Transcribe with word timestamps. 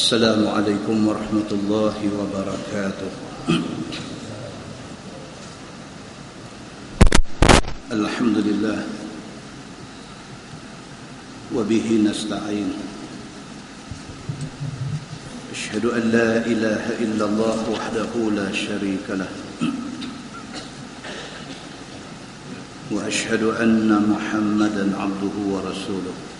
السلام 0.00 0.48
عليكم 0.48 0.96
ورحمة 1.08 1.50
الله 1.52 1.96
وبركاته. 2.18 3.10
الحمد 7.92 8.38
لله. 8.48 8.78
وبه 11.52 11.86
نستعين. 12.08 12.70
أشهد 15.52 15.84
أن 15.84 16.02
لا 16.16 16.30
إله 16.48 16.84
إلا 17.04 17.24
الله 17.28 17.58
وحده 17.68 18.12
لا 18.40 18.48
شريك 18.56 19.04
له. 19.20 19.28
وأشهد 22.88 23.42
أن 23.60 23.92
محمدا 24.08 24.84
عبده 24.96 25.36
ورسوله. 25.52 26.39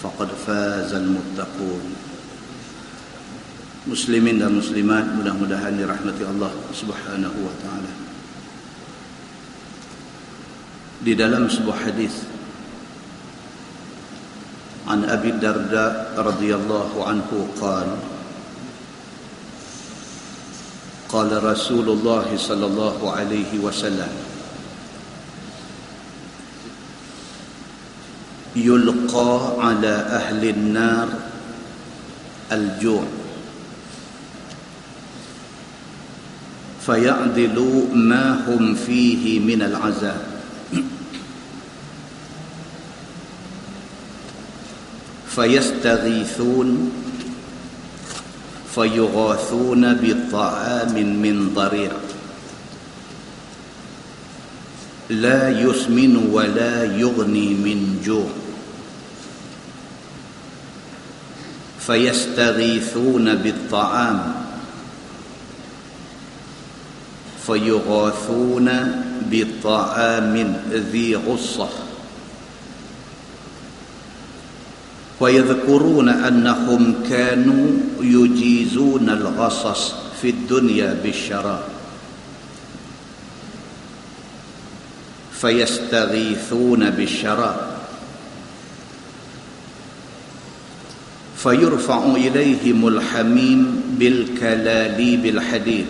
faqad 0.00 0.30
fazal 0.36 1.06
muttaqun 1.08 1.84
muslimin 3.84 4.40
dan 4.40 4.56
muslimat 4.56 5.04
mudah-mudahan 5.16 5.76
dirahmati 5.76 6.22
Allah 6.24 6.52
Subhanahu 6.72 7.38
wa 7.40 7.54
taala 7.60 7.92
di 11.04 11.12
dalam 11.12 11.48
sebuah 11.48 11.80
hadis 11.88 12.34
عن 14.84 15.00
أبي 15.08 15.40
الدرداء 15.40 16.12
رضي 16.12 16.50
الله 16.54 16.90
عنه 16.92 17.30
قال 17.56 17.88
قال 21.08 21.30
رسول 21.44 21.88
الله 21.88 22.36
صلى 22.36 22.66
الله 22.66 22.98
عليه 23.00 23.52
وسلم 23.64 24.27
يلقى 28.55 29.55
على 29.59 29.87
أهل 29.87 30.49
النار 30.49 31.07
الجوع. 32.51 33.03
فيعدل 36.85 37.87
ما 37.93 38.45
هم 38.47 38.75
فيه 38.75 39.39
من 39.39 39.61
العذاب. 39.61 40.21
فيستغيثون 45.29 46.91
فيغاثون 48.75 49.93
بطعام 49.93 50.93
من 51.21 51.51
ضريع. 51.55 51.91
لا 55.09 55.49
يسمن 55.49 56.29
ولا 56.31 56.83
يغني 56.83 57.49
من 57.49 58.01
جوع. 58.05 58.29
فيستغيثون 61.79 63.35
بالطعام. 63.35 64.33
فيغاثون 67.47 68.69
بطعام 69.31 70.55
ذي 70.71 71.15
غصة. 71.15 71.69
ويذكرون 75.19 76.09
أنهم 76.09 76.93
كانوا 77.09 77.67
يجيزون 78.01 79.09
الغصص 79.09 79.93
في 80.21 80.29
الدنيا 80.29 80.93
بالشراب. 81.03 81.68
فيستغيثون 85.41 86.89
بالشراب. 86.89 87.79
فيرفع 91.37 92.03
إليهم 92.05 92.87
الحميم 92.87 93.83
بالكلاليب 93.99 95.25
الحديد. 95.25 95.85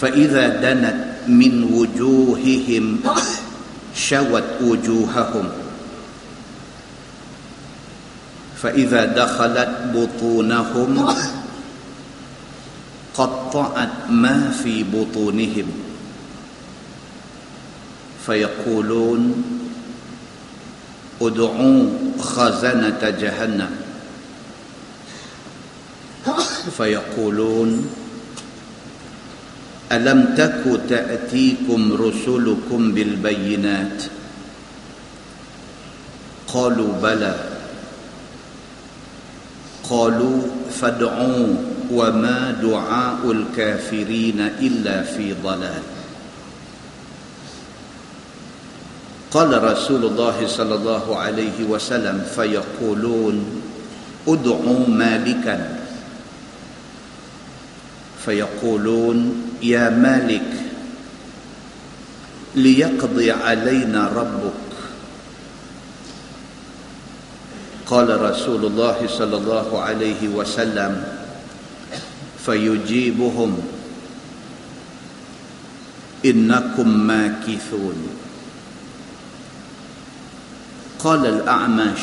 فإذا 0.00 0.48
دنت 0.48 1.28
من 1.28 1.64
وجوههم 1.64 3.00
شوت 3.94 4.44
وجوههم. 4.62 5.48
فإذا 8.62 9.04
دخلت 9.04 9.72
بطونهم 9.94 11.14
قطعت 13.14 14.10
ما 14.10 14.50
في 14.62 14.82
بطونهم. 14.82 15.89
فيقولون 18.26 19.44
ادعوا 21.22 21.88
خزنة 22.20 23.14
جهنم. 23.20 23.70
فيقولون 26.76 27.90
ألم 29.92 30.34
تك 30.36 30.80
تأتيكم 30.88 31.92
رسلكم 31.92 32.92
بالبينات؟ 32.94 34.02
قالوا 36.48 36.92
بلى. 37.02 37.34
قالوا 39.90 40.42
فادعوا 40.80 41.46
وما 41.90 42.50
دعاء 42.62 43.32
الكافرين 43.32 44.40
إلا 44.40 45.02
في 45.02 45.34
ضلال. 45.44 45.82
قال 49.30 49.62
رسول 49.62 50.04
الله 50.04 50.46
صلى 50.46 50.74
الله 50.74 51.18
عليه 51.18 51.64
وسلم 51.64 52.26
فيقولون 52.34 53.62
ادعوا 54.28 54.88
مالكا. 54.88 55.78
فيقولون 58.24 59.42
يا 59.62 59.90
مالك 59.90 60.50
ليقضي 62.54 63.30
علينا 63.30 64.08
ربك. 64.08 64.68
قال 67.86 68.20
رسول 68.20 68.64
الله 68.64 68.98
صلى 69.18 69.36
الله 69.36 69.80
عليه 69.80 70.28
وسلم 70.28 71.04
فيجيبهم 72.46 73.58
إنكم 76.24 76.88
ماكثون. 77.06 77.98
قال 81.04 81.26
الأعمش 81.26 82.00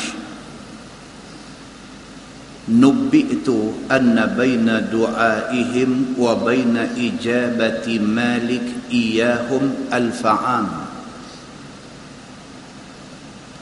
نبئت 2.68 3.48
أن 3.92 4.34
بين 4.38 4.68
دعائهم 4.92 5.90
وبين 6.18 6.76
إجابة 6.76 7.98
مالك 7.98 8.66
إياهم 8.90 9.74
ألف 9.92 10.26
عام. 10.26 10.68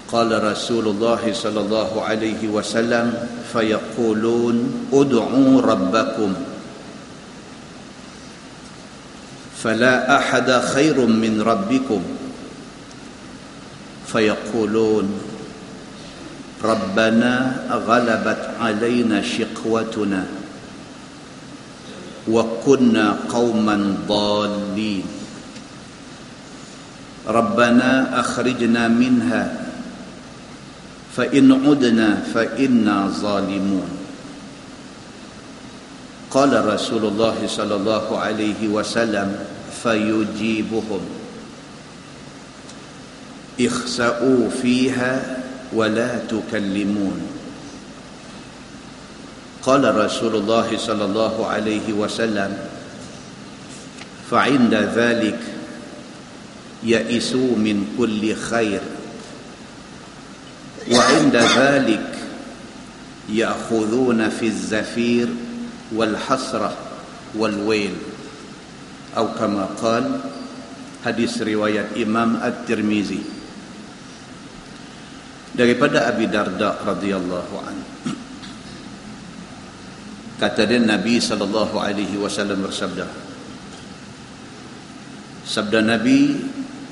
قال 0.09 0.45
رسول 0.45 0.89
الله 0.89 1.33
صلى 1.33 1.61
الله 1.61 2.03
عليه 2.03 2.49
وسلم 2.49 3.29
فيقولون 3.53 4.57
ادعوا 4.93 5.61
ربكم. 5.61 6.35
فلا 9.63 10.17
أحد 10.17 10.51
خير 10.51 11.07
من 11.07 11.43
ربكم. 11.43 12.03
فيقولون 14.07 15.26
ربنا 16.65 17.63
غلبت 17.71 18.51
علينا 18.61 19.23
شقوتنا 19.23 20.27
وكنا 22.29 23.17
قوما 23.29 23.97
ضالين. 24.09 25.05
ربنا 27.27 28.21
أخرجنا 28.21 28.89
منها 28.89 29.67
فإن 31.17 31.53
عدنا 31.53 32.23
فإنا 32.35 33.09
ظالمون. 33.09 33.89
قال 36.31 36.75
رسول 36.75 37.05
الله 37.05 37.47
صلى 37.47 37.75
الله 37.75 38.19
عليه 38.19 38.69
وسلم 38.69 39.39
فيجيبهم. 39.83 41.01
اخسأوا 43.61 44.51
فيها 44.63 45.46
ولا 45.73 46.19
تكلمون. 46.29 47.21
قال 49.63 49.83
رسول 49.83 50.35
الله 50.37 50.79
صلى 50.79 51.05
الله 51.05 51.47
عليه 51.47 51.93
وسلم 51.93 52.59
فعند 54.31 54.75
ذلك 54.75 55.41
يئسوا 56.83 57.57
من 57.57 57.95
كل 57.99 58.35
خير 58.35 58.81
وعند 60.93 61.37
ذلك 61.37 62.09
يأخذون 63.29 64.29
في 64.29 64.47
الزفير 64.47 65.29
والحسرة 65.95 66.77
والويل. 67.35 67.95
أو 69.17 69.35
كما 69.35 69.67
قال 69.83 70.21
hadis 71.07 71.39
riwayat 71.39 71.95
Imam 71.95 72.43
At-Tirmizi 72.43 73.36
daripada 75.57 76.07
Abi 76.13 76.29
Darda 76.29 76.85
radhiyallahu 76.85 77.55
anhu 77.65 77.89
kata 80.37 80.69
dia 80.69 80.77
Nabi 80.77 81.17
sallallahu 81.17 81.81
alaihi 81.81 82.21
wasallam 82.21 82.61
bersabda 82.69 83.09
sabda 85.49 85.81
Nabi 85.81 86.37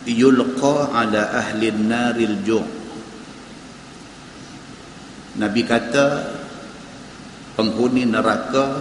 yulqa 0.08 0.96
ala 0.96 1.44
ahli 1.44 1.68
an-naril 1.68 2.36
ju' 2.40 2.66
Nabi 5.34 5.60
kata 5.66 6.06
penghuni 7.58 8.06
neraka 8.06 8.80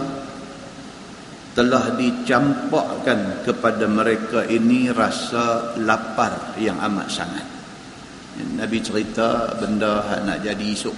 telah 1.54 1.94
dicampakkan 1.94 3.46
kepada 3.46 3.86
mereka 3.86 4.42
ini 4.46 4.90
rasa 4.90 5.78
lapar 5.78 6.58
yang 6.58 6.78
amat 6.82 7.06
sangat. 7.10 7.53
Nabi 8.34 8.82
cerita 8.82 9.54
benda 9.54 10.02
nak 10.26 10.42
jadi 10.42 10.66
esok. 10.74 10.96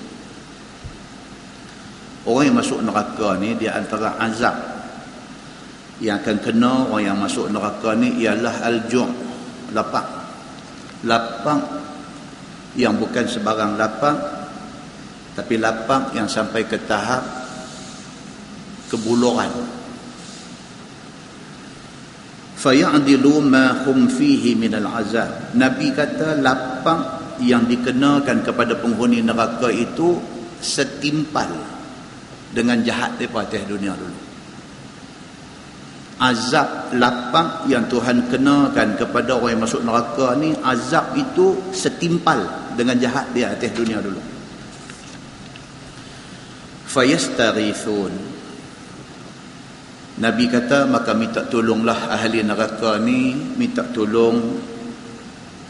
Orang 2.26 2.44
yang 2.48 2.56
masuk 2.58 2.80
neraka 2.82 3.36
ni 3.38 3.54
di 3.54 3.68
antara 3.68 4.16
azab 4.18 4.56
yang 6.00 6.20
akan 6.20 6.36
kena 6.40 6.90
orang 6.90 7.04
yang 7.12 7.18
masuk 7.20 7.48
neraka 7.52 7.92
ni 7.96 8.24
ialah 8.24 8.66
al-ju' 8.66 9.12
lapang. 9.76 10.08
Lapang 11.04 11.60
yang 12.76 12.96
bukan 13.00 13.24
sebarang 13.24 13.80
lapang 13.80 14.16
tapi 15.36 15.60
lapang 15.60 16.12
yang 16.16 16.28
sampai 16.28 16.64
ke 16.64 16.80
tahap 16.84 17.24
kebuluran 18.88 19.48
fayadilu 22.56 23.44
ma 23.44 23.84
hum 23.84 24.08
fihi 24.08 24.56
min 24.56 24.76
al-azab 24.76 25.56
nabi 25.56 25.92
kata 25.92 26.40
lapang 26.40 27.15
yang 27.42 27.68
dikenakan 27.68 28.40
kepada 28.44 28.78
penghuni 28.78 29.20
neraka 29.20 29.68
itu 29.68 30.16
setimpal 30.60 31.48
dengan 32.52 32.80
jahat 32.80 33.20
depa 33.20 33.44
atas 33.44 33.64
dunia 33.68 33.92
dulu. 33.92 34.18
Azab 36.16 36.96
lapang 36.96 37.68
yang 37.68 37.84
Tuhan 37.92 38.32
kenakan 38.32 38.96
kepada 38.96 39.36
orang 39.36 39.52
yang 39.52 39.62
masuk 39.68 39.84
neraka 39.84 40.32
ni 40.40 40.56
azab 40.64 41.12
itu 41.12 41.60
setimpal 41.76 42.40
dengan 42.72 42.96
jahat 42.96 43.28
dia 43.36 43.52
atas 43.52 43.68
dunia 43.76 44.00
dulu. 44.00 44.16
Fayastarithun. 46.88 48.12
Nabi 50.16 50.48
kata 50.48 50.88
maka 50.88 51.12
minta 51.12 51.44
tolonglah 51.44 52.08
ahli 52.08 52.40
neraka 52.40 52.96
ni 52.96 53.36
minta 53.36 53.84
tolong 53.84 54.56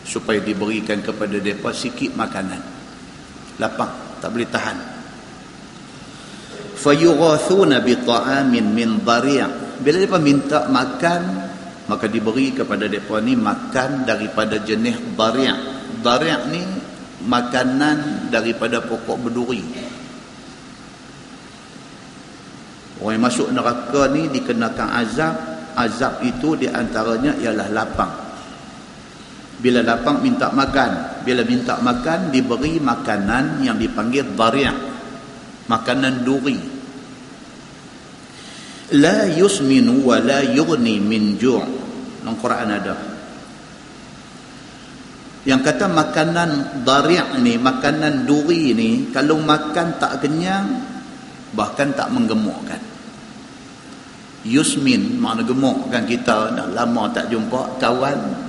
supaya 0.07 0.39
diberikan 0.39 1.03
kepada 1.03 1.43
mereka 1.43 1.75
sikit 1.75 2.15
makanan. 2.15 2.63
Lapang 3.59 4.23
tak 4.23 4.31
boleh 4.31 4.47
tahan. 4.47 4.79
Fayughathuna 6.79 7.83
bi 7.83 7.99
ta'amin 7.99 8.71
min 8.71 9.03
dhari' 9.03 9.43
bila 9.83 9.97
mereka 9.99 10.19
minta 10.23 10.59
makan 10.71 11.23
maka 11.91 12.07
diberi 12.07 12.55
kepada 12.55 12.87
mereka 12.87 13.19
ni 13.19 13.35
makan 13.35 14.07
daripada 14.07 14.63
jenis 14.63 15.19
dhari' 15.19 15.51
dhari' 16.01 16.39
ni 16.55 16.63
makanan 17.27 18.31
daripada 18.31 18.79
pokok 18.87 19.19
berduri. 19.27 19.63
Orang 22.97 23.13
yang 23.13 23.25
masuk 23.29 23.49
neraka 23.53 24.09
ni 24.15 24.31
dikenakan 24.31 24.89
azab. 25.05 25.35
Azab 25.77 26.25
itu 26.25 26.57
diantaranya 26.57 27.37
ialah 27.37 27.69
lapang. 27.69 28.26
Bila 29.57 29.81
lapang 29.81 30.21
minta 30.21 30.53
makan. 30.53 31.23
Bila 31.25 31.43
minta 31.43 31.81
makan 31.81 32.31
diberi 32.31 32.77
makanan 32.79 33.65
yang 33.65 33.77
dipanggil 33.81 34.37
dariah. 34.37 34.77
Makanan 35.67 36.23
duri. 36.23 36.59
La 38.95 39.27
yusminu 39.27 40.07
wa 40.07 40.17
la 40.23 40.47
yughni 40.47 41.03
min 41.03 41.35
ju' 41.35 41.65
Dalam 42.23 42.39
Quran 42.39 42.69
ada. 42.71 42.95
Yang 45.47 45.63
kata 45.63 45.87
makanan 45.87 46.83
dariah 46.83 47.39
ni, 47.39 47.55
makanan 47.55 48.27
duri 48.27 48.75
ni, 48.75 48.91
kalau 49.15 49.39
makan 49.39 49.95
tak 50.03 50.19
kenyang, 50.19 50.75
bahkan 51.55 51.95
tak 51.95 52.11
menggemukkan 52.11 52.97
Yusmin 54.47 55.19
makna 55.19 55.43
gemukkan 55.43 56.07
kita 56.07 56.55
dah 56.55 56.67
lama 56.71 57.11
tak 57.11 57.27
jumpa 57.35 57.83
kawan 57.83 58.46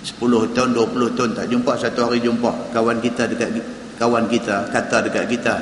10 0.00 0.56
tahun 0.56 0.70
20 0.72 1.16
tahun 1.16 1.30
tak 1.36 1.46
jumpa 1.52 1.72
satu 1.76 2.08
hari 2.08 2.24
jumpa. 2.24 2.72
Kawan 2.72 3.04
kita 3.04 3.28
dekat 3.28 3.52
kawan 4.00 4.32
kita 4.32 4.72
kata 4.72 5.04
dekat 5.04 5.24
kita 5.28 5.54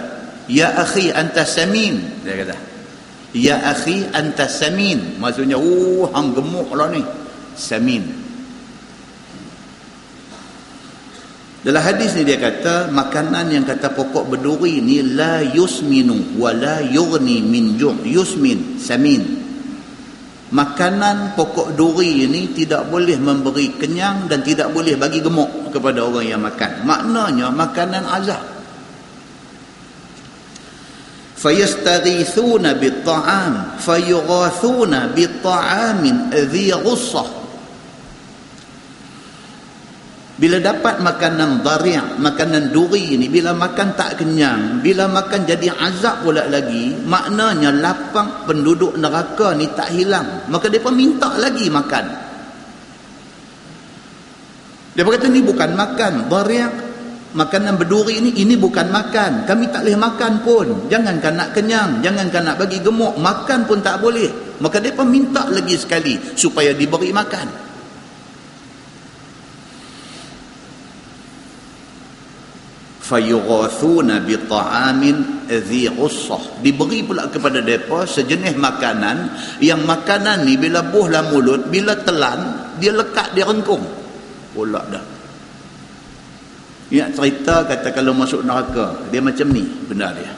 ya 0.47 0.79
akhi 0.79 1.11
anta 1.11 1.43
samin. 1.43 2.23
Dia 2.23 2.35
kata 2.47 2.57
ya 3.35 3.57
akhi 3.75 4.07
anta 4.15 4.47
samin. 4.47 5.19
Maksudnya 5.19 5.59
oh 5.59 6.07
hang 6.15 6.39
gemuk 6.39 6.71
lah 6.79 6.87
ni. 6.95 7.03
Samin. 7.59 8.07
Dalam 11.59 11.83
hadis 11.83 12.15
ni 12.15 12.23
dia 12.23 12.39
kata 12.39 12.95
makanan 12.95 13.51
yang 13.51 13.67
kata 13.67 13.91
pokok 13.91 14.31
berduri 14.31 14.79
ni 14.79 15.03
la 15.03 15.43
yusminu 15.43 16.39
wa 16.39 16.55
la 16.55 16.79
yughni 16.79 17.43
min 17.43 17.75
ju' 17.75 18.07
yusmin 18.07 18.79
samin. 18.79 19.48
Makanan 20.49 21.37
pokok 21.37 21.77
duri 21.77 22.25
ini 22.25 22.57
tidak 22.57 22.89
boleh 22.89 23.21
memberi 23.21 23.77
kenyang 23.77 24.33
dan 24.33 24.41
tidak 24.41 24.73
boleh 24.73 24.97
bagi 24.97 25.21
gemuk 25.21 25.69
kepada 25.69 26.01
orang 26.09 26.25
yang 26.25 26.41
makan. 26.41 26.89
Maknanya 26.89 27.53
makanan 27.53 28.05
azab. 28.09 28.45
Fayastaghithuna 31.39 32.75
bit-ta'am 32.81 33.79
fayughathuna 33.79 35.15
bit-ta'amin 35.15 36.35
dhi 36.51 36.75
ghussah 36.75 37.38
bila 40.39 40.63
dapat 40.63 41.03
makanan 41.03 41.67
dhari' 41.67 42.23
makanan 42.23 42.71
duri 42.71 43.19
ni 43.19 43.27
bila 43.27 43.51
makan 43.51 43.99
tak 43.99 44.23
kenyang 44.23 44.79
bila 44.79 45.11
makan 45.11 45.43
jadi 45.43 45.75
azab 45.75 46.23
pula 46.23 46.47
lagi 46.47 46.95
maknanya 46.95 47.75
lapang 47.75 48.47
penduduk 48.47 48.95
neraka 48.95 49.59
ni 49.59 49.67
tak 49.75 49.91
hilang. 49.91 50.47
Maka 50.47 50.71
depa 50.71 50.95
minta 50.95 51.35
lagi 51.35 51.67
makan. 51.67 52.07
Depa 54.95 55.09
kata 55.11 55.27
ni 55.27 55.43
bukan 55.43 55.75
makan 55.75 56.31
dhari' 56.31 56.71
makanan 57.35 57.75
berduri 57.75 58.23
ni 58.23 58.39
ini 58.39 58.55
bukan 58.55 58.95
makan. 58.95 59.43
Kami 59.43 59.75
tak 59.75 59.91
boleh 59.91 59.99
makan 59.99 60.33
pun. 60.47 60.67
Jangankan 60.87 61.35
nak 61.35 61.51
kenyang 61.51 61.99
jangankan 61.99 62.47
nak 62.47 62.63
bagi 62.63 62.79
gemuk 62.79 63.19
makan 63.19 63.67
pun 63.67 63.83
tak 63.83 63.99
boleh. 63.99 64.63
Maka 64.63 64.79
depa 64.79 65.03
minta 65.03 65.51
lagi 65.51 65.75
sekali 65.75 66.15
supaya 66.39 66.71
diberi 66.79 67.11
makan 67.11 67.68
fayughathuna 73.09 74.21
bi 74.21 74.37
ta'amin 74.37 75.49
dhi 75.49 75.89
ghussah. 75.89 76.61
Diberi 76.61 77.01
pula 77.01 77.33
kepada 77.33 77.65
depa 77.65 78.05
sejenis 78.05 78.61
makanan 78.61 79.33
yang 79.65 79.81
makanan 79.89 80.45
ni 80.45 80.61
bila 80.61 80.85
buh 80.85 81.09
dalam 81.09 81.33
mulut 81.33 81.73
bila 81.73 81.97
telan 82.05 82.69
dia 82.77 82.93
lekat 82.93 83.33
dia 83.33 83.49
rengkung. 83.49 83.83
Pula 84.53 84.85
dah. 84.93 85.05
Ya 86.93 87.09
cerita 87.09 87.65
kata 87.65 87.93
kalau 87.97 88.13
masuk 88.13 88.45
neraka 88.45 89.09
dia 89.09 89.25
macam 89.25 89.49
ni 89.49 89.65
benda 89.65 90.13
dia. 90.13 90.33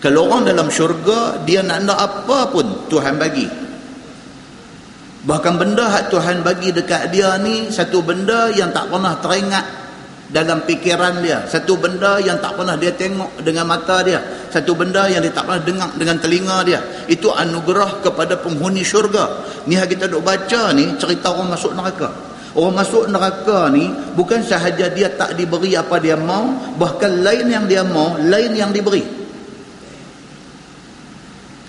Kalau 0.00 0.28
orang 0.28 0.48
dalam 0.48 0.68
syurga 0.72 1.44
dia 1.44 1.60
nak 1.60 1.84
nak 1.84 1.98
apa 2.00 2.38
pun 2.52 2.88
Tuhan 2.88 3.16
bagi. 3.20 3.48
Bahkan 5.26 5.54
benda 5.58 5.90
hak 5.90 6.14
Tuhan 6.14 6.46
bagi 6.46 6.70
dekat 6.70 7.10
dia 7.10 7.34
ni 7.42 7.66
satu 7.72 7.98
benda 7.98 8.46
yang 8.54 8.70
tak 8.70 8.86
pernah 8.86 9.18
teringat 9.18 9.85
dalam 10.30 10.62
fikiran 10.66 11.22
dia. 11.22 11.46
Satu 11.46 11.78
benda 11.78 12.18
yang 12.18 12.38
tak 12.42 12.58
pernah 12.58 12.74
dia 12.74 12.90
tengok 12.94 13.42
dengan 13.42 13.66
mata 13.70 14.02
dia. 14.02 14.18
Satu 14.50 14.74
benda 14.74 15.06
yang 15.06 15.22
dia 15.22 15.30
tak 15.30 15.46
pernah 15.46 15.62
dengar 15.62 15.88
dengan 15.94 16.16
telinga 16.18 16.58
dia. 16.66 16.80
Itu 17.06 17.30
anugerah 17.30 18.02
kepada 18.02 18.38
penghuni 18.40 18.82
syurga. 18.82 19.42
Ni 19.70 19.78
yang 19.78 19.86
kita 19.86 20.10
duk 20.10 20.22
baca 20.26 20.74
ni 20.74 20.94
cerita 20.98 21.30
orang 21.34 21.54
masuk 21.54 21.74
neraka. 21.74 22.08
Orang 22.56 22.72
masuk 22.72 23.04
neraka 23.12 23.68
ni 23.68 23.92
bukan 24.16 24.40
sahaja 24.40 24.88
dia 24.88 25.12
tak 25.12 25.36
diberi 25.36 25.76
apa 25.76 26.00
dia 26.00 26.16
mau, 26.16 26.56
bahkan 26.80 27.20
lain 27.20 27.52
yang 27.52 27.68
dia 27.68 27.84
mau, 27.84 28.16
lain 28.16 28.56
yang 28.56 28.72
diberi. 28.72 29.25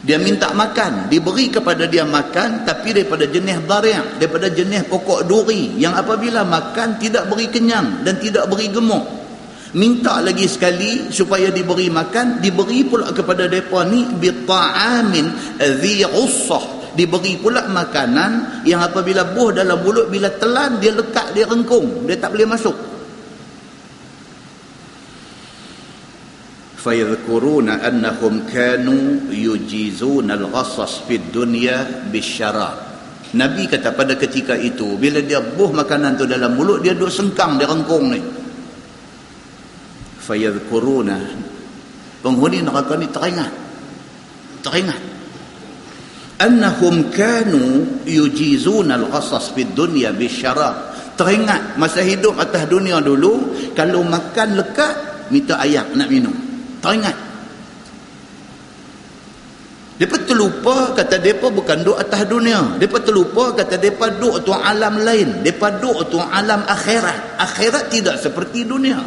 Dia 0.08 0.16
minta 0.16 0.56
makan, 0.56 1.12
diberi 1.12 1.52
kepada 1.52 1.84
dia 1.84 2.08
makan 2.08 2.64
tapi 2.64 2.96
daripada 2.96 3.28
jenis 3.28 3.60
dariang, 3.68 4.16
daripada 4.16 4.48
jenis 4.48 4.88
pokok 4.88 5.28
duri 5.28 5.76
yang 5.76 6.00
apabila 6.00 6.48
makan 6.48 6.96
tidak 6.96 7.28
beri 7.28 7.52
kenyang 7.52 8.08
dan 8.08 8.16
tidak 8.16 8.48
beri 8.48 8.72
gemuk. 8.72 9.04
Minta 9.76 10.24
lagi 10.24 10.48
sekali 10.48 11.12
supaya 11.12 11.52
diberi 11.52 11.92
makan, 11.92 12.40
diberi 12.40 12.88
pula 12.88 13.12
kepada 13.12 13.52
depa 13.52 13.84
ni 13.84 14.08
bi 14.16 14.32
ta'amin 14.48 15.60
dhi 15.60 16.08
diberi 16.96 17.36
pula 17.36 17.68
makanan 17.68 18.64
yang 18.64 18.80
apabila 18.80 19.28
buh 19.36 19.52
dalam 19.52 19.84
mulut 19.84 20.08
bila 20.08 20.32
telan 20.40 20.80
dia 20.80 20.96
lekat 20.96 21.36
dia 21.36 21.44
rengkung. 21.44 22.08
Dia 22.08 22.16
tak 22.16 22.32
boleh 22.32 22.48
masuk 22.48 22.97
fayadhkuruna 26.88 27.84
annahum 27.84 28.48
kanu 28.48 29.28
yujizuna 29.28 30.40
al-ghassas 30.40 31.04
fid 31.04 31.36
dunya 31.36 32.08
bisyarab 32.08 32.88
Nabi 33.36 33.68
kata 33.68 33.92
pada 33.92 34.16
ketika 34.16 34.56
itu 34.56 34.96
bila 34.96 35.20
dia 35.20 35.44
buh 35.44 35.76
makanan 35.76 36.16
tu 36.16 36.24
dalam 36.24 36.56
mulut 36.56 36.80
dia 36.80 36.96
duk 36.96 37.12
sengkang 37.12 37.60
dia 37.60 37.68
rengkung 37.68 38.16
ni. 38.16 38.24
fayadhkuruna 40.24 41.20
penghuni 42.24 42.64
neraka 42.64 42.96
ni 42.96 43.12
teringat. 43.12 43.52
Teringat. 44.64 45.02
annahum 46.40 47.12
kanu 47.12 47.84
yujizuna 48.08 48.96
al-qasas 48.96 49.52
fid 49.52 49.76
dunya 49.76 50.16
bisyarab 50.16 50.96
teringat 51.20 51.76
masa 51.76 52.00
hidup 52.00 52.40
atas 52.40 52.64
dunia 52.72 53.04
dulu 53.04 53.60
kalau 53.76 54.08
makan 54.08 54.56
lekat 54.56 55.28
minta 55.36 55.60
ayak 55.60 55.92
nak 55.92 56.08
minum 56.08 56.47
teringat 56.84 57.28
mereka 59.98 60.18
terlupa 60.30 60.94
kata 60.94 61.18
mereka 61.18 61.50
bukan 61.50 61.78
duduk 61.82 61.98
atas 61.98 62.22
dunia. 62.30 62.62
Mereka 62.78 63.02
terlupa 63.02 63.50
kata 63.58 63.82
mereka 63.82 64.14
duduk 64.14 64.46
tu 64.46 64.54
alam 64.54 65.02
lain. 65.02 65.42
Mereka 65.42 65.82
duduk 65.82 66.14
tu 66.14 66.22
alam 66.22 66.62
akhirat. 66.70 67.42
Akhirat 67.42 67.90
tidak 67.90 68.22
seperti 68.22 68.62
dunia. 68.62 69.02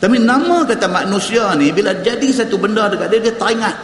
Tapi 0.00 0.16
nama 0.16 0.64
kata 0.64 0.88
manusia 0.88 1.52
ni 1.60 1.76
bila 1.76 1.92
jadi 2.00 2.24
satu 2.32 2.56
benda 2.56 2.88
dekat 2.88 3.08
dia 3.08 3.20
dia 3.24 3.34
teringat 3.40 3.76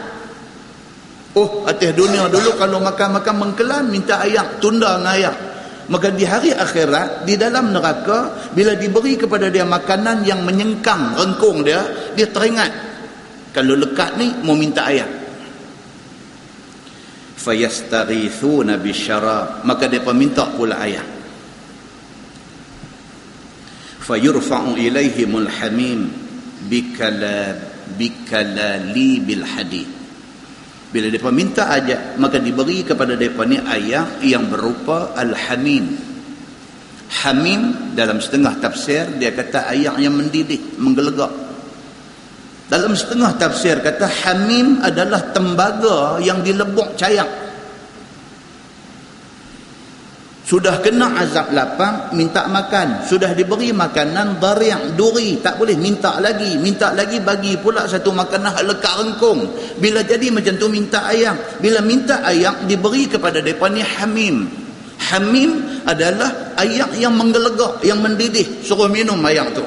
Oh 1.33 1.65
atas 1.65 1.97
dunia 1.97 2.29
dulu 2.29 2.59
kalau 2.61 2.77
makan-makan 2.83 3.35
mengkelan 3.41 3.89
minta 3.89 4.21
ayak 4.21 4.61
tunda 4.61 5.01
dengan 5.01 5.15
ayak. 5.15 5.35
Maka 5.91 6.07
di 6.07 6.23
hari 6.23 6.55
akhirat 6.55 7.27
di 7.27 7.35
dalam 7.35 7.75
neraka 7.75 8.49
bila 8.55 8.79
diberi 8.79 9.19
kepada 9.19 9.51
dia 9.51 9.67
makanan 9.67 10.23
yang 10.23 10.39
menyengkang 10.47 11.19
rengkung 11.19 11.67
dia 11.67 11.83
dia 12.15 12.31
teringat 12.31 12.71
kalau 13.51 13.75
lekat 13.75 14.15
ni 14.15 14.31
mau 14.47 14.55
minta 14.55 14.87
ayak. 14.87 15.11
Fayastaghithuna 17.35 18.79
bisyarab 18.79 19.67
maka 19.67 19.91
dia 19.91 19.99
pun 19.99 20.15
minta 20.15 20.47
pula 20.55 20.79
ayak. 20.79 21.07
Fayurfa'u 23.99 24.79
ilaihimul 24.79 25.51
hamim 25.59 26.07
bikala 26.71 27.59
bikalali 27.99 29.19
bil 29.19 29.43
hadid 29.43 30.00
bila 30.91 31.07
mereka 31.07 31.31
minta 31.31 31.71
ajak, 31.71 32.19
maka 32.19 32.35
diberi 32.35 32.83
kepada 32.83 33.15
mereka 33.15 33.47
ni 33.47 33.55
ayat 33.55 34.19
yang 34.27 34.51
berupa 34.51 35.15
Al-Hamim. 35.15 36.11
Hamim 37.23 37.95
dalam 37.95 38.19
setengah 38.19 38.59
tafsir, 38.59 39.07
dia 39.15 39.31
kata 39.31 39.71
ayat 39.71 39.95
yang 39.99 40.15
mendidih, 40.15 40.79
menggelegak. 40.79 41.31
Dalam 42.67 42.95
setengah 42.95 43.35
tafsir 43.35 43.79
kata 43.79 44.07
Hamim 44.07 44.79
adalah 44.83 45.31
tembaga 45.31 46.19
yang 46.23 46.43
dilebok 46.43 46.95
cayak. 46.99 47.27
Sudah 50.51 50.83
kena 50.83 51.15
azab 51.15 51.55
lapang, 51.55 52.11
minta 52.11 52.43
makan. 52.43 53.07
Sudah 53.07 53.31
diberi 53.31 53.71
makanan 53.71 54.35
dariang, 54.35 54.99
duri. 54.99 55.39
Tak 55.39 55.55
boleh, 55.55 55.79
minta 55.79 56.19
lagi. 56.19 56.59
Minta 56.59 56.91
lagi, 56.91 57.23
bagi 57.23 57.55
pula 57.55 57.87
satu 57.87 58.11
makanan 58.11 58.59
lekat 58.67 58.99
rengkung. 58.99 59.47
Bila 59.79 60.03
jadi 60.03 60.27
macam 60.27 60.59
tu, 60.59 60.67
minta 60.67 61.07
ayam. 61.07 61.39
Bila 61.63 61.79
minta 61.79 62.19
ayam, 62.27 62.67
diberi 62.67 63.07
kepada 63.07 63.39
mereka 63.39 63.71
ni 63.71 63.79
hamim. 63.79 64.35
Hamim 64.99 65.51
adalah 65.87 66.51
ayam 66.59 66.99
yang 66.99 67.15
menggelegak, 67.15 67.79
yang 67.87 68.03
mendidih. 68.03 68.59
Suruh 68.59 68.91
minum 68.91 69.23
ayam 69.23 69.55
tu. 69.55 69.63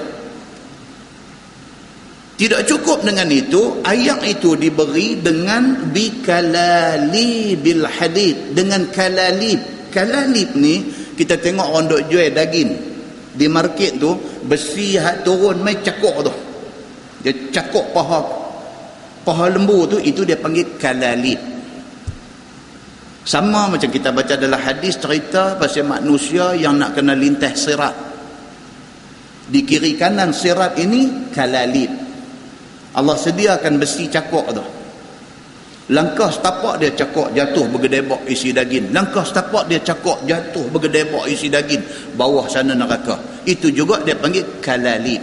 Tidak 2.37 2.61
cukup 2.69 3.09
dengan 3.09 3.33
itu, 3.33 3.81
ayam 3.89 4.21
itu 4.21 4.53
diberi 4.53 5.17
dengan 5.17 5.89
bikalali 5.97 7.57
bil 7.57 7.89
hadid. 7.89 8.53
Dengan 8.53 8.93
kalalib 8.93 9.75
kalalib 9.95 10.59
ni 10.59 10.83
kita 11.15 11.39
tengok 11.39 11.71
orang 11.71 11.87
duk 11.87 12.03
jual 12.11 12.35
daging 12.35 12.71
di 13.35 13.47
market 13.47 14.03
tu 14.03 14.19
besi 14.43 14.99
hat 14.99 15.23
turun 15.23 15.63
mai 15.63 15.79
cakok 15.79 16.17
tu. 16.27 16.33
Dia 17.23 17.33
cakok 17.55 17.95
paha 17.95 18.21
paha 19.23 19.45
lembu 19.55 19.87
tu 19.87 19.97
itu 20.03 20.27
dia 20.27 20.35
panggil 20.35 20.75
kalalib. 20.75 21.39
Sama 23.25 23.73
macam 23.73 23.89
kita 23.89 24.13
baca 24.13 24.37
dalam 24.37 24.61
hadis 24.61 25.01
cerita 25.01 25.57
pasal 25.57 25.89
manusia 25.89 26.53
yang 26.59 26.77
nak 26.77 26.93
kena 26.99 27.17
lintas 27.17 27.65
sirat. 27.65 27.95
Di 29.49 29.65
kiri 29.65 29.97
kanan 29.97 30.35
sirat 30.35 30.77
ini 30.77 31.31
kalalib. 31.33 31.89
Allah 32.95 33.17
sediakan 33.17 33.81
besi 33.81 34.11
cakok 34.11 34.47
tu 34.53 34.65
Langkah 35.93 36.33
setapak 36.33 36.81
dia 36.81 36.89
cakok 36.97 37.37
jatuh 37.37 37.69
bergedebok 37.69 38.25
isi 38.25 38.57
daging. 38.57 38.89
Langkah 38.89 39.21
setapak 39.21 39.69
dia 39.69 39.77
cakok 39.85 40.25
jatuh 40.25 40.65
bergedebok 40.73 41.29
isi 41.29 41.53
daging. 41.53 41.85
Bawah 42.17 42.49
sana 42.49 42.73
neraka. 42.73 43.21
Itu 43.45 43.69
juga 43.69 44.01
dia 44.01 44.17
panggil 44.17 44.65
kalalib. 44.65 45.21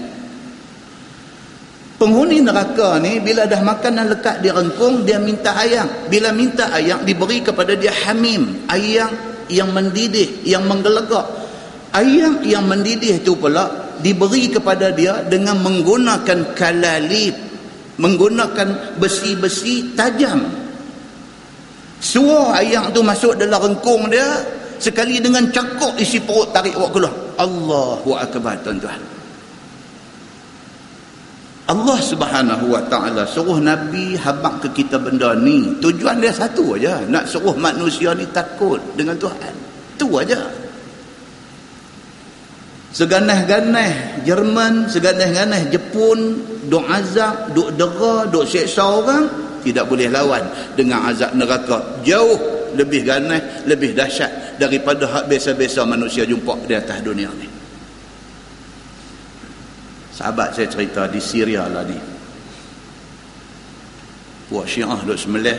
Penghuni 1.98 2.46
neraka 2.46 3.02
ni 3.02 3.18
bila 3.18 3.50
dah 3.50 3.62
makanan 3.62 4.14
lekat 4.14 4.46
di 4.46 4.54
rengkung 4.54 5.02
dia 5.02 5.18
minta 5.18 5.58
ayam. 5.58 5.90
Bila 6.06 6.30
minta 6.30 6.70
ayam 6.70 7.02
diberi 7.02 7.42
kepada 7.42 7.74
dia 7.74 7.90
hamim. 8.06 8.70
Ayam 8.70 9.10
yang 9.50 9.74
mendidih, 9.74 10.46
yang 10.46 10.70
menggelegak. 10.70 11.26
Ayam 11.90 12.38
yang 12.46 12.70
mendidih 12.70 13.18
itu 13.18 13.34
pula 13.34 13.98
diberi 13.98 14.46
kepada 14.54 14.94
dia 14.94 15.26
dengan 15.26 15.58
menggunakan 15.58 16.54
kalalib 16.54 17.51
menggunakan 17.98 18.98
besi-besi 19.02 19.98
tajam. 19.98 20.48
Suar 22.02 22.62
ayam 22.62 22.90
tu 22.96 23.02
masuk 23.06 23.38
dalam 23.38 23.62
rengkung 23.62 24.10
dia 24.10 24.42
sekali 24.82 25.22
dengan 25.22 25.46
cakok 25.50 26.00
isi 26.02 26.24
perut 26.24 26.50
tarik 26.50 26.74
awak 26.74 26.92
keluar. 26.94 27.14
Allahu 27.38 28.10
Akbar 28.18 28.58
tuan-tuan. 28.66 29.02
Allah 31.72 32.00
subhanahu 32.04 32.74
wa 32.74 32.84
ta'ala 32.90 33.24
suruh 33.24 33.62
Nabi 33.64 34.20
habak 34.20 34.66
ke 34.66 34.84
kita 34.84 35.00
benda 35.00 35.32
ni. 35.38 35.80
Tujuan 35.80 36.20
dia 36.20 36.34
satu 36.34 36.76
aja. 36.76 37.00
Nak 37.08 37.32
suruh 37.32 37.56
manusia 37.56 38.12
ni 38.12 38.28
takut 38.34 38.82
dengan 38.98 39.16
Tuhan. 39.16 39.54
Tu 39.96 40.10
aja 40.18 40.42
seganah-ganah 42.92 44.24
Jerman 44.28 44.92
seganah-ganah 44.92 45.72
Jepun 45.72 46.20
duk 46.68 46.86
azab 46.88 47.56
duk 47.56 47.74
dera 47.76 48.28
duk 48.28 48.46
seksa 48.46 48.84
orang 48.84 49.26
tidak 49.62 49.86
boleh 49.88 50.10
lawan. 50.10 50.44
Dengan 50.74 51.08
azab 51.08 51.38
neraka 51.38 52.02
jauh 52.02 52.60
lebih 52.74 53.06
ganah 53.06 53.64
lebih 53.70 53.94
dahsyat 53.94 54.58
daripada 54.58 55.06
hak 55.08 55.24
biasa-biasa 55.30 55.86
manusia 55.86 56.26
jumpa 56.26 56.66
di 56.66 56.74
atas 56.76 57.00
dunia 57.06 57.30
ni. 57.38 57.48
Sahabat 60.12 60.54
saya 60.58 60.68
cerita 60.68 61.08
di 61.08 61.22
Syria 61.22 61.66
lah 61.70 61.86
ni. 61.88 61.98
Puak 64.52 64.68
syiah 64.68 65.00
duk 65.08 65.16
semelih 65.16 65.56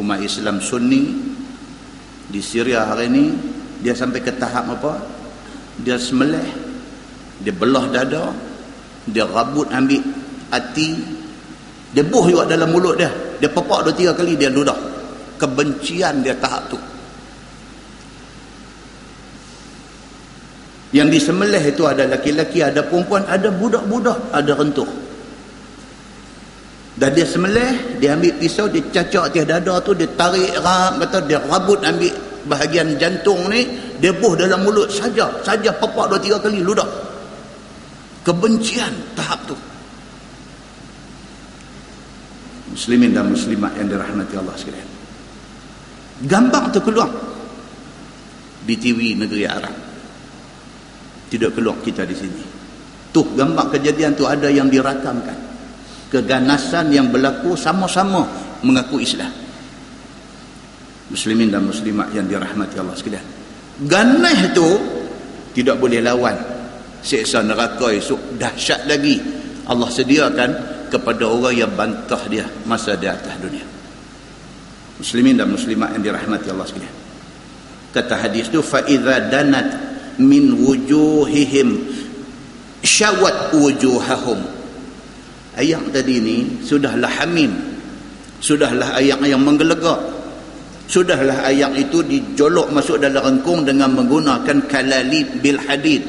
umat 0.00 0.24
Islam 0.24 0.56
sunni 0.64 1.12
di 2.32 2.40
Syria 2.40 2.88
hari 2.88 3.12
ni. 3.12 3.24
Dia 3.76 3.92
sampai 3.92 4.24
ke 4.24 4.32
tahap 4.40 4.72
apa 4.72 5.15
dia 5.82 5.96
semelih 6.00 6.48
dia 7.42 7.52
belah 7.52 7.88
dada 7.92 8.32
dia 9.08 9.28
rabut 9.28 9.68
ambil 9.72 10.02
hati 10.48 11.16
dia 11.96 12.04
buh 12.04 12.28
juga 12.28 12.44
dalam 12.44 12.68
mulut 12.76 13.00
dia. 13.00 13.08
Dia 13.40 13.48
pepak 13.48 13.88
dua 13.88 13.94
tiga 13.96 14.12
kali 14.12 14.36
dia 14.36 14.52
ludah. 14.52 14.76
Kebencian 15.40 16.20
dia 16.20 16.36
tahap 16.36 16.68
tu. 16.68 16.76
Yang 20.92 21.08
disemelih 21.20 21.64
itu 21.64 21.88
ada 21.88 22.04
laki-laki 22.04 22.60
ada 22.60 22.84
perempuan 22.84 23.24
ada 23.24 23.48
budak-budak 23.48 24.16
ada 24.28 24.52
rentuh. 24.52 24.88
Dan 27.00 27.16
dia 27.16 27.24
semelih 27.24 27.96
dia 27.96 28.12
ambil 28.12 28.36
pisau 28.40 28.68
dia 28.68 28.84
cacak 28.92 29.32
atas 29.32 29.44
dada 29.48 29.80
tu 29.80 29.96
dia 29.96 30.08
tarik 30.16 30.52
ram, 30.60 31.00
kata 31.00 31.24
dia 31.24 31.40
rabut 31.48 31.80
ambil 31.80 32.12
bahagian 32.44 32.96
jantung 33.00 33.40
ni 33.48 33.68
debuh 34.00 34.32
dalam 34.36 34.64
mulut 34.64 34.88
saja 34.92 35.30
saja 35.40 35.70
pepak 35.72 36.06
dua 36.12 36.20
tiga 36.20 36.36
kali 36.40 36.60
ludah. 36.60 36.86
Kebencian 38.26 38.90
tahap 39.14 39.38
tu. 39.46 39.56
Muslimin 42.74 43.14
dan 43.14 43.30
muslimat 43.30 43.72
yang 43.78 43.86
dirahmati 43.86 44.34
Allah 44.34 44.56
sekalian. 44.58 44.88
Gambar 46.26 46.74
tu 46.74 46.80
keluar. 46.82 47.08
Di 48.66 48.74
TV 48.74 49.14
negeri 49.14 49.46
Arab. 49.46 49.76
Tidak 51.30 51.50
keluar 51.54 51.78
kita 51.86 52.02
di 52.02 52.16
sini. 52.18 52.42
Tu 53.14 53.22
gambar 53.22 53.70
kejadian 53.70 54.18
tu 54.18 54.26
ada 54.26 54.50
yang 54.50 54.66
dirakamkan. 54.66 55.38
Keganasan 56.10 56.90
yang 56.90 57.14
berlaku 57.14 57.54
sama-sama 57.54 58.26
mengaku 58.66 58.98
Islam. 58.98 59.30
Muslimin 61.14 61.54
dan 61.54 61.62
muslimat 61.62 62.10
yang 62.10 62.26
dirahmati 62.26 62.74
Allah 62.82 62.98
sekalian 62.98 63.35
ganas 63.84 64.56
tu 64.56 64.68
tidak 65.52 65.76
boleh 65.76 66.00
lawan. 66.00 66.36
Seksa 67.04 67.44
neraka 67.44 67.92
esok 67.92 68.40
dahsyat 68.40 68.88
lagi. 68.88 69.20
Allah 69.66 69.90
sediakan 69.90 70.50
kepada 70.88 71.26
orang 71.26 71.54
yang 71.54 71.72
bantah 71.74 72.20
dia 72.30 72.46
masa 72.64 72.94
di 72.94 73.06
atas 73.10 73.34
dunia. 73.42 73.66
Muslimin 74.96 75.36
dan 75.36 75.52
muslimat 75.52 75.92
yang 75.98 76.02
dirahmati 76.02 76.48
Allah 76.48 76.66
sekalian. 76.66 76.96
Kata 77.92 78.14
hadis 78.16 78.48
tu 78.48 78.64
fa 78.64 78.80
idza 78.84 79.28
danat 79.28 79.68
min 80.20 80.56
wujuhihim 80.56 81.68
syawat 82.80 83.56
wujuhahum. 83.56 84.40
Ayat 85.56 85.88
tadi 85.92 86.20
ni 86.20 86.36
sudahlah 86.64 87.08
hamim. 87.20 87.52
Sudahlah 88.40 88.96
ayat 89.00 89.20
yang 89.24 89.40
menggelegak 89.40 90.15
sudahlah 90.86 91.44
ayat 91.46 91.74
itu 91.74 92.00
dijolok 92.02 92.70
masuk 92.70 93.02
dalam 93.02 93.22
rengkung 93.22 93.66
dengan 93.66 93.92
menggunakan 93.92 94.64
kalalib 94.70 95.42
bil 95.42 95.58
hadid. 95.66 96.02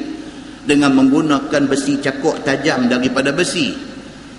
Dengan 0.68 0.92
menggunakan 0.92 1.64
besi 1.64 1.96
cakok 1.96 2.44
tajam 2.44 2.92
daripada 2.92 3.32
besi. 3.32 3.72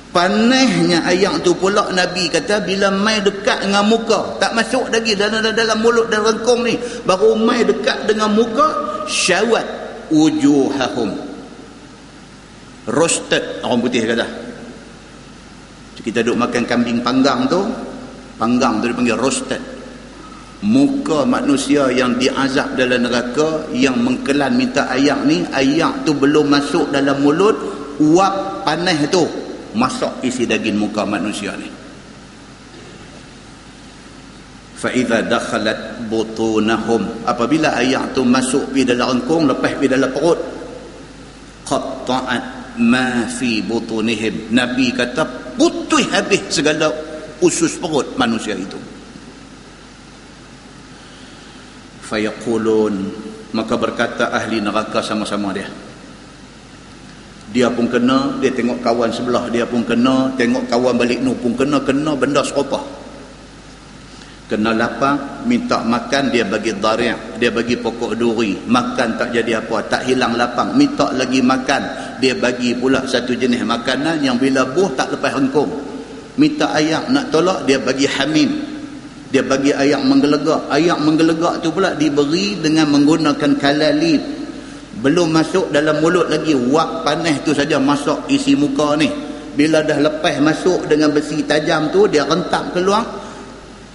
Panahnya 0.10 1.06
ayat 1.06 1.46
tu 1.46 1.54
pula 1.54 1.90
Nabi 1.94 2.30
kata 2.30 2.66
bila 2.66 2.90
mai 2.94 3.22
dekat 3.22 3.66
dengan 3.66 3.86
muka. 3.86 4.38
Tak 4.42 4.58
masuk 4.58 4.90
lagi 4.94 5.14
dalam 5.18 5.42
dalam 5.42 5.78
mulut 5.82 6.10
dan 6.10 6.26
rengkung 6.26 6.66
ni. 6.66 6.78
Baru 7.06 7.34
mai 7.34 7.66
dekat 7.66 8.10
dengan 8.10 8.34
muka 8.34 8.68
syawat 9.10 9.66
wujuhahum. 10.14 11.14
Roasted 12.90 13.66
orang 13.66 13.82
putih 13.82 14.02
kata. 14.06 14.28
Kita 16.00 16.26
duduk 16.26 16.42
makan 16.42 16.64
kambing 16.64 17.02
panggang 17.06 17.46
tu 17.46 17.60
panggang 18.40 18.80
tu 18.80 18.88
dipanggil 18.88 19.20
roasted 19.20 19.79
muka 20.60 21.24
manusia 21.24 21.88
yang 21.88 22.20
diazab 22.20 22.76
dalam 22.76 23.08
neraka 23.08 23.72
yang 23.72 23.96
mengkelan 24.04 24.60
minta 24.60 24.92
ayak 24.92 25.24
ni 25.24 25.48
ayak 25.56 26.04
tu 26.04 26.12
belum 26.12 26.52
masuk 26.52 26.92
dalam 26.92 27.20
mulut 27.24 27.56
uap 28.00 28.66
panas 28.68 29.08
tu. 29.08 29.24
Masuk 29.70 30.26
isi 30.26 30.50
daging 30.50 30.76
muka 30.82 31.06
manusia 31.06 31.54
ni. 31.54 31.70
Fa 34.80 34.90
idza 34.90 35.22
dakhalat 35.28 36.10
butunahum. 36.10 37.28
Apabila 37.28 37.76
ayak 37.78 38.18
tu 38.18 38.26
masuk 38.26 38.72
pi 38.74 38.88
dalam 38.88 39.20
rengkung 39.20 39.46
lepas 39.46 39.76
pi 39.78 39.86
dalam 39.86 40.10
perut 40.10 40.40
qatta'at 41.68 42.44
ma 42.82 43.30
fi 43.30 43.62
butunihim. 43.62 44.50
Nabi 44.56 44.90
kata 44.96 45.54
putus 45.60 46.08
habis 46.10 46.42
segala 46.50 46.90
usus 47.44 47.78
perut 47.78 48.18
manusia 48.18 48.58
itu. 48.58 48.89
Fayaqulun. 52.10 52.96
Maka 53.54 53.74
berkata 53.78 54.34
ahli 54.34 54.62
neraka 54.62 55.02
sama-sama 55.02 55.54
dia. 55.54 55.70
Dia 57.50 57.70
pun 57.74 57.90
kena 57.90 58.38
dia 58.38 58.54
tengok 58.54 58.78
kawan 58.86 59.10
sebelah 59.10 59.50
dia 59.50 59.66
pun 59.66 59.82
kena 59.82 60.30
tengok 60.38 60.70
kawan 60.70 60.94
balik 60.94 61.18
nu 61.18 61.34
pun 61.34 61.58
kena 61.58 61.82
kena 61.82 62.14
benda 62.14 62.46
serupa. 62.46 62.78
Kena 64.50 64.74
lapar 64.74 65.46
minta 65.46 65.82
makan 65.82 66.34
dia 66.34 66.46
bagi 66.46 66.74
dariak 66.78 67.42
dia 67.42 67.50
bagi 67.50 67.78
pokok 67.78 68.14
duri. 68.18 68.54
Makan 68.70 69.18
tak 69.18 69.30
jadi 69.34 69.66
apa 69.66 69.82
tak 69.90 70.06
hilang 70.06 70.38
lapang. 70.38 70.78
Minta 70.78 71.10
lagi 71.10 71.42
makan 71.42 71.82
dia 72.22 72.38
bagi 72.38 72.78
pula 72.78 73.06
satu 73.10 73.34
jenis 73.34 73.66
makanan 73.66 74.22
yang 74.22 74.38
bila 74.38 74.66
buh 74.70 74.94
tak 74.94 75.10
lepas 75.18 75.34
hengkung 75.34 75.90
minta 76.40 76.72
ayak 76.72 77.12
nak 77.12 77.28
tolak 77.36 77.68
dia 77.68 77.76
bagi 77.84 78.08
hamim 78.08 78.48
dia 79.30 79.46
bagi 79.46 79.70
ayak 79.70 80.02
menggelegak. 80.10 80.74
Ayak 80.74 80.98
menggelegak 81.06 81.62
tu 81.62 81.70
pula 81.70 81.94
diberi 81.94 82.58
dengan 82.58 82.90
menggunakan 82.90 83.52
kalalib. 83.62 84.22
Belum 85.00 85.30
masuk 85.30 85.70
dalam 85.70 86.02
mulut 86.02 86.28
lagi. 86.34 86.58
Wak 86.58 87.06
panas 87.06 87.38
tu 87.46 87.54
saja 87.54 87.78
masuk 87.78 88.26
isi 88.26 88.58
muka 88.58 88.98
ni. 88.98 89.10
Bila 89.54 89.86
dah 89.86 90.02
lepas 90.02 90.42
masuk 90.42 90.90
dengan 90.90 91.14
besi 91.14 91.46
tajam 91.46 91.94
tu 91.94 92.10
dia 92.10 92.26
rentak 92.26 92.74
keluar. 92.74 93.06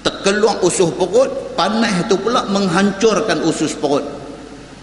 Terkeluar 0.06 0.62
usus 0.62 0.94
perut. 0.94 1.58
Panas 1.58 2.06
tu 2.06 2.14
pula 2.14 2.46
menghancurkan 2.46 3.42
usus 3.42 3.74
perut. 3.74 4.06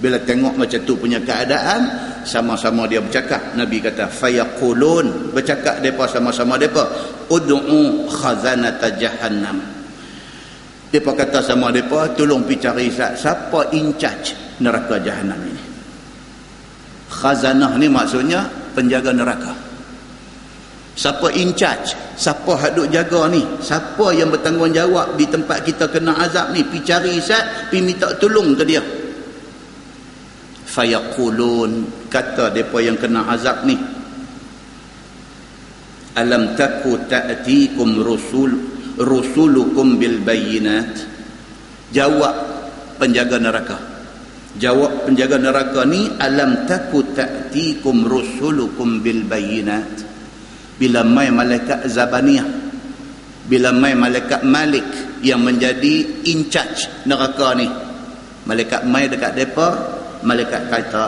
Bila 0.04 0.20
tengok 0.20 0.60
macam 0.60 0.82
tu 0.84 1.00
punya 1.00 1.22
keadaan 1.24 1.88
sama-sama 2.28 2.92
dia 2.92 3.00
bercakap. 3.00 3.56
Nabi 3.56 3.80
kata 3.80 4.12
fayaqulun. 4.12 5.32
Bercakap 5.32 5.80
depa 5.80 6.12
sama-sama 6.12 6.60
depa. 6.60 6.92
Ud'u 7.32 8.12
khazanata 8.12 8.92
jahannam 9.00 9.81
Depa 10.92 11.16
kata 11.16 11.40
sama 11.40 11.72
depa, 11.72 12.12
tolong 12.20 12.44
pi 12.44 12.60
cari 12.60 12.92
siapa 12.92 13.72
in 13.72 13.96
charge 13.96 14.36
neraka 14.60 15.00
jahanam 15.00 15.40
ini. 15.40 15.64
Khazanah 17.08 17.80
ni 17.80 17.88
maksudnya 17.88 18.44
penjaga 18.76 19.16
neraka. 19.16 19.56
Siapa 20.92 21.32
in 21.40 21.56
charge? 21.56 21.96
Siapa 22.20 22.60
hak 22.60 22.76
duk 22.76 22.92
jaga 22.92 23.32
ni? 23.32 23.40
Siapa 23.64 24.12
yang 24.12 24.36
bertanggungjawab 24.36 25.16
di 25.16 25.26
tempat 25.32 25.64
kita 25.64 25.88
kena 25.88 26.20
azab 26.20 26.52
ni? 26.52 26.60
Pi 26.68 26.84
cari 26.84 27.16
isat, 27.16 27.72
pi 27.72 27.80
minta 27.80 28.12
tolong 28.20 28.52
ke 28.60 28.64
dia. 28.68 28.84
Fayaqulun 30.68 31.88
kata 32.12 32.52
depa 32.52 32.84
yang 32.84 33.00
kena 33.00 33.28
azab 33.32 33.64
ni. 33.64 33.80
Alam 36.20 36.60
taku 36.60 37.00
ta'tikum 37.08 38.04
rusul 38.04 38.71
rusulukum 39.02 39.98
bil 39.98 40.22
bayinat 40.22 40.94
jawab 41.90 42.36
penjaga 43.02 43.38
neraka. 43.42 43.78
Jawab 44.52 45.08
penjaga 45.08 45.40
neraka 45.40 45.88
ni 45.88 46.12
alam 46.20 46.68
taku 46.68 47.08
ta'tikum 47.16 48.04
rusulukum 48.04 49.00
bil 49.00 49.24
bayinat 49.26 50.12
bila 50.82 51.06
mai 51.06 51.30
malaikat 51.30 51.86
zabaniyah 51.88 52.48
bila 53.46 53.70
mai 53.70 53.94
malaikat 53.94 54.42
malik 54.42 54.86
yang 55.22 55.46
menjadi 55.46 56.26
in 56.26 56.50
charge 56.50 56.90
neraka 57.06 57.54
ni 57.54 57.70
malaikat 58.50 58.82
mai 58.90 59.06
dekat 59.06 59.38
depa 59.38 59.68
malaikat 60.26 60.74
kata 60.74 61.06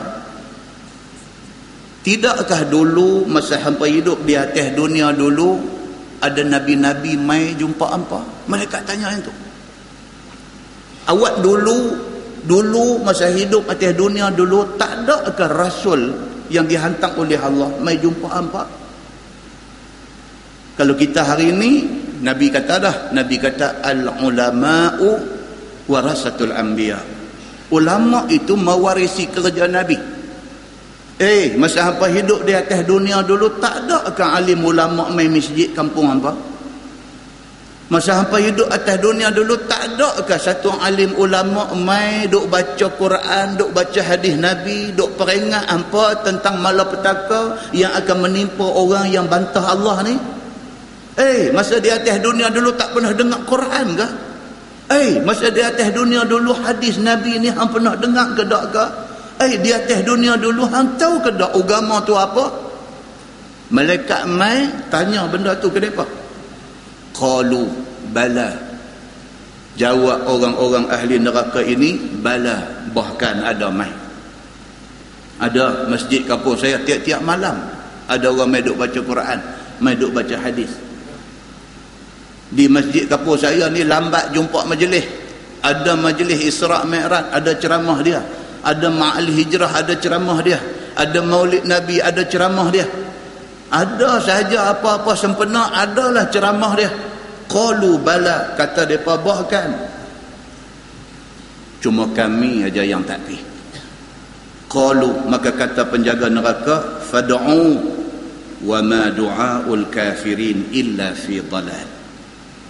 tidakkah 2.06 2.70
dulu 2.70 3.26
masa 3.26 3.58
hampa 3.58 3.90
hidup 3.90 4.22
di 4.22 4.38
atas 4.38 4.78
dunia 4.78 5.10
dulu 5.10 5.73
ada 6.24 6.40
nabi-nabi 6.40 7.20
mai 7.20 7.52
jumpa 7.60 7.84
apa 7.84 8.48
malaikat 8.48 8.88
tanya 8.88 9.12
yang 9.12 9.20
tu. 9.20 9.34
Awak 11.04 11.44
dulu 11.44 11.80
dulu 12.48 13.04
masa 13.04 13.28
hidup 13.28 13.68
atas 13.68 13.92
dunia 13.92 14.32
dulu 14.32 14.80
tak 14.80 15.04
ada 15.04 15.28
ke 15.36 15.46
rasul 15.52 16.00
yang 16.48 16.64
dihantar 16.64 17.12
oleh 17.20 17.40
Allah 17.40 17.72
mai 17.84 18.00
jumpa 18.00 18.28
apa 18.32 18.64
kalau 20.74 20.96
kita 20.98 21.22
hari 21.24 21.52
ini 21.54 21.72
nabi 22.24 22.50
kata 22.50 22.74
dah 22.80 22.96
nabi 23.14 23.36
kata 23.38 23.84
al 23.84 24.10
ulama'u 24.24 25.10
warasatul 25.86 26.56
anbiya. 26.56 27.00
Ulama 27.74 28.30
itu 28.30 28.54
mewarisi 28.54 29.30
kerja 29.34 29.66
nabi 29.66 30.13
Eh, 31.22 31.54
masa 31.62 31.94
apa 31.94 32.10
hidup 32.10 32.42
di 32.42 32.58
atas 32.58 32.82
dunia 32.90 33.22
dulu 33.22 33.62
tak 33.62 33.86
ada 33.86 34.02
akan 34.10 34.30
alim 34.34 34.66
ulama 34.66 35.14
main 35.14 35.30
masjid 35.30 35.70
kampung 35.70 36.10
apa? 36.10 36.34
Masa 37.94 38.26
apa 38.26 38.42
hidup 38.42 38.66
atas 38.74 38.98
dunia 38.98 39.30
dulu 39.30 39.54
tak 39.70 39.94
ada 39.94 40.18
akan 40.26 40.40
satu 40.42 40.74
alim 40.82 41.14
ulama 41.14 41.70
mai 41.78 42.26
duk 42.26 42.50
baca 42.50 42.90
Quran, 42.98 43.62
duk 43.62 43.70
baca 43.70 44.02
hadis 44.02 44.34
Nabi, 44.34 44.90
duk 44.98 45.14
peringat 45.14 45.70
apa 45.70 46.26
tentang 46.26 46.58
malapetaka 46.58 47.70
yang 47.78 47.94
akan 47.94 48.18
menimpa 48.26 48.66
orang 48.66 49.06
yang 49.14 49.30
bantah 49.30 49.62
Allah 49.62 50.02
ni? 50.10 50.18
Eh, 51.14 51.54
masa 51.54 51.78
di 51.78 51.94
atas 51.94 52.18
dunia 52.26 52.50
dulu 52.50 52.74
tak 52.74 52.90
pernah 52.90 53.14
dengar 53.14 53.46
Quran 53.46 53.88
ke? 53.94 54.08
Eh, 54.90 55.22
masa 55.22 55.54
di 55.54 55.62
atas 55.62 55.94
dunia 55.94 56.26
dulu 56.26 56.58
hadis 56.66 56.98
Nabi 56.98 57.38
ni 57.38 57.54
hang 57.54 57.70
pernah 57.70 57.94
dengar 57.94 58.34
ke 58.34 58.42
tak 58.42 58.66
ke? 58.74 58.86
Eh 59.44 59.60
di 59.60 59.76
atas 59.76 60.08
dunia 60.08 60.40
dulu 60.40 60.64
hang 60.72 60.96
tahu 60.96 61.20
ke 61.20 61.36
tak 61.36 61.52
agama 61.52 62.00
tu 62.08 62.16
apa? 62.16 62.48
Malaikat 63.74 64.24
mai 64.30 64.70
tanya 64.88 65.28
benda 65.28 65.52
tu 65.60 65.68
ke 65.68 65.84
depa? 65.84 66.06
Qalu 67.12 67.68
bala. 68.16 68.74
jawab 69.74 70.30
orang-orang 70.30 70.86
ahli 70.94 71.18
neraka 71.18 71.62
ini 71.66 71.98
bala 72.22 72.62
bahkan 72.94 73.42
ada 73.42 73.74
mai 73.74 73.90
ada 75.42 75.90
masjid 75.90 76.22
kampung 76.22 76.54
saya 76.54 76.78
tiap-tiap 76.86 77.26
malam 77.26 77.58
ada 78.06 78.26
orang 78.30 78.54
mai 78.54 78.62
duk 78.62 78.78
baca 78.78 79.00
Quran 79.02 79.40
mai 79.82 79.98
duk 79.98 80.14
baca 80.14 80.36
hadis 80.38 80.70
di 82.54 82.70
masjid 82.70 83.10
kampung 83.10 83.34
saya 83.34 83.66
ni 83.74 83.82
lambat 83.82 84.30
jumpa 84.30 84.62
majlis 84.70 85.10
ada 85.66 85.98
majlis 85.98 86.38
Isra' 86.38 86.86
Mi'raj 86.86 87.34
ada 87.34 87.52
ceramah 87.58 87.98
dia 88.06 88.22
ada 88.64 88.88
ma'al 88.88 89.28
hijrah 89.28 89.70
ada 89.70 89.94
ceramah 90.00 90.40
dia. 90.40 90.60
Ada 90.96 91.20
maulid 91.20 91.68
nabi 91.68 92.00
ada 92.00 92.24
ceramah 92.24 92.72
dia. 92.72 92.88
Ada 93.74 94.24
sahaja 94.24 94.72
apa-apa 94.72 95.12
sempena 95.20 95.76
adalah 95.76 96.32
ceramah 96.32 96.72
dia. 96.80 96.92
Qalu 97.52 98.00
bala 98.00 98.56
kata 98.56 98.88
depa 98.88 99.20
bahkan 99.20 99.70
cuma 101.84 102.08
kami 102.16 102.64
aja 102.64 102.80
yang 102.80 103.04
tak 103.04 103.20
pi 103.28 103.36
qalu 104.72 105.28
maka 105.28 105.52
kata 105.52 105.84
penjaga 105.92 106.32
neraka 106.32 107.04
fad'u 107.04 107.76
wa 108.64 108.80
ma 108.80 109.12
du'aul 109.12 109.92
kafirin 109.92 110.72
illa 110.72 111.12
fi 111.12 111.44
dalal. 111.44 111.90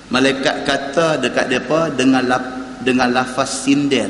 Malaikat 0.10 0.66
kata 0.66 1.22
dekat 1.22 1.54
depa 1.54 1.94
dengan 1.94 2.26
dengan 2.82 3.14
lafaz 3.14 3.64
sindir 3.64 4.10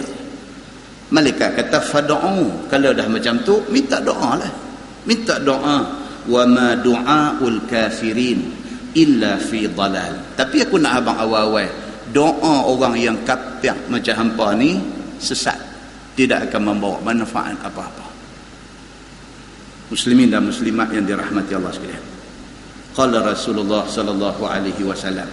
malaikat 1.13 1.53
kata 1.53 1.77
fad'u. 1.79 2.67
Kalau 2.67 2.91
dah 2.91 3.05
macam 3.05 3.37
tu 3.45 3.61
minta 3.69 4.01
doa 4.01 4.33
lah. 4.35 4.51
Minta 5.05 5.37
doa. 5.37 6.01
Wa 6.25 6.43
ma 6.49 6.73
du'aul 6.73 7.69
kafirin 7.69 8.39
illa 8.97 9.37
fi 9.37 9.69
dalal. 9.69 10.33
Tapi 10.33 10.65
aku 10.65 10.81
nak 10.81 11.05
abang 11.05 11.17
awal-awal 11.21 11.69
doa 12.09 12.67
orang 12.67 12.97
yang 12.97 13.17
kafir 13.21 13.77
macam 13.87 14.13
hampa 14.17 14.57
ni 14.57 14.81
sesat. 15.21 15.57
Tidak 16.13 16.49
akan 16.49 16.61
membawa 16.73 17.01
manfaat 17.01 17.57
apa-apa. 17.61 18.05
Muslimin 19.89 20.29
dan 20.29 20.45
muslimat 20.45 20.89
yang 20.93 21.05
dirahmati 21.05 21.53
Allah 21.53 21.73
sekalian. 21.73 22.05
Qala 22.93 23.25
rasulullah 23.25 23.89
sallallahu 23.89 24.45
alaihi 24.45 24.85
wasallam 24.85 25.25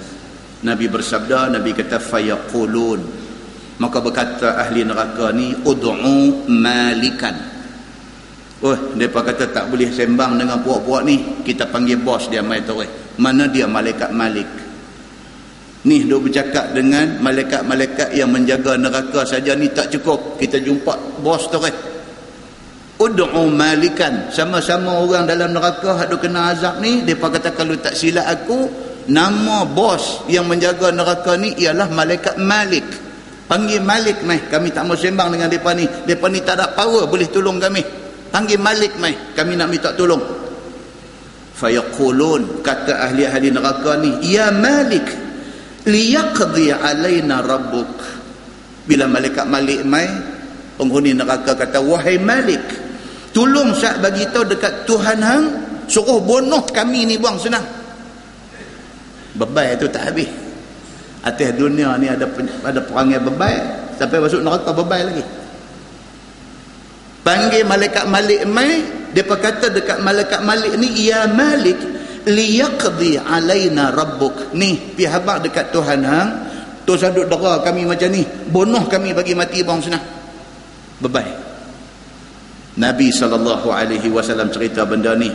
nabi 0.65 0.89
bersabda 0.89 1.53
nabi 1.53 1.77
kata 1.77 2.01
fayaqulun 2.01 3.20
maka 3.81 3.99
berkata 3.99 4.61
ahli 4.61 4.85
neraka 4.85 5.33
ni 5.33 5.57
ud'u 5.65 5.97
malikan 6.47 7.51
Oh, 8.61 8.77
mereka 8.93 9.25
kata 9.25 9.49
tak 9.57 9.73
boleh 9.73 9.89
sembang 9.89 10.37
dengan 10.37 10.61
puak-puak 10.61 11.09
ni. 11.09 11.41
Kita 11.41 11.65
panggil 11.73 11.97
bos 11.97 12.29
dia 12.29 12.45
mai 12.45 12.61
tu. 12.61 12.77
Mana 13.17 13.49
dia 13.49 13.65
malaikat 13.65 14.13
malik? 14.13 14.45
Ni 15.89 16.05
dia 16.05 16.21
bercakap 16.21 16.77
dengan 16.77 17.25
malaikat-malaikat 17.25 18.13
yang 18.13 18.29
menjaga 18.29 18.77
neraka 18.77 19.25
saja 19.25 19.57
ni 19.57 19.73
tak 19.73 19.89
cukup. 19.97 20.37
Kita 20.37 20.61
jumpa 20.61 21.25
bos 21.25 21.49
tu. 21.49 21.57
Ud'u 23.01 23.49
malikan. 23.49 24.29
Sama-sama 24.29 25.01
orang 25.01 25.25
dalam 25.25 25.57
neraka 25.57 25.97
ada 25.97 26.21
kena 26.21 26.53
azab 26.53 26.85
ni. 26.85 27.01
Mereka 27.01 27.33
kata 27.33 27.57
kalau 27.57 27.81
tak 27.81 27.97
silap 27.97 28.29
aku, 28.29 28.69
nama 29.09 29.65
bos 29.65 30.29
yang 30.29 30.45
menjaga 30.45 30.93
neraka 30.93 31.33
ni 31.41 31.57
ialah 31.57 31.89
malaikat 31.89 32.37
malik. 32.37 32.85
Panggil 33.51 33.83
malik 33.83 34.23
mai. 34.23 34.47
Kami 34.47 34.71
tak 34.71 34.87
mau 34.87 34.95
sembang 34.95 35.35
dengan 35.35 35.51
mereka 35.51 35.75
ni. 35.75 35.83
Mereka 35.83 36.27
ni 36.31 36.39
tak 36.47 36.55
ada 36.63 36.71
power 36.71 37.11
boleh 37.11 37.27
tolong 37.27 37.59
kami. 37.59 37.83
Panggil 38.31 38.63
malik 38.63 38.95
mai 39.03 39.35
kami 39.35 39.59
nak 39.59 39.67
minta 39.67 39.91
tolong. 39.91 40.23
Fayaqulun 41.59 42.63
kata 42.63 43.11
ahli-ahli 43.11 43.51
neraka 43.51 43.99
ni 43.99 44.23
ya 44.23 44.55
malik 44.55 45.03
liyaqdi 45.83 46.71
alaina 46.71 47.43
rabbuk. 47.43 47.91
Bila 48.87 49.11
malaikat 49.11 49.51
malik 49.51 49.83
mai 49.83 50.07
penghuni 50.79 51.11
neraka 51.11 51.59
kata 51.59 51.83
wahai 51.83 52.23
malik 52.23 52.63
tolong 53.35 53.75
syak 53.75 53.99
bagi 53.99 54.31
tahu 54.31 54.47
dekat 54.47 54.87
Tuhan 54.87 55.19
hang 55.19 55.45
suruh 55.91 56.23
bunuh 56.23 56.63
kami 56.71 57.03
ni 57.03 57.19
buang 57.19 57.35
senang. 57.35 57.67
Bebai 59.35 59.75
tu 59.75 59.91
tak 59.91 60.15
habis 60.15 60.50
atas 61.21 61.53
dunia 61.53 62.01
ni 62.01 62.09
ada 62.09 62.25
ada 62.65 62.81
perangai 62.81 63.21
bebai 63.21 63.57
sampai 64.01 64.19
masuk 64.25 64.41
neraka 64.41 64.73
bebai 64.73 65.05
lagi. 65.05 65.25
Panggil 67.21 67.69
malaikat 67.69 68.09
malik 68.09 68.41
mai 68.49 68.81
dia 69.13 69.27
kata 69.29 69.69
dekat 69.69 70.01
malaikat 70.01 70.41
malik 70.41 70.73
ni 70.81 70.89
ya 71.05 71.29
malik 71.29 71.77
liyaqdi 72.25 73.21
alaina 73.21 73.93
rabbuk. 73.93 74.57
Ni 74.57 74.81
pi 74.97 75.05
habaq 75.05 75.45
dekat 75.45 75.69
tuhan 75.69 76.01
hang. 76.01 76.31
Tu 76.89 76.97
sadut 76.97 77.29
dera 77.29 77.61
kami 77.61 77.85
macam 77.85 78.09
ni. 78.09 78.25
Bunuh 78.49 78.89
kami 78.89 79.13
bagi 79.13 79.37
mati 79.37 79.61
bang 79.61 79.81
senang. 79.85 80.05
Bebai 81.05 81.29
nabi 82.81 83.13
sallallahu 83.13 83.69
alaihi 83.69 84.09
wasallam 84.09 84.49
cerita 84.49 84.89
benda 84.89 85.13
ni. 85.13 85.29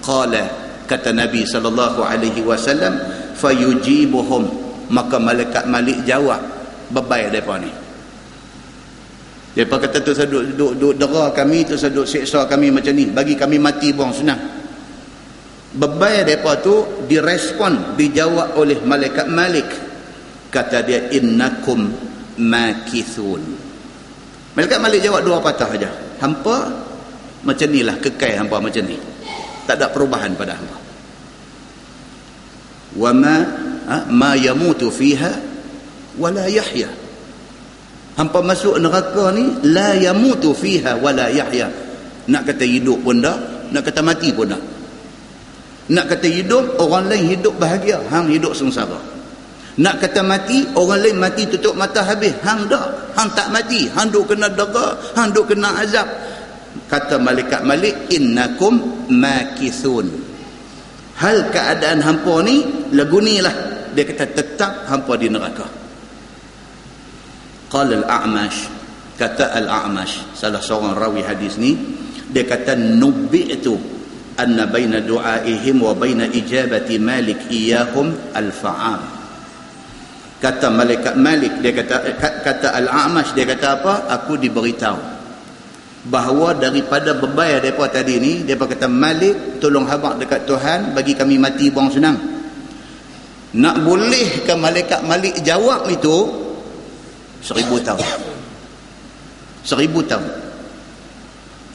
Qala 0.00 0.48
kata 0.88 1.12
nabi 1.12 1.44
sallallahu 1.44 2.00
alaihi 2.00 2.40
wasallam 2.40 2.96
fayujibuhum 3.36 4.65
maka 4.92 5.16
malaikat 5.18 5.64
malik 5.66 6.02
jawab 6.06 6.42
bebai 6.90 7.30
depa 7.32 7.58
ni 7.58 7.86
mereka 9.56 9.88
kata 9.88 10.04
tu 10.04 10.12
saya 10.12 10.28
duduk, 10.28 10.52
duduk, 10.52 10.72
duduk 10.76 10.92
dera 11.00 11.32
kami, 11.32 11.64
tu 11.64 11.80
duduk 11.80 12.04
seksa 12.04 12.44
kami 12.44 12.68
macam 12.68 12.92
ni. 12.92 13.08
Bagi 13.08 13.40
kami 13.40 13.56
mati 13.56 13.88
buang 13.88 14.12
senang. 14.12 14.36
Bebai 15.72 16.28
mereka 16.28 16.60
tu 16.60 16.84
direspon, 17.08 17.96
dijawab 17.96 18.52
oleh 18.60 18.84
malaikat 18.84 19.24
malik. 19.32 19.64
Kata 20.52 20.84
dia, 20.84 21.08
innakum 21.08 21.88
makithun. 22.36 23.40
Malaikat 24.52 24.76
malik 24.76 25.00
jawab 25.00 25.24
dua 25.24 25.40
patah 25.40 25.72
saja. 25.72 25.88
Hampa 26.20 26.84
macam 27.40 27.68
ni 27.72 27.80
lah, 27.80 27.96
kekal 27.96 28.36
hampa 28.36 28.60
macam 28.60 28.84
ni. 28.84 29.00
Tak 29.64 29.80
ada 29.80 29.88
perubahan 29.88 30.36
pada 30.36 30.52
hampa. 30.52 30.76
Wa 32.92 33.12
ha, 33.86 34.06
ma 34.10 34.34
yamutu 34.34 34.90
fiha, 34.90 35.32
wala 36.18 36.50
yahya. 36.50 36.90
Hampa 38.16 38.40
masuk 38.40 38.80
neraka 38.80 39.28
ni 39.36 39.60
la 39.68 39.92
yamutu 39.92 40.56
fiha 40.56 40.96
wala 40.96 41.28
yahya. 41.28 41.68
Nak 42.26 42.42
kata 42.48 42.64
hidup 42.64 43.04
pun 43.04 43.20
dah 43.20 43.36
nak 43.70 43.82
kata 43.84 44.00
mati 44.00 44.32
pun 44.32 44.48
dah. 44.48 44.62
Nak 45.92 46.04
kata 46.10 46.26
hidup 46.26 46.80
orang 46.82 47.12
lain 47.12 47.36
hidup 47.36 47.54
bahagia 47.60 48.00
hang 48.08 48.32
hidup 48.32 48.56
sengsara. 48.56 48.98
Nak 49.76 50.00
kata 50.00 50.24
mati 50.24 50.64
orang 50.74 51.04
lain 51.04 51.16
mati 51.20 51.44
tutup 51.44 51.76
mata 51.76 52.00
habis 52.02 52.32
hang 52.40 52.64
dah. 52.66 53.12
Hang 53.14 53.28
tak 53.36 53.52
mati 53.52 53.84
hang 53.92 54.08
duk 54.08 54.32
kena 54.32 54.48
daga 54.48 54.96
hang 55.12 55.30
duk 55.36 55.52
kena 55.52 55.76
azab. 55.84 56.08
Kata 56.88 57.20
malaikat 57.20 57.68
malik 57.68 58.08
innakum 58.08 58.80
makithun. 59.12 60.08
Hal 61.20 61.52
keadaan 61.52 62.00
hampa 62.00 62.40
ni 62.44 62.64
lagu 62.96 63.20
ni 63.20 63.44
lah 63.44 63.75
dia 63.96 64.04
kata 64.04 64.24
tetap 64.36 64.84
hampa 64.92 65.16
di 65.16 65.32
neraka. 65.32 65.64
Qala 67.72 68.04
al-a'mash 68.04 68.68
kata 69.16 69.56
al-a'mash 69.56 70.36
salah 70.36 70.60
seorang 70.60 70.92
rawi 70.92 71.24
hadis 71.24 71.56
ni 71.56 71.72
dia 72.28 72.44
kata 72.44 72.76
nubi'tu 72.76 73.72
anna 74.36 74.68
baina 74.68 75.00
du'aihim 75.00 75.80
wa 75.80 75.96
baina 75.96 76.28
ijabati 76.28 77.00
malik 77.00 77.48
iyahum 77.48 78.12
al-fa'am. 78.36 79.00
Kata 80.36 80.68
malaikat 80.68 81.16
malik 81.16 81.64
dia 81.64 81.72
kata 81.72 82.12
kata 82.44 82.76
al-a'mash 82.76 83.32
dia 83.32 83.48
kata 83.48 83.80
apa? 83.80 84.12
Aku 84.20 84.36
diberitahu 84.36 85.16
bahawa 86.06 86.54
daripada 86.54 87.18
bebai 87.18 87.58
depa 87.58 87.90
tadi 87.90 88.20
ni 88.22 88.32
depa 88.46 88.68
kata 88.70 88.86
malik 88.86 89.58
tolong 89.58 89.88
habaq 89.88 90.22
dekat 90.22 90.46
Tuhan 90.46 90.94
bagi 90.94 91.18
kami 91.18 91.34
mati 91.34 91.66
buang 91.66 91.90
senang 91.90 92.35
nak 93.54 93.78
bolehkah 93.86 94.58
malaikat 94.58 95.06
malik 95.06 95.38
jawab 95.46 95.86
itu 95.86 96.26
seribu 97.38 97.78
tahun. 97.78 98.02
Seribu 99.62 100.02
tahun. 100.02 100.26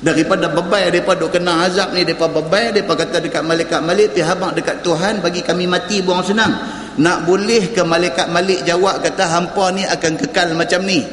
Daripada 0.02 0.50
bebai 0.50 0.90
mereka 0.90 1.14
duk 1.14 1.30
kena 1.30 1.70
azab 1.70 1.94
ni 1.94 2.02
mereka 2.02 2.26
bebai 2.26 2.74
mereka 2.74 2.98
kata 2.98 3.22
dekat 3.22 3.46
malaikat 3.46 3.80
malik 3.86 4.12
pergi 4.18 4.26
habang 4.26 4.52
dekat 4.58 4.82
Tuhan 4.82 5.22
bagi 5.22 5.46
kami 5.46 5.70
mati 5.70 6.02
buang 6.02 6.26
senang. 6.26 6.52
Nak 6.98 7.24
boleh 7.24 7.72
ke 7.72 7.86
malaikat 7.86 8.28
malik 8.34 8.66
jawab 8.68 9.00
kata 9.00 9.30
hampa 9.30 9.72
ni 9.72 9.86
akan 9.86 10.14
kekal 10.20 10.58
macam 10.58 10.84
ni. 10.84 11.06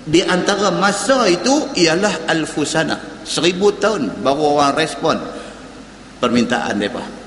Di 0.00 0.24
antara 0.24 0.72
masa 0.72 1.28
itu 1.28 1.70
ialah 1.76 2.26
alfusana. 2.26 3.22
Seribu 3.22 3.76
tahun 3.76 4.24
baru 4.24 4.58
orang 4.58 4.74
respon 4.74 5.20
permintaan 6.18 6.74
mereka 6.80 7.19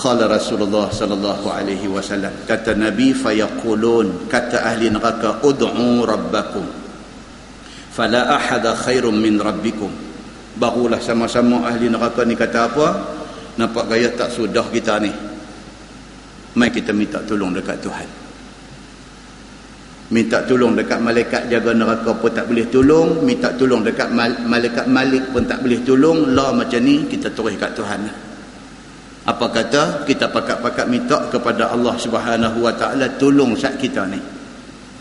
Qala 0.00 0.24
Rasulullah 0.32 0.88
sallallahu 0.88 1.44
alaihi 1.52 1.84
wasallam 1.84 2.32
kata 2.48 2.72
Nabi 2.72 3.12
fayaqulun 3.12 4.32
kata 4.32 4.64
ahli 4.64 4.88
neraka 4.88 5.44
ud'u 5.44 6.08
rabbakum 6.08 6.64
fala 7.92 8.32
ahada 8.32 8.72
khairum 8.80 9.12
min 9.12 9.36
rabbikum. 9.36 9.92
Barulah 10.56 10.96
sama-sama 11.04 11.68
ahli 11.68 11.92
neraka 11.92 12.24
ni 12.24 12.32
kata 12.32 12.72
apa? 12.72 12.88
Nampak 13.60 13.92
gaya 13.92 14.08
tak 14.16 14.32
sudah 14.32 14.64
kita 14.72 14.96
ni. 15.04 15.12
Mai 16.56 16.72
kita 16.72 16.96
minta 16.96 17.20
tolong 17.20 17.52
dekat 17.52 17.84
Tuhan. 17.84 18.08
Minta 20.16 20.42
tolong 20.48 20.80
dekat 20.80 20.96
malaikat 20.96 21.52
jaga 21.52 21.76
neraka 21.76 22.16
pun 22.16 22.32
tak 22.32 22.48
boleh 22.48 22.64
tolong. 22.72 23.20
Minta 23.20 23.52
tolong 23.52 23.84
dekat 23.84 24.08
malaikat 24.48 24.88
malik 24.88 25.28
pun 25.28 25.44
tak 25.44 25.60
boleh 25.60 25.84
tolong. 25.84 26.32
Lah 26.32 26.56
macam 26.56 26.80
ni 26.80 27.04
kita 27.04 27.28
terus 27.36 27.52
kat 27.60 27.76
Tuhan 27.76 28.29
apa 29.20 29.46
kata? 29.52 30.08
Kita 30.08 30.32
pakat-pakat 30.32 30.86
minta 30.88 31.28
kepada 31.28 31.68
Allah 31.76 31.92
subhanahu 32.00 32.64
wa 32.64 32.72
ta'ala 32.72 33.20
tolong 33.20 33.52
saat 33.52 33.76
kita 33.76 34.08
ni. 34.08 34.16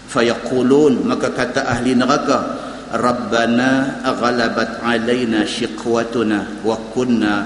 Fayaqulun 0.10 1.08
maka 1.08 1.32
kata 1.32 1.64
ahli 1.70 1.96
neraka 1.96 2.68
rabbana 2.92 4.02
ghalabat 4.04 4.82
alaina 4.82 5.46
shiqwatuna 5.46 6.66
wa 6.66 6.76
kunna 6.92 7.46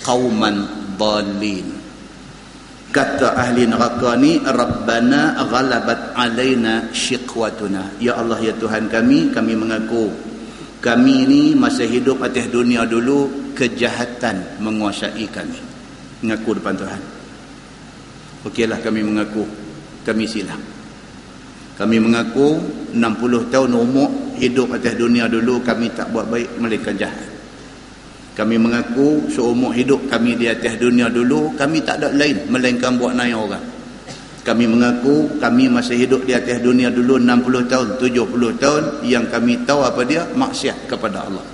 qauman 0.00 0.62
dhalin 0.94 1.66
kata 2.94 3.34
ahli 3.34 3.66
neraka 3.66 4.14
ni 4.16 4.38
rabbana 4.40 5.36
ghalabat 5.44 6.16
alaina 6.16 6.88
shiqwatuna. 6.96 8.00
Ya 8.00 8.16
Allah 8.16 8.40
ya 8.40 8.56
Tuhan 8.56 8.88
kami 8.88 9.36
kami 9.36 9.52
mengaku 9.52 10.08
kami 10.80 11.28
ni 11.28 11.42
masa 11.52 11.84
hidup 11.84 12.24
atas 12.24 12.48
dunia 12.48 12.88
dulu 12.88 13.52
kejahatan 13.52 14.62
menguasai 14.64 15.28
kami 15.28 15.73
mengaku 16.24 16.56
depan 16.56 16.72
Tuhan. 16.80 17.00
Okeylah 18.48 18.80
kami 18.80 19.04
mengaku. 19.04 19.44
Kami 20.04 20.24
silap 20.24 20.74
kami 21.74 21.98
mengaku 21.98 22.62
60 22.94 23.50
tahun 23.50 23.70
umur 23.74 24.38
hidup 24.38 24.78
atas 24.78 24.94
dunia 24.94 25.26
dulu 25.26 25.58
kami 25.58 25.90
tak 25.90 26.06
buat 26.14 26.30
baik 26.30 26.62
melainkan 26.62 26.94
jahat. 26.94 27.34
Kami 28.34 28.58
mengaku 28.58 29.26
seumur 29.30 29.74
hidup 29.74 30.06
kami 30.10 30.38
di 30.38 30.50
atas 30.50 30.78
dunia 30.78 31.06
dulu, 31.06 31.54
kami 31.54 31.82
tak 31.82 32.02
ada 32.02 32.14
lain 32.14 32.46
melainkan 32.50 32.94
buat 32.98 33.14
naik 33.14 33.34
orang. 33.34 33.66
Kami 34.42 34.64
mengaku 34.70 35.38
kami 35.38 35.70
masih 35.70 36.06
hidup 36.06 36.26
di 36.26 36.34
atas 36.34 36.62
dunia 36.62 36.90
dulu 36.94 37.18
60 37.18 37.70
tahun, 37.70 37.88
70 37.98 38.62
tahun 38.62 38.82
yang 39.06 39.26
kami 39.30 39.62
tahu 39.66 39.82
apa 39.82 40.02
dia? 40.06 40.26
Maksiat 40.30 40.90
kepada 40.90 41.26
Allah. 41.26 41.53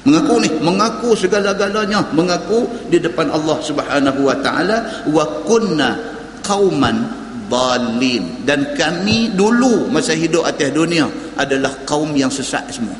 Mengaku 0.00 0.40
ni, 0.40 0.48
mengaku 0.64 1.12
segala-galanya, 1.12 2.08
mengaku 2.16 2.64
di 2.88 2.96
depan 2.96 3.28
Allah 3.28 3.60
Subhanahu 3.60 4.20
wa 4.24 4.36
taala 4.40 5.04
wa 5.12 5.24
kunna 5.44 6.00
qauman 6.40 7.20
dalin 7.50 8.46
dan 8.46 8.72
kami 8.78 9.34
dulu 9.34 9.90
masa 9.90 10.14
hidup 10.14 10.46
atas 10.46 10.70
dunia 10.70 11.10
adalah 11.34 11.82
kaum 11.82 12.14
yang 12.14 12.30
sesat 12.30 12.70
semua. 12.70 12.96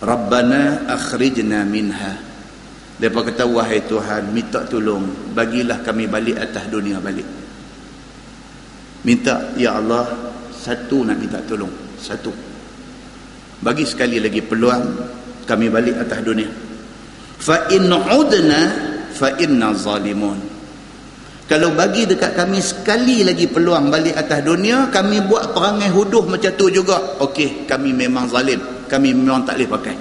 Rabbana 0.00 0.86
akhrijna 0.88 1.66
minha. 1.66 2.14
Mereka 2.94 3.34
kata 3.34 3.44
wahai 3.44 3.82
Tuhan 3.84 4.30
minta 4.32 4.64
tolong 4.64 5.34
bagilah 5.34 5.82
kami 5.82 6.06
balik 6.08 6.38
atas 6.40 6.70
dunia 6.70 7.02
balik. 7.02 7.26
Minta 9.04 9.52
ya 9.60 9.76
Allah 9.76 10.08
satu 10.54 11.04
nak 11.04 11.18
minta 11.20 11.42
tolong 11.44 11.98
satu. 12.00 12.32
Bagi 13.60 13.84
sekali 13.84 14.22
lagi 14.22 14.40
peluang 14.40 14.84
kami 15.44 15.68
balik 15.68 16.00
atas 16.00 16.20
dunia. 16.24 16.48
Fa 17.40 17.68
in 17.68 17.92
udna 17.92 18.60
fa 19.12 19.28
inna 19.36 19.70
zalimun. 19.76 20.40
Kalau 21.44 21.76
bagi 21.76 22.08
dekat 22.08 22.32
kami 22.32 22.56
sekali 22.64 23.20
lagi 23.20 23.44
peluang 23.44 23.92
balik 23.92 24.16
atas 24.16 24.40
dunia 24.40 24.88
kami 24.88 25.20
buat 25.28 25.52
perangai 25.52 25.92
huduh 25.92 26.24
macam 26.24 26.52
tu 26.56 26.72
juga. 26.72 27.20
Okey 27.20 27.68
kami 27.68 27.92
memang 27.92 28.26
zalim. 28.32 28.58
Kami 28.88 29.12
memang 29.12 29.44
tak 29.44 29.60
boleh 29.60 29.68
pakai. 29.68 29.96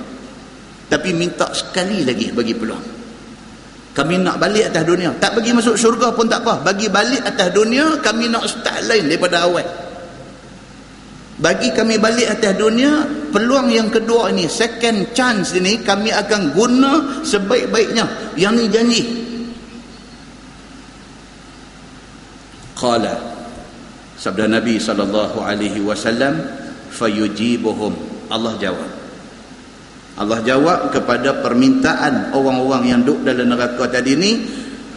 Tapi 0.87 1.09
minta 1.11 1.51
sekali 1.51 2.07
lagi 2.07 2.31
bagi 2.31 2.55
peluang. 2.55 2.85
Kami 3.93 4.23
nak 4.23 4.39
balik 4.41 4.73
atas 4.73 4.83
dunia. 4.87 5.11
Tak 5.19 5.37
bagi 5.37 5.51
masuk 5.53 5.75
syurga 5.75 6.15
pun 6.15 6.25
tak 6.25 6.41
apa. 6.47 6.63
Bagi 6.63 6.87
balik 6.87 7.21
atas 7.27 7.51
dunia 7.51 7.99
kami 7.99 8.31
nak 8.31 8.47
start 8.47 8.87
lain 8.87 9.11
daripada 9.11 9.43
awal 9.45 9.82
bagi 11.43 11.75
kami 11.75 11.99
balik 11.99 12.39
atas 12.39 12.55
dunia 12.55 13.03
peluang 13.35 13.67
yang 13.67 13.91
kedua 13.91 14.31
ini 14.31 14.47
second 14.47 15.11
chance 15.11 15.51
ini 15.51 15.83
kami 15.83 16.07
akan 16.07 16.55
guna 16.55 17.19
sebaik-baiknya. 17.19 18.31
Yang 18.39 18.53
ni 18.55 18.65
janji. 18.71 19.01
Qala 22.79 23.19
sabda 24.15 24.47
nabi 24.47 24.79
sallallahu 24.79 25.43
alaihi 25.43 25.83
wasallam 25.83 26.47
fayujibuhum. 26.95 27.91
Allah 28.31 28.55
jawab. 28.55 28.91
Allah 30.15 30.39
jawab 30.47 30.95
kepada 30.95 31.43
permintaan 31.43 32.31
orang-orang 32.31 32.83
yang 32.87 33.01
duduk 33.03 33.27
dalam 33.27 33.51
neraka 33.51 33.91
tadi 33.91 34.15
ni 34.15 34.31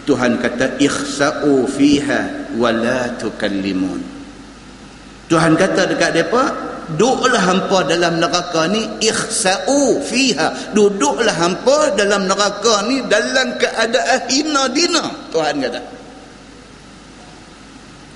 Tuhan 0.06 0.38
kata 0.38 0.78
ikhsa'u 0.78 1.66
fiha 1.66 2.54
wa 2.54 2.70
la 2.70 3.18
tukallimun 3.18 4.15
Tuhan 5.26 5.58
kata 5.58 5.90
dekat 5.90 6.10
depa 6.14 6.44
duduklah 6.94 7.42
hampa 7.42 7.82
dalam 7.82 8.22
neraka 8.22 8.70
ni 8.70 8.86
ikhsa'u 9.02 9.98
fiha 10.06 10.70
duduklah 10.70 11.34
hampa 11.34 11.98
dalam 11.98 12.30
neraka 12.30 12.86
ni 12.86 13.02
dalam 13.10 13.58
keadaan 13.58 14.20
hina 14.30 14.62
dina 14.70 15.04
Tuhan 15.34 15.58
kata 15.66 15.80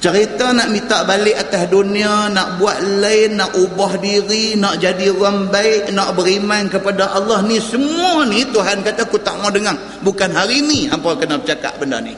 Cerita 0.00 0.56
nak 0.56 0.72
minta 0.72 1.04
balik 1.04 1.36
atas 1.36 1.68
dunia, 1.68 2.32
nak 2.32 2.56
buat 2.56 2.80
lain, 3.04 3.36
nak 3.36 3.52
ubah 3.52 4.00
diri, 4.00 4.56
nak 4.56 4.80
jadi 4.80 5.12
orang 5.12 5.52
baik, 5.52 5.92
nak 5.92 6.16
beriman 6.16 6.72
kepada 6.72 7.12
Allah 7.12 7.44
ni 7.44 7.60
semua 7.60 8.24
ni 8.24 8.48
Tuhan 8.48 8.80
kata 8.80 9.04
aku 9.04 9.20
tak 9.20 9.36
mau 9.44 9.52
dengar. 9.52 9.76
Bukan 10.00 10.32
hari 10.32 10.64
ni 10.64 10.88
hampa 10.88 11.20
kena 11.20 11.36
bercakap 11.36 11.76
benda 11.76 12.00
ni. 12.00 12.16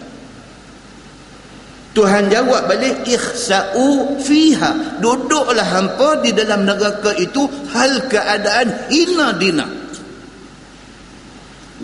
Tuhan 1.92 2.32
jawab 2.32 2.72
balik 2.72 3.04
ikhsa'u 3.04 4.16
fiha. 4.16 4.96
Duduklah 5.00 5.64
hampa 5.64 6.24
di 6.24 6.32
dalam 6.32 6.64
neraka 6.64 7.12
itu 7.20 7.44
hal 7.68 8.08
keadaan 8.08 8.88
hina 8.88 9.36
dina. 9.36 9.66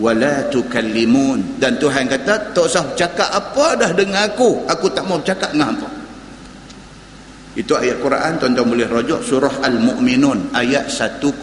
Wala 0.01 0.47
tukallimun 0.49 1.61
dan 1.61 1.77
Tuhan 1.77 2.07
kata 2.09 2.55
tak 2.55 2.65
usah 2.65 2.97
cakap 2.97 3.29
apa 3.29 3.77
dah 3.77 3.91
dengan 3.93 4.25
aku. 4.25 4.65
Aku 4.65 4.89
tak 4.89 5.05
mau 5.05 5.21
cakap 5.21 5.53
dengan 5.53 5.77
hampa. 5.77 5.89
Itu 7.59 7.75
ayat 7.75 7.99
Quran 7.99 8.39
tuan-tuan 8.39 8.71
boleh 8.71 8.87
rujuk 8.87 9.21
surah 9.21 9.67
Al-Mu'minun 9.67 10.55
ayat 10.55 10.87
108. 10.89 11.43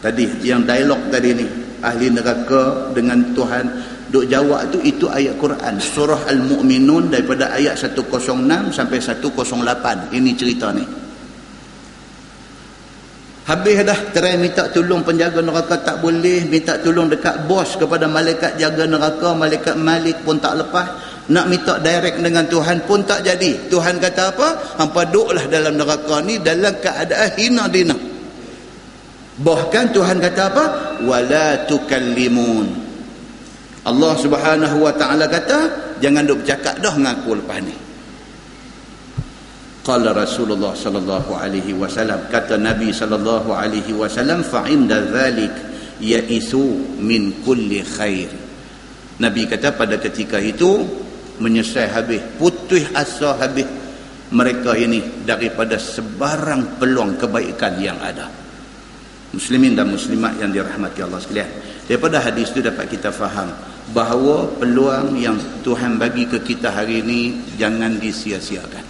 Tadi 0.00 0.24
yang 0.40 0.64
dialog 0.64 1.12
tadi 1.12 1.36
ni 1.36 1.44
ahli 1.84 2.08
neraka 2.08 2.88
dengan 2.96 3.20
Tuhan 3.36 3.64
duk 4.10 4.26
jawab 4.26 4.68
tu 4.74 4.82
itu 4.82 5.06
ayat 5.06 5.38
Quran. 5.38 5.78
Surah 5.78 6.26
Al-Mu'minun 6.26 7.14
daripada 7.14 7.54
ayat 7.54 7.78
106 7.78 8.18
sampai 8.74 8.98
108. 8.98 10.10
Ini 10.10 10.30
cerita 10.34 10.74
ni. 10.74 10.84
Habis 13.50 13.82
dah 13.82 13.98
try 14.14 14.38
minta 14.38 14.70
tolong 14.70 15.02
penjaga 15.02 15.42
neraka 15.42 15.82
tak 15.82 15.96
boleh, 15.98 16.46
minta 16.46 16.78
tolong 16.78 17.10
dekat 17.10 17.50
bos 17.50 17.74
kepada 17.74 18.06
malaikat 18.06 18.54
jaga 18.54 18.86
neraka, 18.86 19.34
malaikat 19.34 19.74
Malik 19.74 20.22
pun 20.22 20.38
tak 20.38 20.54
lepas. 20.54 20.86
Nak 21.30 21.46
minta 21.46 21.78
direct 21.78 22.18
dengan 22.18 22.46
Tuhan 22.46 22.82
pun 22.86 23.06
tak 23.06 23.22
jadi. 23.22 23.70
Tuhan 23.70 24.02
kata 24.02 24.34
apa? 24.34 24.48
Hampa 24.82 25.06
duduklah 25.06 25.46
dalam 25.46 25.78
neraka 25.78 26.18
ni 26.26 26.42
dalam 26.42 26.74
keadaan 26.78 27.30
hina 27.38 27.64
dina. 27.70 27.96
Bahkan 29.38 29.84
Tuhan 29.94 30.18
kata 30.18 30.42
apa? 30.50 30.64
Wala 31.06 31.64
tukallimun 31.70 32.89
Allah 33.80 34.12
subhanahu 34.12 34.76
wa 34.84 34.92
ta'ala 34.92 35.24
kata 35.24 35.58
jangan 36.04 36.28
duk 36.28 36.44
bercakap 36.44 36.76
dah 36.84 36.92
dengan 36.92 37.16
aku 37.16 37.32
lepas 37.40 37.58
ni. 37.64 37.76
Qala 39.80 40.12
Rasulullah 40.12 40.76
sallallahu 40.76 41.32
alaihi 41.32 41.72
wasallam 41.72 42.28
kata 42.28 42.60
Nabi 42.60 42.92
sallallahu 42.92 43.48
alaihi 43.48 43.96
wasallam 43.96 44.44
fa 44.44 44.68
inda 44.68 45.00
dhalik 45.00 45.52
yaisu 45.96 47.00
min 47.00 47.40
kulli 47.40 47.80
khair. 47.80 48.28
Nabi 49.20 49.48
kata 49.48 49.72
pada 49.72 49.96
ketika 49.96 50.36
itu 50.36 50.84
menyesal 51.40 51.88
habis 51.88 52.20
putus 52.36 52.84
asa 52.92 53.40
habis 53.40 53.64
mereka 54.30 54.76
ini 54.76 55.24
daripada 55.24 55.80
sebarang 55.80 56.76
peluang 56.76 57.16
kebaikan 57.16 57.80
yang 57.80 57.96
ada. 57.96 58.28
Muslimin 59.32 59.72
dan 59.72 59.88
muslimat 59.88 60.36
yang 60.36 60.52
dirahmati 60.52 61.00
Allah 61.00 61.20
sekalian. 61.22 61.50
Daripada 61.88 62.20
hadis 62.20 62.52
itu 62.52 62.60
dapat 62.60 62.86
kita 62.92 63.10
faham 63.10 63.50
bahawa 63.90 64.46
peluang 64.58 65.18
yang 65.18 65.36
Tuhan 65.66 65.98
bagi 65.98 66.26
ke 66.30 66.38
kita 66.42 66.70
hari 66.70 67.02
ini 67.02 67.20
jangan 67.58 67.98
disia-siakan. 67.98 68.84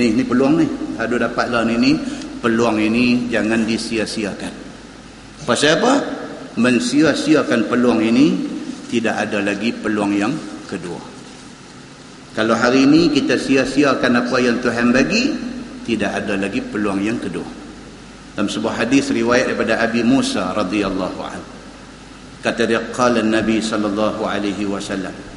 Ni 0.00 0.10
ni 0.16 0.22
peluang 0.24 0.54
ni. 0.58 0.66
Ada 0.96 1.28
dapatlah 1.28 1.62
ni 1.68 1.76
ni. 1.76 1.92
Peluang 2.40 2.76
ini 2.80 3.28
jangan 3.32 3.64
disia-siakan. 3.64 4.52
Pasal 5.48 5.80
apa? 5.80 5.92
Mensia-siakan 6.60 7.68
peluang 7.68 8.00
ini 8.04 8.26
tidak 8.88 9.28
ada 9.28 9.40
lagi 9.40 9.72
peluang 9.72 10.12
yang 10.12 10.32
kedua. 10.68 11.00
Kalau 12.34 12.54
hari 12.58 12.84
ini 12.84 13.14
kita 13.14 13.38
sia-siakan 13.38 14.26
apa 14.26 14.36
yang 14.42 14.58
Tuhan 14.58 14.90
bagi 14.90 15.24
tidak 15.86 16.24
ada 16.24 16.34
lagi 16.34 16.60
peluang 16.64 17.00
yang 17.00 17.18
kedua. 17.20 17.46
Dalam 18.34 18.50
sebuah 18.50 18.82
hadis 18.82 19.14
riwayat 19.14 19.54
daripada 19.54 19.78
Abi 19.78 20.02
Musa 20.02 20.50
radhiyallahu 20.50 21.20
anhu 21.22 21.53
kata 22.44 22.68
dia 22.68 22.84
qala 22.92 23.24
Nabi 23.24 23.64
sallallahu 23.64 24.28
alaihi 24.28 24.68
wasallam 24.68 25.32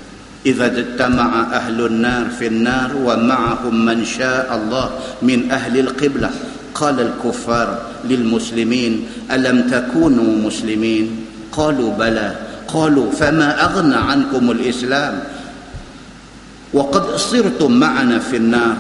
إذا 0.48 0.66
اجتمع 0.80 1.52
أهل 1.52 1.76
النار 1.86 2.26
في 2.40 2.48
النار 2.48 2.96
ومعهم 2.96 3.76
من 3.86 4.06
شاء 4.06 4.48
الله 4.48 4.88
من 5.22 5.52
أهل 5.52 5.80
القبلة. 5.80 6.30
قال 6.72 6.98
الكفار 7.00 7.68
للمسلمين 8.08 9.28
ألم 9.28 9.58
تكونوا 9.68 10.32
مسلمين؟ 10.48 11.06
قالوا 11.52 11.92
بلى. 12.00 12.30
قالوا 12.68 13.12
فما 13.12 13.50
أغنى 13.66 13.96
عنكم 13.96 14.52
الإسلام؟ 14.52 15.16
وقد 16.74 17.06
صرتم 17.18 17.72
معنا 17.76 18.20
في 18.24 18.38
النار. 18.38 18.78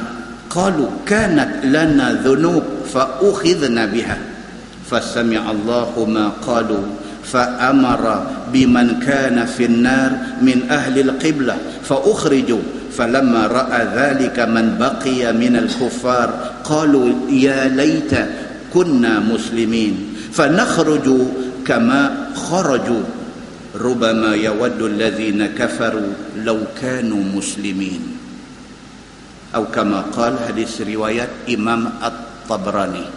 قالوا 0.47 0.89
كانت 1.03 1.67
لنا 1.67 2.23
ذنوب 2.23 2.63
فأخذنا 2.93 3.85
بها. 3.91 4.17
فسمع 4.87 5.43
الله 5.51 5.91
ما 6.07 6.25
قالوا 6.47 6.85
فأمر 7.31 8.03
بمن 8.53 8.99
كان 8.99 9.45
في 9.45 9.65
النار 9.65 10.11
من 10.41 10.71
أهل 10.71 10.99
القبلة 10.99 11.57
فأخرجوا 11.83 12.61
فلما 12.97 13.47
رأى 13.47 13.81
ذلك 13.95 14.39
من 14.39 14.77
بقي 14.79 15.33
من 15.33 15.55
الكفار 15.55 16.29
قالوا 16.63 17.29
يا 17.29 17.67
ليت 17.67 18.13
كنا 18.73 19.19
مسلمين. 19.19 20.13
فنخرج 20.33 21.07
كما 21.65 22.27
خرجوا 22.35 23.03
ربما 23.75 24.35
يود 24.35 24.81
الذين 24.81 25.45
كفروا 25.45 26.11
لو 26.41 26.59
كانوا 26.81 27.23
مسلمين. 27.35 28.01
أو 29.55 29.65
كما 29.65 30.01
قال 30.01 30.33
حديث 30.47 30.81
رواية 30.81 31.27
إمام 31.49 31.89
الطبراني. 32.03 33.16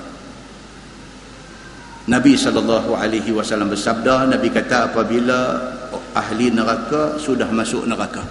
Nabi 2.11 2.35
sallallahu 2.35 2.99
alaihi 2.99 3.31
wasallam 3.31 3.71
bersabda 3.71 4.27
Nabi 4.27 4.51
kata 4.51 4.91
apabila 4.91 5.63
ahli 6.11 6.51
neraka 6.51 7.15
sudah 7.23 7.47
masuk 7.55 7.87
neraka. 7.87 8.27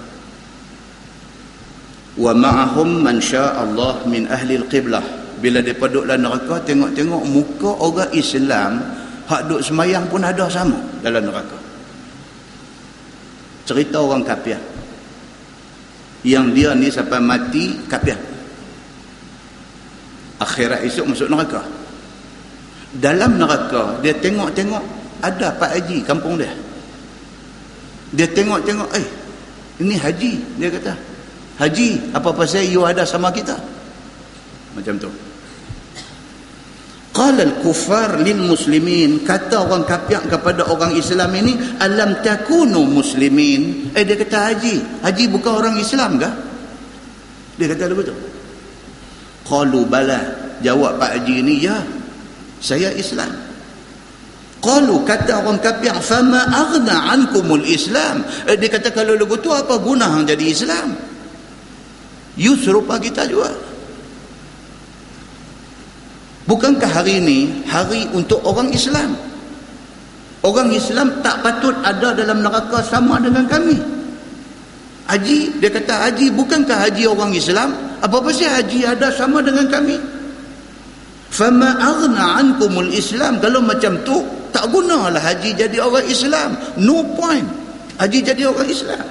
Wa 2.20 2.36
ma'ahum 2.36 3.00
man 3.00 3.24
Allah 3.32 4.04
min 4.04 4.28
ahli 4.28 4.60
al-qiblah. 4.60 5.02
Bila 5.40 5.64
depa 5.64 5.88
duduk 5.88 6.12
dalam 6.12 6.28
neraka 6.28 6.60
tengok-tengok 6.68 7.24
muka 7.24 7.72
orang 7.80 8.12
Islam 8.12 8.84
hak 9.32 9.48
duduk 9.48 9.64
semayang 9.64 10.04
pun 10.12 10.28
ada 10.28 10.52
sama 10.52 10.76
dalam 11.00 11.24
neraka. 11.24 11.56
Cerita 13.64 14.04
orang 14.04 14.28
kafir 14.28 14.60
yang 16.28 16.52
dia 16.52 16.76
ni 16.76 16.92
sampai 16.92 17.24
mati 17.24 17.80
kafir 17.88 18.20
akhirat 20.44 20.84
esok 20.84 21.16
masuk 21.16 21.32
neraka 21.32 21.64
dalam 22.98 23.38
neraka 23.38 24.02
dia 24.02 24.18
tengok-tengok 24.18 24.82
ada 25.22 25.54
Pak 25.54 25.72
Haji 25.78 26.02
kampung 26.02 26.42
dia. 26.42 26.50
Dia 28.16 28.26
tengok-tengok 28.26 28.90
eh 28.98 29.08
ini 29.84 29.94
Haji 30.00 30.32
dia 30.58 30.70
kata. 30.74 30.94
Haji 31.60 32.16
apa 32.16 32.30
pasal 32.34 32.66
you 32.66 32.82
ada 32.88 33.06
sama 33.06 33.30
kita? 33.30 33.54
Macam 34.74 34.96
tu. 34.98 35.12
Qala 37.10 37.44
al-kuffar 37.44 38.24
lil 38.24 38.40
muslimin 38.48 39.28
kata 39.28 39.68
orang 39.68 39.84
kafir 39.84 40.24
kepada 40.24 40.72
orang 40.72 40.96
Islam 40.96 41.36
ini 41.36 41.78
alam 41.84 42.24
takunu 42.26 42.88
muslimin? 42.88 43.92
Eh 43.94 44.02
dia 44.08 44.18
kata 44.18 44.38
Haji 44.50 45.06
Haji 45.06 45.24
bukan 45.30 45.52
orang 45.52 45.76
Islam 45.78 46.18
ke 46.18 46.30
dia 47.60 47.68
kata 47.70 47.92
begitu. 47.92 48.16
Qalu 49.46 49.84
bala. 49.86 50.48
Jawab 50.60 51.00
Pak 51.00 51.20
Haji 51.20 51.40
ini 51.40 51.56
ya 51.64 51.76
saya 52.60 52.92
Islam. 52.96 53.50
Qalu 54.60 55.08
kata 55.08 55.40
orang 55.40 55.60
kafir 55.64 55.96
fama 56.04 56.44
aghna 56.52 57.16
ankumul 57.16 57.64
islam. 57.64 58.28
Eh, 58.44 58.60
dia 58.60 58.68
kata 58.68 58.92
kalau 58.92 59.16
lagu 59.16 59.40
tu 59.40 59.56
apa 59.56 59.80
guna 59.80 60.12
hang 60.12 60.28
jadi 60.28 60.46
Islam? 60.52 61.00
You 62.36 62.60
serupa 62.60 63.00
kita 63.00 63.24
juga 63.28 63.56
bukankah 66.44 66.92
hari 66.92 67.24
ini 67.24 67.64
hari 67.72 68.04
untuk 68.12 68.44
orang 68.44 68.76
Islam? 68.76 69.16
Orang 70.44 70.76
Islam 70.76 71.24
tak 71.24 71.40
patut 71.40 71.76
ada 71.84 72.16
dalam 72.16 72.44
neraka 72.44 72.84
sama 72.84 73.20
dengan 73.20 73.48
kami. 73.48 73.80
Haji 75.08 75.64
dia 75.64 75.72
kata 75.72 76.04
Haji 76.04 76.36
bukankah 76.36 76.84
Haji 76.84 77.08
orang 77.08 77.32
Islam? 77.32 77.80
Apa 78.04 78.20
pasal 78.20 78.52
Haji 78.60 78.84
ada 78.84 79.08
sama 79.16 79.40
dengan 79.40 79.72
kami 79.72 80.19
fama 81.30 81.78
aghna 81.78 82.42
ankumul 82.42 82.90
islam. 82.92 83.38
Kalau 83.42 83.62
macam 83.62 83.96
tu 84.04 84.18
tak 84.50 84.66
gunalah 84.74 85.22
haji 85.22 85.54
jadi 85.56 85.78
orang 85.80 86.06
Islam. 86.10 86.58
No 86.82 87.06
point. 87.16 87.46
Haji 88.02 88.20
jadi 88.26 88.50
orang 88.50 88.70
Islam. 88.70 89.06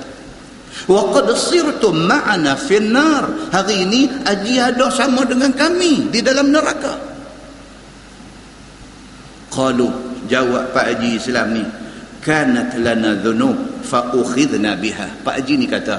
Wa 0.88 1.02
qad 1.14 1.31
sirtum 1.38 2.07
ma'ana 2.07 2.59
finnar. 2.59 3.50
Hari 3.54 3.87
ini 3.87 4.11
haji 4.26 4.54
ada 4.59 4.90
sama 4.90 5.22
dengan 5.26 5.54
kami 5.54 6.11
di 6.11 6.20
dalam 6.22 6.50
neraka. 6.50 6.94
Qalu 9.48 9.88
jawab 10.28 10.70
Pak 10.76 10.85
Haji 10.94 11.18
Islam 11.18 11.57
ni 11.57 11.64
kanat 12.20 12.76
lana 12.78 13.16
dhunub 13.16 13.57
fa 13.83 14.12
ukhidna 14.12 14.76
biha. 14.76 15.22
Pak 15.24 15.42
Haji 15.42 15.54
ni 15.54 15.66
kata 15.66 15.98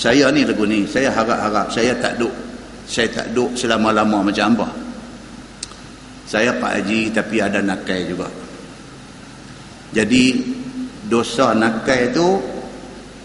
saya 0.00 0.32
ni 0.32 0.48
lagu 0.48 0.64
ni 0.64 0.88
saya 0.88 1.12
harap-harap 1.12 1.68
saya 1.68 1.92
tak 2.00 2.16
duk 2.16 2.32
saya 2.90 3.06
tak 3.14 3.30
duk 3.30 3.54
selama-lama 3.54 4.26
macam 4.26 4.58
apa 4.58 4.90
saya 6.30 6.54
Pak 6.62 6.72
Haji 6.78 7.10
tapi 7.10 7.42
ada 7.42 7.58
nakai 7.58 8.06
juga. 8.06 8.30
Jadi 9.90 10.38
dosa 11.10 11.50
nakai 11.58 12.14
itu 12.14 12.38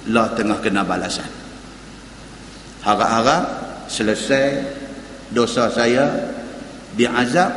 lah 0.10 0.34
tengah 0.34 0.58
kena 0.58 0.82
balasan. 0.82 1.30
Harap-harap 2.82 3.45
selesai 3.86 4.58
dosa 5.30 5.69
saya 5.69 6.10
diazab 6.97 7.54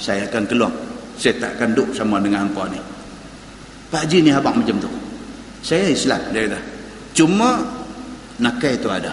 saya 0.00 0.24
akan 0.24 0.48
keluar. 0.48 0.72
Saya 1.20 1.36
tak 1.36 1.60
akan 1.60 1.76
duduk 1.76 1.92
sama 1.92 2.16
dengan 2.24 2.48
hampa 2.48 2.64
ni. 2.72 2.80
Pak 3.92 4.08
Haji 4.08 4.24
ni 4.24 4.32
abang 4.32 4.56
macam 4.56 4.80
tu. 4.80 4.88
Saya 5.60 5.92
Islam 5.92 6.32
dia 6.32 6.48
kata. 6.48 6.60
Cuma 7.12 7.60
nakai 8.40 8.80
itu 8.80 8.88
ada 8.88 9.12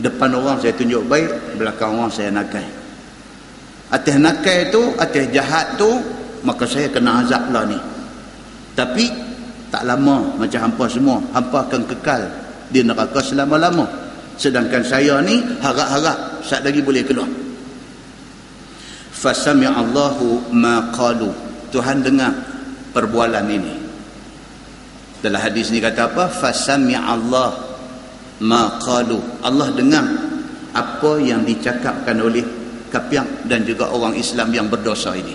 depan 0.00 0.32
orang 0.34 0.56
saya 0.58 0.72
tunjuk 0.74 1.04
baik 1.06 1.60
belakang 1.60 1.96
orang 1.96 2.12
saya 2.12 2.32
nakai. 2.32 2.64
Atas 3.92 4.16
nakai 4.16 4.72
tu 4.72 4.80
atas 4.96 5.24
jahat 5.30 5.76
tu 5.76 5.88
maka 6.42 6.64
saya 6.64 6.88
kena 6.88 7.20
azab 7.24 7.52
lah 7.52 7.64
ni. 7.68 7.78
Tapi 8.74 9.06
tak 9.70 9.86
lama 9.86 10.34
macam 10.34 10.60
hampa 10.66 10.84
semua 10.90 11.18
hampa 11.36 11.68
akan 11.68 11.82
kekal 11.94 12.22
di 12.72 12.80
neraka 12.82 13.20
selama-lama. 13.22 13.86
Sedangkan 14.40 14.80
saya 14.80 15.20
ni 15.20 15.38
harap-harap 15.60 16.40
saat 16.40 16.64
lagi 16.64 16.80
boleh 16.80 17.04
keluar. 17.04 17.28
Fasami 19.12 19.68
Allahu 19.68 20.48
ma 20.56 20.88
qalu. 20.96 21.28
Tuhan 21.68 22.00
dengar 22.00 22.32
perbualan 22.96 23.46
ini. 23.52 23.74
Dalam 25.20 25.36
hadis 25.36 25.68
ni 25.68 25.78
kata 25.78 26.08
apa? 26.08 26.32
Fasami 26.32 26.96
Allah 26.96 27.69
ma 28.44 28.80
qalu. 28.80 29.20
Allah 29.44 29.68
dengar 29.72 30.04
apa 30.70 31.12
yang 31.20 31.44
dicakapkan 31.44 32.16
oleh 32.20 32.44
kafir 32.90 33.22
dan 33.46 33.62
juga 33.62 33.90
orang 33.90 34.16
Islam 34.16 34.50
yang 34.50 34.66
berdosa 34.66 35.14
ini. 35.14 35.34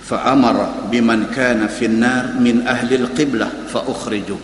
Fa 0.00 0.34
amara 0.34 0.90
biman 0.90 1.30
kana 1.30 1.70
fin 1.70 2.02
nar 2.02 2.34
min 2.40 2.66
ahli 2.66 2.98
al-qiblah 2.98 3.70
fa 3.70 3.86
ukhriju. 3.86 4.38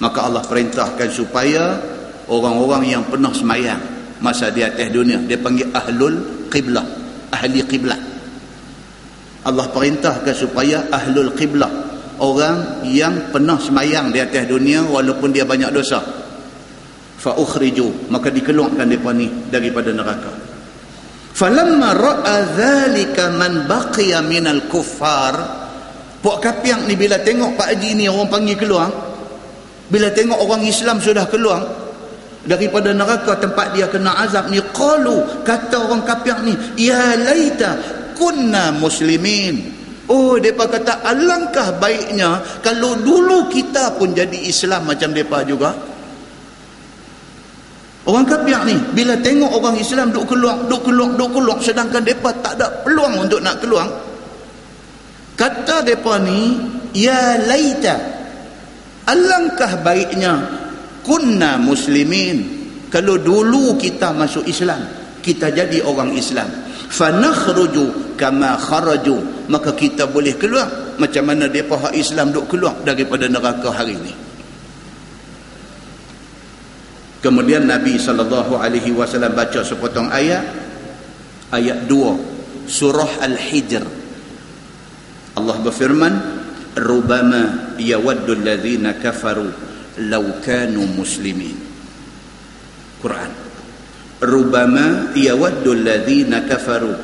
Maka 0.00 0.18
Allah 0.26 0.42
perintahkan 0.42 1.08
supaya 1.12 1.76
orang-orang 2.26 2.88
yang 2.88 3.04
pernah 3.06 3.30
semayang 3.30 3.78
masa 4.24 4.48
di 4.48 4.64
atas 4.64 4.88
dunia 4.88 5.20
dia 5.24 5.36
panggil 5.36 5.68
ahlul 5.72 6.48
qiblah 6.48 6.84
ahli 7.30 7.60
qiblah. 7.64 8.00
Allah 9.40 9.66
perintahkan 9.72 10.34
supaya 10.36 10.88
ahlul 10.92 11.32
qiblah 11.32 11.70
orang 12.20 12.84
yang 12.84 13.32
pernah 13.32 13.56
semayang 13.56 14.12
di 14.12 14.20
atas 14.20 14.44
dunia 14.44 14.84
walaupun 14.84 15.32
dia 15.32 15.48
banyak 15.48 15.72
dosa 15.72 16.19
fa 17.20 17.36
ukhriju 17.36 18.08
maka 18.08 18.32
dikeluarkan 18.32 18.88
depa 18.88 19.12
ni 19.12 19.28
daripada 19.52 19.92
neraka. 19.92 20.32
Falamma 21.36 21.92
ra'a 21.92 22.36
dhalika 22.56 23.36
man 23.36 23.68
baqiya 23.68 24.24
minal 24.24 24.64
kuffar. 24.72 25.60
Puak 26.20 26.40
kapiang 26.40 26.84
ni 26.84 26.96
bila 26.96 27.16
tengok 27.20 27.56
Pak 27.56 27.68
Haji 27.76 27.96
ni 27.96 28.04
orang 28.04 28.28
panggil 28.28 28.56
keluar 28.60 28.92
bila 29.88 30.12
tengok 30.12 30.36
orang 30.36 30.62
Islam 30.68 31.00
sudah 31.00 31.24
keluar 31.32 31.64
daripada 32.44 32.92
neraka 32.92 33.40
tempat 33.40 33.72
dia 33.72 33.88
kena 33.88 34.20
azab 34.20 34.52
ni 34.52 34.60
qalu 34.76 35.44
kata 35.44 35.80
orang 35.80 36.04
kapiang 36.04 36.44
ni 36.44 36.52
ya 36.76 37.16
laita 37.16 37.76
kunna 38.16 38.72
muslimin. 38.76 39.80
Oh 40.12 40.36
depa 40.36 40.68
kata 40.68 41.06
alangkah 41.08 41.80
baiknya 41.80 42.60
kalau 42.60 43.00
dulu 43.00 43.48
kita 43.48 43.96
pun 43.96 44.12
jadi 44.12 44.44
Islam 44.44 44.92
macam 44.92 45.16
depa 45.16 45.40
juga 45.48 45.72
Orang 48.08 48.24
kafir 48.24 48.56
ni 48.64 48.76
bila 48.96 49.12
tengok 49.20 49.60
orang 49.60 49.76
Islam 49.76 50.08
duk 50.08 50.24
keluar, 50.24 50.56
duk 50.64 50.88
keluar, 50.88 51.12
duk 51.20 51.30
keluar 51.36 51.60
sedangkan 51.60 52.00
depa 52.00 52.32
tak 52.40 52.56
ada 52.56 52.80
peluang 52.80 53.28
untuk 53.28 53.44
nak 53.44 53.60
keluar. 53.60 53.84
Kata 55.36 55.84
depa 55.84 56.20
ni, 56.20 56.56
ya 56.96 57.36
laita. 57.44 58.20
alangkah 59.10 59.82
baiknya 59.82 60.38
kunna 61.02 61.58
muslimin 61.58 62.62
kalau 62.92 63.18
dulu 63.18 63.74
kita 63.74 64.14
masuk 64.14 64.46
Islam 64.46 64.78
kita 65.18 65.50
jadi 65.50 65.82
orang 65.82 66.14
Islam 66.14 66.46
fanakhruju 66.90 68.14
kama 68.14 68.54
kharaju 68.54 69.48
maka 69.50 69.74
kita 69.74 70.06
boleh 70.06 70.38
keluar 70.38 70.94
macam 71.00 71.26
mana 71.26 71.50
depa 71.50 71.74
hak 71.74 71.94
Islam 71.96 72.30
duk 72.30 72.46
keluar 72.46 72.78
daripada 72.86 73.26
neraka 73.26 73.74
hari 73.74 73.98
ini 73.98 74.29
kemudian 77.20 77.68
Nabi 77.68 78.00
sallallahu 78.00 78.56
alaihi 78.56 78.92
wasallam 78.92 79.36
baca 79.36 79.60
sepotong 79.64 80.08
ayat. 80.08 80.44
Ayat 81.50 81.86
2 81.90 82.70
surah 82.70 83.26
al-hijr. 83.26 83.82
Allah 85.34 85.56
berfirman 85.58 86.14
rubama 86.78 87.74
yawaddu 87.74 88.38
alladhina 88.38 88.94
kafaru 89.02 89.50
law 90.06 90.26
kanu 90.44 90.86
muslimin. 90.86 91.58
Quran. 93.02 93.32
Rubama 94.22 95.10
yawaddu 95.18 95.74
alladhina 95.74 96.46
kafaru. 96.46 96.94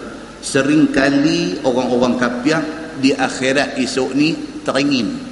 Seringkali 0.47 1.67
orang-orang 1.67 2.15
kafir 2.23 2.63
di 3.03 3.11
akhirat 3.11 3.75
esok 3.83 4.15
ni 4.15 4.63
teringin 4.63 5.26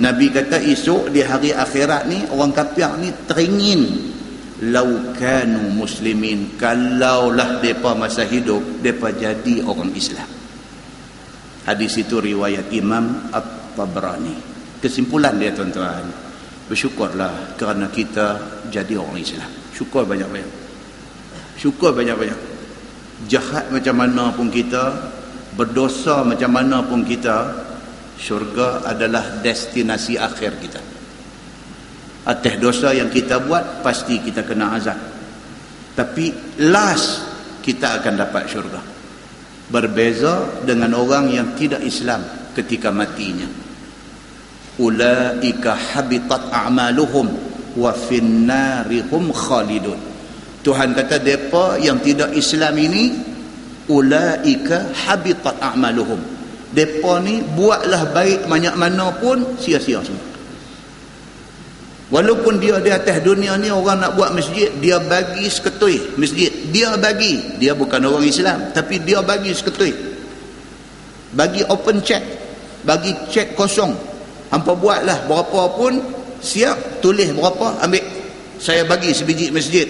Nabi 0.00 0.32
kata 0.32 0.56
esok 0.56 1.12
di 1.12 1.20
hari 1.20 1.52
akhirat 1.52 2.08
ni 2.08 2.24
orang 2.32 2.56
kafir 2.56 2.88
ni 2.96 3.12
teringin. 3.28 3.82
Laukanu 4.62 5.74
muslimin 5.74 6.54
kalaulah 6.54 7.58
mereka 7.58 7.98
masa 7.98 8.22
hidup 8.22 8.62
mereka 8.78 9.10
jadi 9.10 9.60
orang 9.66 9.90
Islam. 9.92 10.28
Hadis 11.66 11.98
itu 11.98 12.22
riwayat 12.22 12.70
Imam 12.70 13.26
At-Tabrani. 13.34 14.38
Kesimpulan 14.78 15.34
dia 15.38 15.50
tuan-tuan 15.50 16.06
bersyukurlah 16.70 17.58
kerana 17.58 17.90
kita 17.90 18.38
jadi 18.70 18.96
orang 18.96 19.18
Islam. 19.18 19.50
Syukur 19.74 20.06
banyak-banyak. 20.06 20.50
Syukur 21.58 21.90
banyak-banyak. 21.94 22.38
Jahat 23.26 23.70
macam 23.70 23.94
mana 23.98 24.30
pun 24.34 24.50
kita 24.50 25.10
berdosa 25.54 26.24
macam 26.24 26.50
mana 26.50 26.82
pun 26.82 27.04
kita 27.04 27.50
syurga 28.18 28.86
adalah 28.86 29.42
destinasi 29.42 30.16
akhir 30.16 30.52
kita. 30.62 30.82
Atas 32.22 32.54
dosa 32.62 32.94
yang 32.94 33.10
kita 33.10 33.42
buat 33.42 33.82
pasti 33.82 34.22
kita 34.22 34.46
kena 34.46 34.78
azab. 34.78 34.98
Tapi 35.92 36.56
last 36.62 37.26
kita 37.60 37.98
akan 37.98 38.14
dapat 38.14 38.42
syurga. 38.46 38.80
Berbeza 39.72 40.62
dengan 40.62 40.94
orang 40.94 41.32
yang 41.34 41.48
tidak 41.58 41.82
Islam 41.82 42.22
ketika 42.54 42.94
matinya. 42.94 43.48
Ulaika 44.78 45.76
habitat 45.96 46.48
a'maluhum 46.48 47.26
wa 47.76 47.90
finnarihum 47.90 49.34
khalidun. 49.34 49.98
Tuhan 50.62 50.94
kata 50.94 51.18
depa 51.18 51.82
yang 51.82 51.98
tidak 51.98 52.30
Islam 52.38 52.78
ini 52.78 53.04
ulaika 53.90 54.94
habitat 54.94 55.58
a'maluhum 55.58 56.41
depa 56.72 57.20
ni 57.20 57.44
buatlah 57.44 58.10
baik 58.16 58.48
banyak 58.48 58.74
mana 58.74 59.12
pun 59.20 59.60
sia-sia 59.60 60.00
semua. 60.00 60.32
Walaupun 62.12 62.60
dia 62.60 62.76
di 62.76 62.92
atas 62.92 63.24
dunia 63.24 63.56
ni 63.56 63.72
orang 63.72 64.04
nak 64.04 64.12
buat 64.20 64.36
masjid 64.36 64.68
dia 64.84 65.00
bagi 65.00 65.48
seketui 65.48 66.20
masjid. 66.20 66.52
Dia 66.68 66.92
bagi 67.00 67.56
dia 67.56 67.72
bukan 67.72 68.04
orang 68.04 68.28
Islam 68.28 68.68
tapi 68.76 69.00
dia 69.00 69.24
bagi 69.24 69.52
seketui 69.56 69.92
bagi 71.32 71.64
open 71.64 72.04
check 72.04 72.20
bagi 72.84 73.16
cek 73.32 73.56
kosong. 73.56 73.96
Hampa 74.52 74.76
buatlah 74.76 75.24
berapa 75.24 75.60
pun 75.72 75.96
siap 76.44 77.00
tulis 77.00 77.32
berapa 77.32 77.80
ambil. 77.80 78.04
Saya 78.60 78.84
bagi 78.84 79.16
sebiji 79.16 79.48
masjid. 79.48 79.88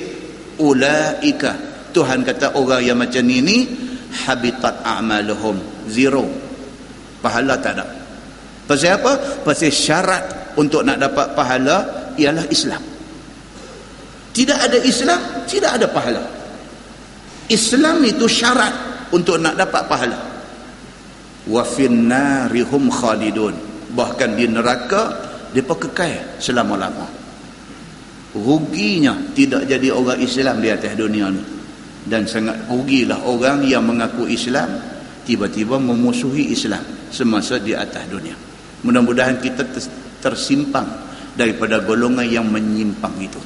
Ulaika. 0.63 1.59
Tuhan 1.91 2.23
kata 2.23 2.55
orang 2.55 2.87
yang 2.87 2.97
macam 3.03 3.21
ni 3.27 3.43
ni 3.43 3.67
habitat 4.25 4.81
a'maluhum. 4.87 5.59
Zero 5.91 6.42
pahala 7.23 7.55
tak 7.63 7.79
ada. 7.79 7.87
Pasal 8.67 8.99
apa? 8.99 9.13
pasal 9.47 9.71
syarat 9.71 10.55
untuk 10.59 10.83
nak 10.83 10.99
dapat 10.99 11.33
pahala 11.33 11.77
ialah 12.19 12.45
Islam. 12.51 12.83
Tidak 14.33 14.59
ada 14.59 14.79
Islam 14.83 15.21
tidak 15.47 15.71
ada 15.81 15.87
pahala. 15.89 16.23
Islam 17.49 18.03
itu 18.03 18.27
syarat 18.27 18.75
untuk 19.15 19.39
nak 19.39 19.55
dapat 19.55 19.83
pahala. 19.87 20.19
Wa 21.47 21.63
finnarihum 21.63 22.91
khalidun. 22.91 23.55
Bahkan 23.93 24.31
di 24.35 24.49
neraka 24.49 25.33
mereka 25.53 25.77
kekal 25.77 26.41
selama-lama. 26.41 27.05
Ruginya 28.33 29.13
tidak 29.37 29.69
jadi 29.69 29.93
orang 29.93 30.17
Islam 30.17 30.65
di 30.65 30.69
atas 30.73 30.97
dunia 30.97 31.29
ni. 31.29 31.45
Dan 32.03 32.25
sangat 32.25 32.67
rugilah 32.67 33.21
orang 33.29 33.63
yang 33.69 33.85
mengaku 33.85 34.25
Islam 34.27 34.73
tiba-tiba 35.25 35.79
memusuhi 35.79 36.51
Islam 36.51 36.83
semasa 37.11 37.59
di 37.59 37.73
atas 37.77 38.07
dunia. 38.11 38.35
Mudah-mudahan 38.83 39.39
kita 39.39 39.63
tersimpang 40.19 40.87
daripada 41.39 41.81
golongan 41.83 42.27
yang 42.27 42.47
menyimpang 42.51 43.15
itu. 43.23 43.39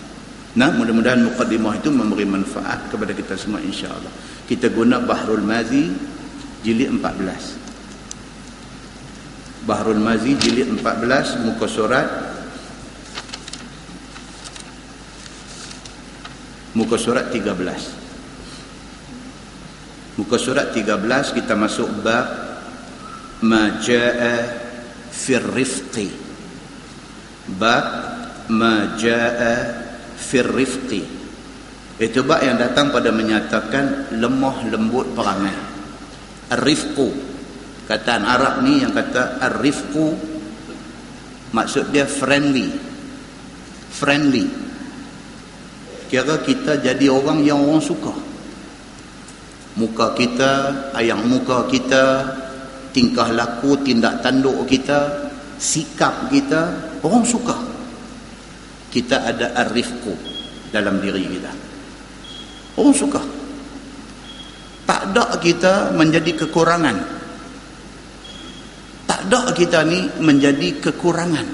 Nah 0.56 0.72
mudah-mudahan 0.72 1.20
mukaddimah 1.20 1.76
itu 1.76 1.92
memberi 1.92 2.24
manfaat 2.24 2.88
kepada 2.88 3.12
kita 3.12 3.36
semua 3.36 3.60
insya-Allah. 3.60 4.08
Kita 4.48 4.72
guna 4.72 5.04
Bahrul 5.04 5.44
Mazi 5.44 5.92
jilid 6.64 6.88
14 6.96 7.66
Bahrul 9.66 9.98
Mazi 9.98 10.38
jilid 10.38 10.70
14 10.78 11.42
muka 11.42 11.66
surat. 11.66 12.06
Muka 16.78 16.94
surat 16.94 17.34
13 17.34 18.06
Muka 20.16 20.40
surat 20.40 20.72
13 20.72 21.36
kita 21.36 21.52
masuk 21.52 22.00
bab 22.00 22.24
majaa 23.44 24.48
fir 25.12 25.44
rifqi. 25.44 26.08
Bab 27.60 27.84
majaa 28.48 29.54
fir 30.16 30.48
rifqi. 30.48 31.04
Itu 32.00 32.24
bab 32.24 32.40
yang 32.40 32.56
datang 32.56 32.88
pada 32.88 33.12
menyatakan 33.12 34.16
lemah 34.16 34.64
lembut 34.72 35.12
perangai. 35.12 35.56
Ar-rifqu. 36.48 37.08
Kataan 37.84 38.24
Arab 38.24 38.64
ni 38.64 38.82
yang 38.82 38.96
kata 38.96 39.36
ar-rifqu 39.36 40.16
maksud 41.52 41.92
dia 41.92 42.08
friendly. 42.08 42.72
Friendly. 43.92 44.48
Kira 46.08 46.40
kita 46.40 46.80
jadi 46.80 47.04
orang 47.12 47.44
yang 47.44 47.60
orang 47.60 47.84
suka 47.84 48.25
muka 49.76 50.16
kita, 50.16 50.52
ayam 50.96 51.20
muka 51.28 51.68
kita, 51.68 52.24
tingkah 52.96 53.28
laku, 53.32 53.76
tindak 53.84 54.24
tanduk 54.24 54.64
kita, 54.64 55.28
sikap 55.60 56.32
kita, 56.32 56.72
orang 57.04 57.24
suka. 57.24 57.56
Kita 58.88 59.28
ada 59.28 59.52
arifku 59.66 60.16
dalam 60.72 60.96
diri 61.04 61.28
kita. 61.28 61.52
Orang 62.80 62.96
suka. 62.96 63.20
Tak 64.88 65.12
ada 65.12 65.36
kita 65.36 65.92
menjadi 65.92 66.46
kekurangan. 66.46 66.96
Tak 69.04 69.20
ada 69.28 69.52
kita 69.52 69.84
ni 69.84 70.08
menjadi 70.24 70.80
kekurangan. 70.80 71.44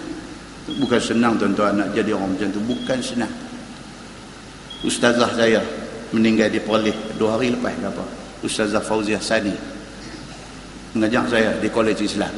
Bukan 0.79 1.01
senang 1.03 1.35
tuan-tuan 1.43 1.75
nak 1.75 1.91
jadi 1.91 2.15
orang 2.15 2.39
macam 2.39 2.49
tu. 2.55 2.63
Bukan 2.63 2.99
senang. 3.03 3.33
Ustazah 4.87 5.31
saya 5.35 5.82
meninggal 6.13 6.53
di 6.53 6.61
Polis 6.61 6.95
dua 7.17 7.41
hari 7.41 7.53
lepas 7.53 7.73
apa 7.81 8.05
Ustazah 8.45 8.85
Fauziah 8.85 9.23
Sani 9.23 9.55
mengajak 10.93 11.25
saya 11.33 11.51
di 11.57 11.69
Kolej 11.73 12.05
Islam. 12.05 12.33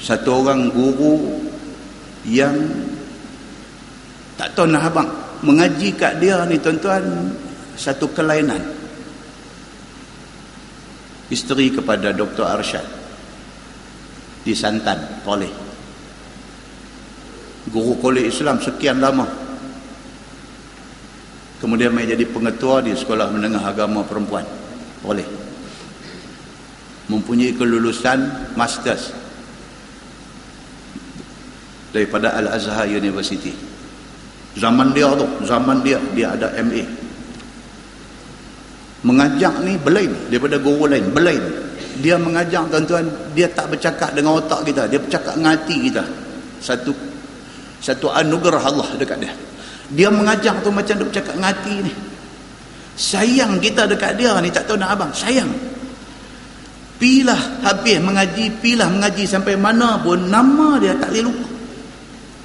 Satu 0.00 0.44
orang 0.44 0.70
guru 0.72 1.40
yang 2.24 2.56
tak 4.38 4.54
tahu 4.56 4.70
nak 4.70 4.88
abang 4.88 5.10
mengaji 5.44 5.92
kat 5.92 6.16
dia 6.22 6.40
ni 6.46 6.56
tuan-tuan 6.56 7.04
satu 7.74 8.08
kelainan. 8.14 8.62
Isteri 11.30 11.70
kepada 11.70 12.10
Dr. 12.10 12.42
Arsyad 12.42 12.86
di 14.42 14.50
Santan 14.56 15.22
Polis. 15.22 15.52
Guru 17.70 17.94
Kolej 18.00 18.32
Islam 18.34 18.58
sekian 18.58 18.98
lama 18.98 19.49
kemudian 21.60 21.92
mai 21.92 22.08
jadi 22.08 22.24
pengetua 22.24 22.80
di 22.80 22.96
sekolah 22.96 23.28
menengah 23.30 23.60
agama 23.60 24.00
perempuan. 24.02 24.42
Boleh. 25.04 25.28
Mempunyai 27.12 27.52
kelulusan 27.54 28.50
masters 28.56 29.12
daripada 31.92 32.32
Al-Azhar 32.40 32.88
University. 32.88 33.52
Zaman 34.56 34.90
dia 34.96 35.06
tu 35.14 35.26
zaman 35.46 35.84
dia 35.84 36.00
dia 36.16 36.34
ada 36.34 36.50
MA 36.64 36.82
mengajak 39.00 39.64
ni 39.64 39.80
belain 39.80 40.12
daripada 40.28 40.56
guru 40.58 40.90
lain 40.90 41.06
belain. 41.12 41.40
Dia 42.00 42.16
mengajak 42.16 42.72
tuan-tuan 42.72 43.04
dia 43.36 43.46
tak 43.52 43.68
bercakap 43.68 44.10
dengan 44.16 44.40
otak 44.40 44.64
kita 44.64 44.88
dia 44.88 44.98
bercakap 44.98 45.36
dengan 45.36 45.54
hati 45.54 45.76
kita. 45.90 46.04
Satu 46.60 46.92
satu 47.80 48.12
anugerah 48.12 48.60
Allah 48.60 48.88
dekat 49.00 49.18
dia 49.24 49.32
dia 49.90 50.08
mengajak 50.10 50.62
tu 50.62 50.70
macam 50.70 50.94
dia 50.94 51.06
bercakap 51.06 51.34
dengan 51.34 51.50
hati 51.50 51.74
ni. 51.82 51.92
Sayang 52.94 53.58
kita 53.58 53.88
dekat 53.88 54.14
dia 54.20 54.36
ni 54.38 54.52
tak 54.52 54.68
tahu 54.70 54.78
nak 54.78 54.94
abang. 54.94 55.10
Sayang. 55.10 55.50
Pilah 57.00 57.64
habis 57.64 57.96
mengaji 57.96 58.60
pilah 58.60 58.86
mengaji 58.92 59.24
sampai 59.24 59.56
mana 59.56 59.96
pun 60.04 60.28
nama 60.28 60.76
dia 60.76 60.92
tak 61.00 61.10
boleh 61.10 61.24
lupa. 61.26 61.46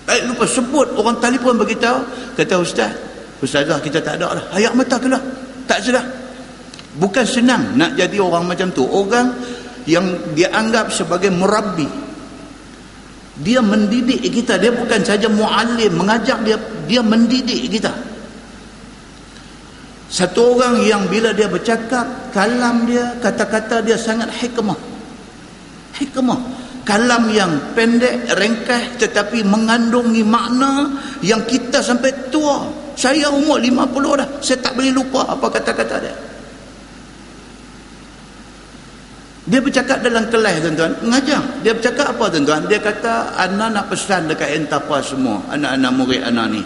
Tak 0.05 0.17
lupa 0.31 0.45
sebut 0.47 0.87
orang 0.95 1.17
telefon 1.19 1.59
beritahu 1.59 1.99
kata 2.39 2.55
ustaz 2.61 2.91
ustazah 3.43 3.83
kita 3.83 3.99
tak 3.99 4.15
ada 4.21 4.31
lah. 4.31 4.45
Ayak 4.55 4.73
mata 4.73 4.95
kelah 4.95 5.19
tak 5.67 5.83
sedar 5.83 6.05
bukan 6.95 7.25
senang 7.27 7.75
nak 7.75 7.99
jadi 7.99 8.15
orang 8.23 8.47
macam 8.47 8.71
tu. 8.71 8.87
Orang 8.87 9.35
yang 9.85 10.07
dia 10.33 10.49
anggap 10.55 10.89
sebagai 10.89 11.29
murabbi 11.29 12.04
dia 13.41 13.59
mendidik 13.59 14.23
kita. 14.23 14.55
Dia 14.55 14.71
bukan 14.71 15.01
saja 15.03 15.27
muallim 15.27 15.91
mengajak 15.95 16.39
dia 16.45 16.55
dia 16.87 17.01
mendidik 17.03 17.67
kita. 17.67 17.91
Satu 20.07 20.55
orang 20.55 20.79
yang 20.85 21.09
bila 21.11 21.35
dia 21.35 21.49
bercakap 21.49 22.31
kalam 22.31 22.87
dia 22.87 23.17
kata-kata 23.19 23.83
dia 23.83 23.99
sangat 23.99 24.31
hikmah. 24.31 24.77
Hikmah. 25.99 26.39
Kalam 26.85 27.33
yang 27.33 27.73
pendek 27.73 28.29
ringkas 28.37 29.01
tetapi 29.01 29.41
mengandungi 29.41 30.21
makna 30.21 30.93
yang 31.25 31.41
kita 31.49 31.81
sampai 31.81 32.13
tua. 32.29 32.69
Saya 32.95 33.27
umur 33.33 33.57
50 33.59 34.21
dah. 34.21 34.29
Saya 34.39 34.61
tak 34.61 34.77
boleh 34.77 34.93
lupa 34.93 35.25
apa 35.27 35.49
kata-kata 35.49 35.95
dia 35.99 36.15
dia 39.45 39.61
bercakap 39.61 40.01
dalam 40.01 40.25
kelas 40.33 40.57
tuan-tuan. 40.57 40.91
Mengajar. 41.05 41.41
Dia 41.61 41.77
bercakap 41.77 42.17
apa 42.17 42.33
tuan-tuan? 42.33 42.65
Dia 42.65 42.81
kata 42.81 43.37
anak 43.37 43.69
nak 43.77 43.85
pesan 43.93 44.25
dekat 44.25 44.57
enterprise 44.57 45.13
semua 45.13 45.37
anak-anak 45.53 45.91
murid 45.93 46.21
anak 46.25 46.47
ni. 46.49 46.61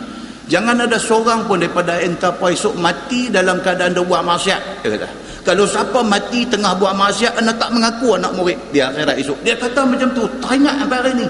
Jangan 0.48 0.88
ada 0.88 0.96
seorang 0.96 1.46
pun 1.46 1.60
daripada 1.60 2.00
enterprise 2.00 2.64
esok 2.64 2.80
mati 2.80 3.30
dalam 3.30 3.60
keadaan 3.62 3.94
dia 3.94 4.02
buat 4.02 4.24
maksiat 4.24 4.82
dia 4.82 4.96
kata. 4.96 5.08
Kalau 5.44 5.68
siapa 5.68 6.00
mati 6.08 6.48
tengah 6.48 6.74
buat 6.80 6.96
maksiat 6.96 7.44
anak 7.44 7.60
tak 7.60 7.70
mengaku 7.76 8.16
anak 8.16 8.32
murid 8.34 8.58
dia 8.72 8.88
akhirat 8.90 9.16
esok. 9.20 9.38
Dia 9.44 9.60
kata 9.60 9.84
macam 9.84 10.10
tu 10.16 10.24
tak 10.40 10.56
ingat 10.56 10.76
sampai 10.80 10.98
hari 11.04 11.12
ni. 11.20 11.28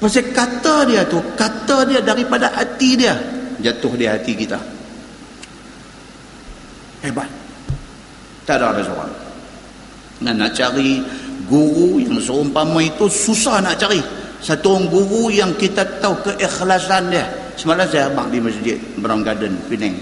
Pasal 0.00 0.24
kata 0.32 0.74
dia 0.86 1.02
tu 1.04 1.18
kata 1.34 1.76
dia 1.84 2.00
daripada 2.00 2.46
hati 2.54 2.90
dia 2.94 3.18
jatuh 3.58 3.92
di 3.98 4.06
hati 4.06 4.32
kita. 4.38 4.56
Hebat 7.02 7.39
tak 8.50 8.58
ada 8.58 8.66
ada 8.74 8.82
seorang. 8.82 9.12
Dan 10.18 10.34
nak 10.42 10.50
cari 10.58 10.98
guru 11.46 12.02
yang 12.02 12.18
seumpama 12.18 12.82
itu 12.82 13.06
susah 13.06 13.62
nak 13.62 13.78
cari. 13.78 14.02
Satu 14.42 14.74
orang 14.74 14.90
guru 14.90 15.30
yang 15.30 15.54
kita 15.54 16.02
tahu 16.02 16.18
keikhlasan 16.26 17.14
dia. 17.14 17.30
Semalam 17.54 17.86
saya 17.86 18.10
abang 18.10 18.26
di 18.32 18.42
masjid 18.42 18.74
Brown 18.98 19.22
Garden 19.22 19.54
Penang. 19.70 19.94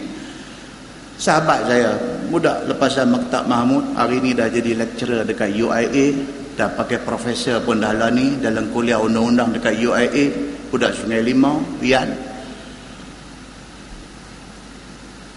Sahabat 1.19 1.67
saya 1.67 1.99
budak 2.31 2.71
lepasan 2.71 3.11
Maktab 3.11 3.51
Mahmud 3.51 3.99
hari 3.99 4.23
ni 4.23 4.33
dah 4.33 4.47
jadi 4.47 4.79
lecturer 4.79 5.27
dekat 5.27 5.51
UIA 5.51 6.15
dah 6.55 6.71
pakai 6.75 7.03
profesor 7.03 7.59
pun 7.67 7.83
dah 7.83 7.91
lah 7.91 8.11
ni 8.15 8.39
dalam 8.39 8.71
kuliah 8.71 9.03
undang-undang 9.03 9.51
dekat 9.51 9.83
UIA 9.83 10.25
budak 10.71 10.95
Sungai 10.95 11.27
Limau 11.27 11.59
Pian 11.83 12.07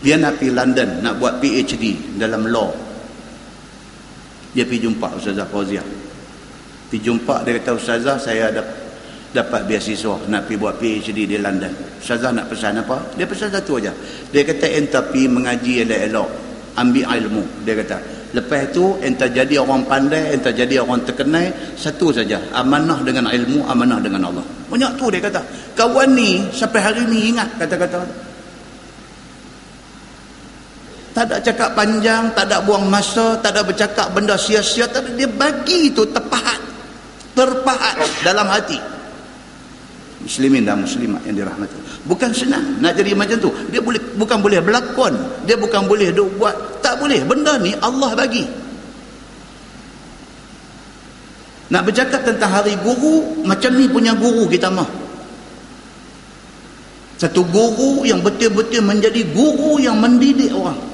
dia 0.02 0.18
nak 0.18 0.38
pergi 0.38 0.54
London 0.54 0.90
nak 1.02 1.18
buat 1.22 1.38
PhD 1.42 2.18
dalam 2.18 2.50
law 2.50 2.91
dia 4.52 4.64
pergi 4.68 4.88
jumpa 4.88 5.08
Ustazah 5.16 5.48
Fauzia 5.48 5.84
pergi 6.92 7.00
jumpa 7.00 7.44
dia 7.48 7.58
kata 7.60 7.72
Ustazah 7.76 8.18
saya 8.20 8.52
ada 8.52 8.62
dapat 9.32 9.64
beasiswa. 9.68 10.28
Nak 10.28 10.42
pergi 10.48 10.60
buat 10.60 10.76
PhD 10.78 11.20
di 11.24 11.38
London. 11.40 11.72
Ustazah 11.98 12.36
nak 12.36 12.52
pesan 12.52 12.84
apa? 12.84 13.16
Dia 13.16 13.26
pesan 13.26 13.50
satu 13.52 13.80
aja. 13.80 13.96
Dia 14.30 14.44
kata 14.44 14.68
entah 14.68 15.04
pergi 15.08 15.28
mengaji 15.32 15.74
elok-elok 15.88 16.30
ambil 16.76 17.06
ilmu. 17.08 17.44
Dia 17.64 17.74
kata 17.80 17.98
lepas 18.32 18.72
itu 18.72 18.96
entah 19.04 19.28
jadi 19.28 19.60
orang 19.60 19.84
pandai 19.84 20.32
entah 20.32 20.56
jadi 20.56 20.80
orang 20.80 21.04
terkenal 21.04 21.52
satu 21.76 22.16
saja 22.16 22.40
amanah 22.56 23.04
dengan 23.04 23.28
ilmu 23.28 23.68
amanah 23.68 24.00
dengan 24.00 24.32
Allah. 24.32 24.46
Banyak 24.72 25.00
tu 25.00 25.12
dia 25.12 25.20
kata. 25.24 25.42
Kawan 25.76 26.16
ni 26.16 26.44
sampai 26.52 26.80
hari 26.80 27.04
ni 27.08 27.32
ingat 27.36 27.48
kata-kata 27.60 28.04
tak 31.12 31.28
ada 31.28 31.44
cakap 31.44 31.76
panjang 31.76 32.32
tak 32.32 32.48
ada 32.48 32.64
buang 32.64 32.88
masa 32.88 33.36
tak 33.44 33.52
ada 33.56 33.68
bercakap 33.68 34.16
benda 34.16 34.40
sia-sia. 34.40 34.88
Ada. 34.88 35.12
Dia 35.12 35.28
bagi 35.28 35.92
itu 35.92 36.08
terpahat. 36.08 36.60
Terpahat 37.36 38.00
dalam 38.24 38.48
hati. 38.48 38.80
Muslimin 40.24 40.64
dan 40.64 40.80
muslimat 40.80 41.20
yang 41.28 41.36
dirahmati. 41.44 41.76
Bukan 42.08 42.32
senang 42.32 42.80
nak 42.80 42.96
jadi 42.96 43.12
macam 43.12 43.38
tu. 43.44 43.52
Dia 43.68 43.84
boleh 43.84 44.00
bukan 44.16 44.40
boleh 44.40 44.64
berlakon. 44.64 45.14
Dia 45.44 45.60
bukan 45.60 45.84
boleh 45.84 46.16
duk 46.16 46.32
buat. 46.40 46.80
Tak 46.80 47.04
boleh. 47.04 47.20
Benda 47.28 47.60
ni 47.60 47.76
Allah 47.84 48.16
bagi. 48.16 48.48
Nak 51.72 51.88
bercakap 51.88 52.24
tentang 52.24 52.52
hari 52.52 52.76
guru 52.80 53.44
macam 53.44 53.72
ni 53.76 53.88
punya 53.92 54.16
guru 54.16 54.48
kita 54.48 54.72
mah. 54.72 54.88
Satu 57.20 57.44
guru 57.52 58.08
yang 58.08 58.24
betul-betul 58.24 58.80
menjadi 58.80 59.28
guru 59.36 59.76
yang 59.78 60.00
mendidik 60.00 60.56
orang 60.56 60.91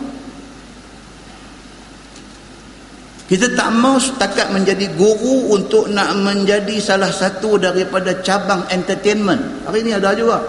Kita 3.27 3.51
tak 3.59 3.75
mau 3.75 3.99
setakat 3.99 4.55
menjadi 4.55 4.87
guru 4.95 5.51
untuk 5.51 5.91
nak 5.91 6.15
menjadi 6.15 6.79
salah 6.79 7.11
satu 7.11 7.59
daripada 7.59 8.23
cabang 8.23 8.63
entertainment. 8.71 9.67
Hari 9.67 9.83
ini 9.83 9.91
ada 9.91 10.15
juga. 10.15 10.39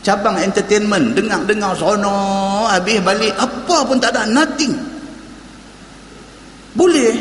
Cabang 0.00 0.40
entertainment. 0.40 1.12
Dengar-dengar 1.12 1.76
sono, 1.76 2.64
habis 2.64 3.04
balik. 3.04 3.36
Apa 3.36 3.84
pun 3.84 4.00
tak 4.00 4.16
ada. 4.16 4.24
Nothing. 4.24 4.80
Boleh 6.72 7.12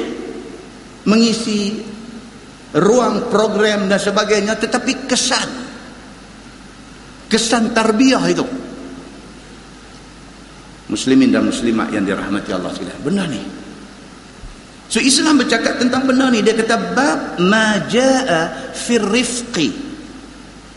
mengisi 1.03 1.83
ruang 2.71 3.27
program 3.27 3.91
dan 3.91 3.99
sebagainya. 3.99 4.55
Tetapi 4.55 5.11
kesan. 5.11 5.49
Kesan 7.27 7.75
tarbiyah 7.75 8.23
itu. 8.31 8.47
Muslimin 10.87 11.35
dan 11.35 11.51
muslimat 11.51 11.91
yang 11.91 12.07
dirahmati 12.07 12.55
Allah 12.55 12.71
sekalian. 12.71 13.03
Benar 13.03 13.27
ni. 13.27 13.64
So 14.85 15.01
Islam 15.01 15.41
bercakap 15.41 15.81
tentang 15.81 16.05
benda 16.05 16.29
ni 16.29 16.45
dia 16.45 16.53
kata 16.53 16.77
bab 16.93 17.41
majaa 17.41 18.71
fir 18.71 19.01
rifqi. 19.01 19.69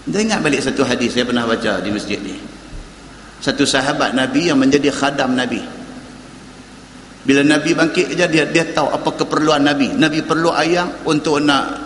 Dia 0.09 0.25
ingat 0.25 0.41
balik 0.41 0.65
satu 0.65 0.81
hadis 0.89 1.13
saya 1.13 1.29
pernah 1.29 1.45
baca 1.45 1.85
di 1.85 1.93
masjid 1.93 2.17
ni. 2.17 2.33
Satu 3.39 3.69
sahabat 3.69 4.17
Nabi 4.17 4.49
yang 4.49 4.57
menjadi 4.57 4.89
khadam 4.89 5.37
Nabi. 5.37 5.61
Bila 7.29 7.45
Nabi 7.45 7.77
bangkit 7.77 8.17
je 8.17 8.25
dia 8.25 8.49
dia 8.49 8.65
tahu 8.73 8.89
apa 8.89 9.13
keperluan 9.13 9.61
Nabi. 9.61 9.93
Nabi 9.93 10.25
perlu 10.25 10.49
ayam 10.49 10.89
untuk 11.05 11.45
nak 11.45 11.77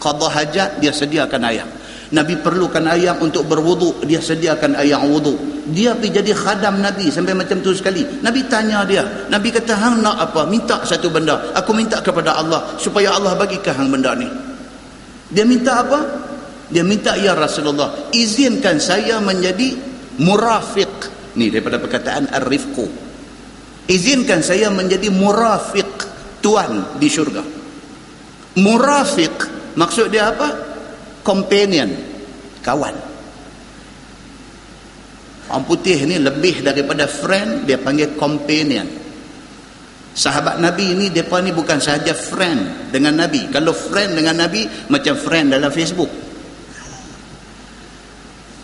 qada 0.00 0.32
hajat 0.32 0.80
dia 0.80 0.88
sediakan 0.88 1.42
ayam. 1.44 1.68
Nabi 2.14 2.38
perlukan 2.38 2.86
ayam 2.86 3.18
untuk 3.18 3.48
berwuduk. 3.50 4.06
Dia 4.06 4.22
sediakan 4.22 4.78
ayam 4.78 5.10
wuduk 5.10 5.56
dia 5.66 5.98
pergi 5.98 6.22
jadi 6.22 6.30
khadam 6.30 6.78
Nabi 6.78 7.10
sampai 7.10 7.34
macam 7.34 7.58
tu 7.58 7.74
sekali. 7.74 8.06
Nabi 8.22 8.46
tanya 8.46 8.86
dia. 8.86 9.02
Nabi 9.26 9.50
kata 9.50 9.74
hang 9.74 9.98
nak 9.98 10.30
apa? 10.30 10.46
Minta 10.46 10.78
satu 10.86 11.10
benda. 11.10 11.50
Aku 11.58 11.74
minta 11.74 11.98
kepada 11.98 12.38
Allah 12.38 12.78
supaya 12.78 13.18
Allah 13.18 13.34
bagikan 13.34 13.74
hang 13.74 13.90
benda 13.90 14.14
ni. 14.14 14.30
Dia 15.26 15.42
minta 15.42 15.82
apa? 15.82 15.98
Dia 16.70 16.86
minta 16.86 17.18
ya 17.18 17.34
Rasulullah 17.34 18.14
izinkan 18.14 18.78
saya 18.78 19.18
menjadi 19.18 19.74
murafiq. 20.22 21.10
Ni 21.34 21.50
daripada 21.50 21.82
perkataan 21.82 22.30
ar-rifqu. 22.30 22.86
Izinkan 23.90 24.46
saya 24.46 24.70
menjadi 24.70 25.10
murafiq 25.10 25.90
tuan 26.38 26.94
di 26.94 27.10
syurga. 27.10 27.42
Murafiq 28.62 29.34
maksud 29.74 30.14
dia 30.14 30.30
apa 30.30 30.65
companion 31.26 31.90
kawan. 32.62 32.94
Orang 35.50 35.66
putih 35.66 36.06
ni 36.06 36.22
lebih 36.22 36.62
daripada 36.62 37.10
friend 37.10 37.66
dia 37.66 37.82
panggil 37.82 38.14
companion. 38.14 38.86
Sahabat 40.16 40.62
Nabi 40.62 40.94
ni 40.94 41.10
mereka 41.10 41.42
ni 41.42 41.50
bukan 41.50 41.82
sahaja 41.82 42.14
friend 42.14 42.90
dengan 42.94 43.18
Nabi. 43.26 43.50
Kalau 43.50 43.74
friend 43.74 44.14
dengan 44.14 44.38
Nabi 44.38 44.66
macam 44.86 45.18
friend 45.18 45.50
dalam 45.52 45.70
Facebook. 45.74 46.08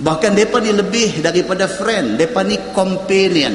Bahkan 0.02 0.30
mereka 0.34 0.58
ni 0.58 0.72
lebih 0.74 1.22
daripada 1.22 1.70
friend. 1.70 2.18
Mereka 2.18 2.40
ni 2.46 2.56
companion. 2.74 3.54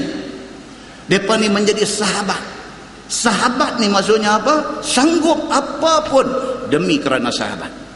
Mereka 1.10 1.34
ni 1.42 1.48
menjadi 1.52 1.84
sahabat. 1.84 2.40
Sahabat 3.08 3.80
ni 3.82 3.92
maksudnya 3.92 4.40
apa? 4.40 4.84
Sanggup 4.84 5.48
apapun 5.52 6.28
demi 6.70 7.00
kerana 7.02 7.32
sahabat 7.34 7.87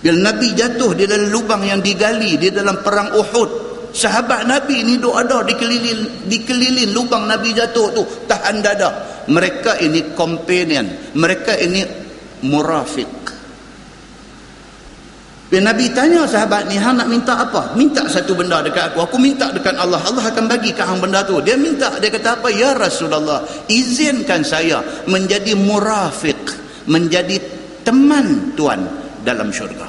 bila 0.00 0.32
Nabi 0.32 0.52
jatuh 0.52 0.92
di 0.92 1.04
dalam 1.08 1.32
lubang 1.32 1.64
yang 1.64 1.80
digali 1.80 2.36
di 2.36 2.52
dalam 2.52 2.84
perang 2.84 3.16
Uhud 3.16 3.50
sahabat 3.96 4.44
Nabi 4.44 4.84
ni 4.84 5.00
duk 5.00 5.16
ada 5.16 5.40
dikelilin 5.42 6.28
dikelilin 6.28 6.92
lubang 6.92 7.24
Nabi 7.24 7.56
jatuh 7.56 7.86
tu 7.96 8.02
tahan 8.28 8.60
dada. 8.60 8.90
Mereka 9.26 9.82
ini 9.82 10.14
companion 10.14 11.16
mereka 11.18 11.58
ini 11.58 11.82
murafik 12.46 13.26
bila 15.46 15.70
Nabi 15.70 15.94
tanya 15.94 16.26
sahabat 16.26 16.66
ni 16.66 16.74
hang 16.74 16.98
nak 16.98 17.06
minta 17.06 17.38
apa? 17.38 17.70
Minta 17.78 18.02
satu 18.10 18.34
benda 18.34 18.58
dekat 18.66 18.90
aku. 18.90 19.06
Aku 19.06 19.14
minta 19.14 19.46
dekat 19.54 19.78
Allah. 19.78 20.02
Allah 20.02 20.26
akan 20.26 20.50
bagi 20.50 20.74
ke 20.74 20.82
hang 20.82 20.98
benda 20.98 21.22
tu. 21.22 21.38
Dia 21.38 21.54
minta. 21.54 21.86
Dia 22.02 22.10
kata 22.10 22.42
apa? 22.42 22.50
Ya 22.50 22.74
Rasulullah 22.74 23.46
izinkan 23.70 24.42
saya 24.42 24.82
menjadi 25.06 25.54
murafik 25.54 26.50
menjadi 26.90 27.38
teman 27.86 28.58
Tuhan 28.58 28.82
dalam 29.22 29.54
syurga 29.54 29.85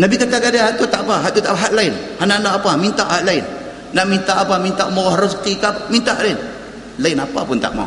Nabi 0.00 0.16
kata 0.16 0.40
kepada 0.40 0.48
dia 0.48 0.72
tu 0.80 0.88
tak 0.88 1.04
apa 1.04 1.28
hak 1.28 1.30
tu 1.36 1.44
tak 1.44 1.52
apa 1.52 1.68
hak 1.68 1.72
lain. 1.76 1.92
Hang 2.16 2.32
nak 2.32 2.64
apa 2.64 2.72
minta 2.80 3.04
hak 3.04 3.22
lain. 3.28 3.44
Nak 3.92 4.06
minta 4.08 4.32
apa 4.40 4.56
minta 4.56 4.88
murah 4.88 5.20
rezeki 5.20 5.52
ke 5.60 5.70
minta 5.92 6.16
lain. 6.16 6.40
Lain 7.04 7.18
apa 7.20 7.44
pun 7.44 7.60
tak 7.60 7.76
mau. 7.76 7.84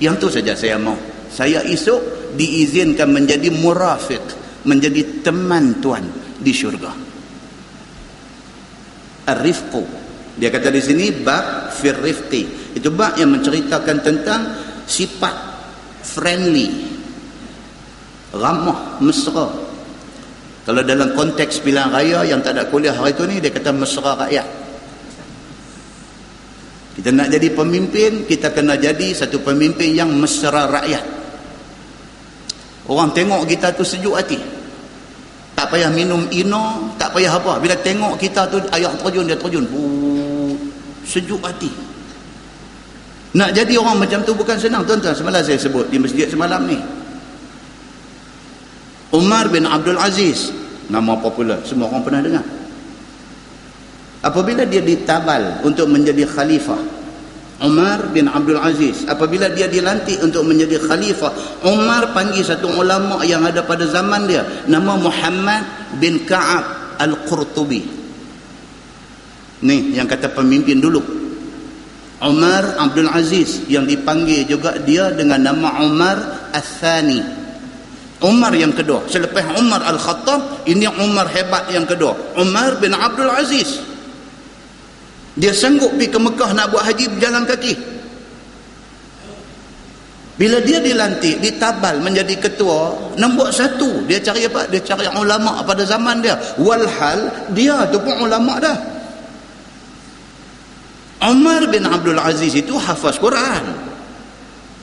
Yang 0.00 0.14
tu 0.16 0.26
saja 0.32 0.56
saya 0.56 0.80
mau. 0.80 0.96
Saya 1.28 1.60
esok 1.60 2.32
diizinkan 2.40 3.12
menjadi 3.12 3.52
murafik 3.52 4.24
menjadi 4.64 5.20
teman 5.20 5.76
Tuhan 5.84 6.04
di 6.40 6.52
syurga. 6.56 6.92
Ar-rifqu. 9.28 9.84
Dia 10.40 10.48
kata 10.48 10.72
di 10.72 10.80
sini 10.80 11.12
bab 11.12 11.68
fir 11.68 12.00
rifqi. 12.00 12.72
Itu 12.80 12.88
bab 12.96 13.20
yang 13.20 13.28
menceritakan 13.28 14.00
tentang 14.00 14.40
sifat 14.88 15.36
friendly 16.00 16.68
ramah 18.32 18.96
mesra 19.04 19.71
kalau 20.62 20.82
dalam 20.86 21.14
konteks 21.14 21.62
pilihan 21.62 21.90
raya 21.90 22.22
yang 22.26 22.38
tak 22.38 22.54
ada 22.54 22.70
kuliah 22.70 22.94
hari 22.94 23.14
tu 23.14 23.26
ni 23.26 23.42
dia 23.42 23.50
kata 23.50 23.74
mesra 23.74 24.14
rakyat 24.14 24.62
kita 26.92 27.08
nak 27.08 27.32
jadi 27.32 27.48
pemimpin, 27.56 28.28
kita 28.28 28.52
kena 28.52 28.76
jadi 28.76 29.16
satu 29.16 29.40
pemimpin 29.40 29.96
yang 29.96 30.12
mesra 30.12 30.68
rakyat. 30.68 31.00
Orang 32.84 33.16
tengok 33.16 33.48
kita 33.48 33.72
tu 33.72 33.80
sejuk 33.80 34.12
hati. 34.12 34.36
Tak 35.56 35.72
payah 35.72 35.88
minum 35.88 36.28
ino, 36.28 36.92
tak 37.00 37.16
payah 37.16 37.32
apa. 37.32 37.56
Bila 37.62 37.72
tengok 37.80 38.20
kita 38.20 38.44
tu 38.52 38.60
ayak 38.76 39.00
terjun, 39.00 39.24
dia 39.24 39.38
terjun. 39.40 39.64
Buu, 39.72 40.52
sejuk 41.08 41.40
hati. 41.40 41.72
Nak 43.32 43.56
jadi 43.56 43.80
orang 43.80 44.04
macam 44.04 44.20
tu 44.28 44.36
bukan 44.36 44.60
senang. 44.60 44.84
Tuan-tuan, 44.84 45.16
semalam 45.16 45.40
saya 45.40 45.56
sebut 45.56 45.88
di 45.88 45.96
masjid 45.96 46.28
semalam 46.28 46.60
ni. 46.68 46.76
Umar 49.12 49.52
bin 49.52 49.68
Abdul 49.68 50.00
Aziz. 50.00 50.50
Nama 50.88 51.14
popular. 51.20 51.62
Semua 51.62 51.88
orang 51.88 52.02
pernah 52.04 52.20
dengar 52.24 52.44
apabila 54.22 54.62
dia 54.64 54.80
ditabal 54.80 55.60
untuk 55.66 55.90
menjadi 55.90 56.24
khalifah 56.24 56.78
Umar 57.62 58.10
bin 58.10 58.30
Abdul 58.30 58.58
Aziz 58.58 59.06
apabila 59.06 59.50
dia 59.50 59.66
dilantik 59.66 60.22
untuk 60.22 60.46
menjadi 60.46 60.78
khalifah 60.78 61.62
Umar 61.66 62.14
panggil 62.14 62.42
satu 62.42 62.70
ulama 62.70 63.22
yang 63.26 63.42
ada 63.42 63.66
pada 63.66 63.86
zaman 63.86 64.30
dia 64.30 64.46
nama 64.70 64.94
Muhammad 64.94 65.62
bin 65.98 66.22
Ka'ab 66.22 66.96
Al-Qurtubi 67.02 67.82
ni 69.62 69.94
yang 69.94 70.06
kata 70.06 70.30
pemimpin 70.30 70.78
dulu 70.78 71.02
Umar 72.22 72.78
Abdul 72.78 73.10
Aziz 73.10 73.66
yang 73.66 73.82
dipanggil 73.82 74.46
juga 74.46 74.78
dia 74.78 75.10
dengan 75.10 75.42
nama 75.42 75.82
Umar 75.82 76.50
Al-Thani 76.54 77.41
Umar 78.22 78.54
yang 78.54 78.70
kedua. 78.70 79.04
Selepas 79.10 79.42
Umar 79.58 79.82
Al-Khattab 79.82 80.64
ini 80.70 80.86
Umar 80.86 81.26
hebat 81.28 81.68
yang 81.74 81.84
kedua. 81.84 82.14
Umar 82.38 82.78
bin 82.78 82.94
Abdul 82.94 83.28
Aziz. 83.28 83.82
Dia 85.34 85.50
sanggup 85.50 85.96
pergi 85.96 86.12
ke 86.12 86.18
Mekah 86.20 86.50
nak 86.54 86.70
buat 86.70 86.86
haji 86.86 87.04
berjalan 87.18 87.44
kaki. 87.48 87.74
Bila 90.32 90.58
dia 90.64 90.80
dilantik 90.80 91.44
ditabal 91.44 92.00
menjadi 92.00 92.34
ketua 92.40 93.14
nombor 93.20 93.52
satu 93.52 94.08
dia 94.08 94.18
cari 94.18 94.48
apa? 94.48 94.64
Dia 94.70 94.80
cari 94.80 95.06
ulama 95.12 95.60
pada 95.62 95.84
zaman 95.84 96.24
dia. 96.24 96.34
Walhal 96.56 97.30
dia 97.52 97.84
tu 97.92 98.00
pun 98.00 98.16
ulama 98.26 98.56
dah. 98.58 98.78
Umar 101.22 101.62
bin 101.70 101.86
Abdul 101.86 102.18
Aziz 102.18 102.50
itu 102.58 102.74
hafaz 102.74 103.14
Quran 103.20 103.91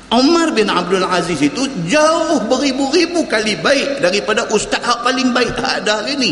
Umar 0.09 0.49
bin 0.57 0.65
Abdul 0.73 1.05
Aziz 1.05 1.37
itu 1.37 1.69
jauh 1.85 2.41
beribu-ribu 2.49 3.29
kali 3.29 3.53
baik 3.61 4.01
daripada 4.01 4.49
ustaz 4.49 4.81
yang 4.81 5.05
paling 5.05 5.29
baik 5.29 5.53
ada 5.61 6.01
hari 6.01 6.17
ini 6.17 6.31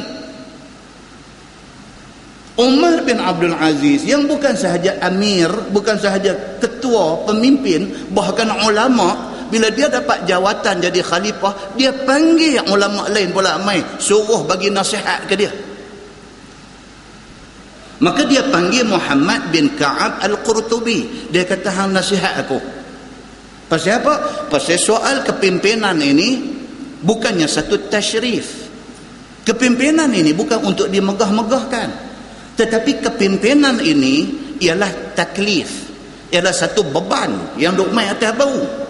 Umar 2.57 3.05
bin 3.05 3.21
Abdul 3.21 3.53
Aziz 3.53 4.01
yang 4.01 4.25
bukan 4.25 4.57
sahaja 4.57 4.97
amir, 5.05 5.45
bukan 5.69 5.93
sahaja 5.93 6.57
ketua, 6.57 7.21
pemimpin, 7.29 8.09
bahkan 8.09 8.49
ulama, 8.65 9.37
bila 9.53 9.69
dia 9.69 9.85
dapat 9.85 10.25
jawatan 10.25 10.81
jadi 10.81 11.05
khalifah, 11.05 11.77
dia 11.77 11.93
panggil 11.93 12.65
ulama 12.65 13.05
lain 13.13 13.29
pula 13.29 13.61
mai, 13.61 13.77
suruh 14.01 14.41
bagi 14.49 14.73
nasihat 14.73 15.29
ke 15.29 15.37
dia. 15.37 15.53
Maka 18.01 18.25
dia 18.25 18.41
panggil 18.49 18.89
Muhammad 18.89 19.53
bin 19.53 19.73
Ka'ab 19.73 20.21
Al-Qurtubi. 20.21 21.29
Dia 21.33 21.45
kata 21.45 21.69
hang 21.73 21.97
nasihat 21.97 22.45
aku. 22.45 22.57
Pasal 23.67 23.99
apa? 23.99 24.47
Pasal 24.47 24.79
soal 24.79 25.27
kepimpinan 25.27 25.99
ini 25.99 26.55
bukannya 27.03 27.47
satu 27.47 27.91
tasyrif. 27.91 28.67
Kepimpinan 29.43 30.11
ini 30.11 30.31
bukan 30.31 30.63
untuk 30.63 30.87
dimegah-megahkan. 30.87 31.89
Tetapi 32.55 32.91
kepimpinan 33.03 33.79
ini 33.83 34.15
ialah 34.63 35.15
taklif. 35.15 35.91
Ialah 36.31 36.51
satu 36.51 36.83
beban 36.83 37.55
yang 37.55 37.75
duk 37.75 37.91
main 37.91 38.11
atas 38.11 38.35
bau. 38.35 38.87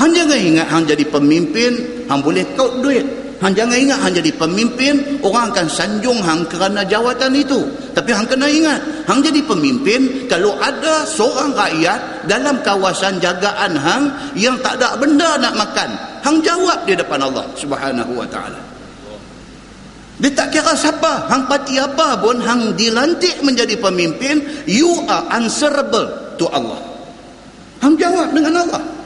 Hang 0.00 0.16
jangan 0.16 0.40
ingat 0.40 0.66
hang 0.72 0.88
jadi 0.88 1.04
pemimpin, 1.12 1.72
hang 2.08 2.24
boleh 2.24 2.56
kaut 2.56 2.80
duit. 2.80 3.04
Hang 3.40 3.56
jangan 3.56 3.72
ingat 3.72 3.98
hang 4.04 4.12
jadi 4.12 4.36
pemimpin, 4.36 5.16
orang 5.24 5.48
akan 5.48 5.64
sanjung 5.64 6.20
hang 6.20 6.44
kerana 6.44 6.84
jawatan 6.84 7.32
itu. 7.32 7.56
Tapi 7.96 8.12
hang 8.12 8.28
kena 8.28 8.44
ingat, 8.44 9.08
hang 9.08 9.24
jadi 9.24 9.40
pemimpin 9.48 10.28
kalau 10.28 10.60
ada 10.60 11.08
seorang 11.08 11.56
rakyat 11.56 12.28
dalam 12.28 12.60
kawasan 12.60 13.16
jagaan 13.16 13.80
hang 13.80 14.12
yang 14.36 14.60
tak 14.60 14.76
ada 14.76 14.92
benda 15.00 15.40
nak 15.40 15.56
makan. 15.56 15.88
Hang 16.20 16.44
jawab 16.44 16.84
di 16.84 16.92
depan 16.92 17.16
Allah 17.24 17.48
Subhanahu 17.56 18.12
wa 18.12 18.28
taala. 18.28 18.60
Dia 20.20 20.28
tak 20.36 20.52
kira 20.52 20.76
siapa, 20.76 21.32
hang 21.32 21.48
parti 21.48 21.80
apa 21.80 22.20
pun, 22.20 22.44
hang 22.44 22.76
dilantik 22.76 23.40
menjadi 23.40 23.72
pemimpin, 23.80 24.44
you 24.68 25.00
are 25.08 25.24
answerable 25.32 26.36
to 26.36 26.44
Allah. 26.52 26.76
Hang 27.80 27.96
jawab 27.96 28.36
dengan 28.36 28.68
Allah. 28.68 28.99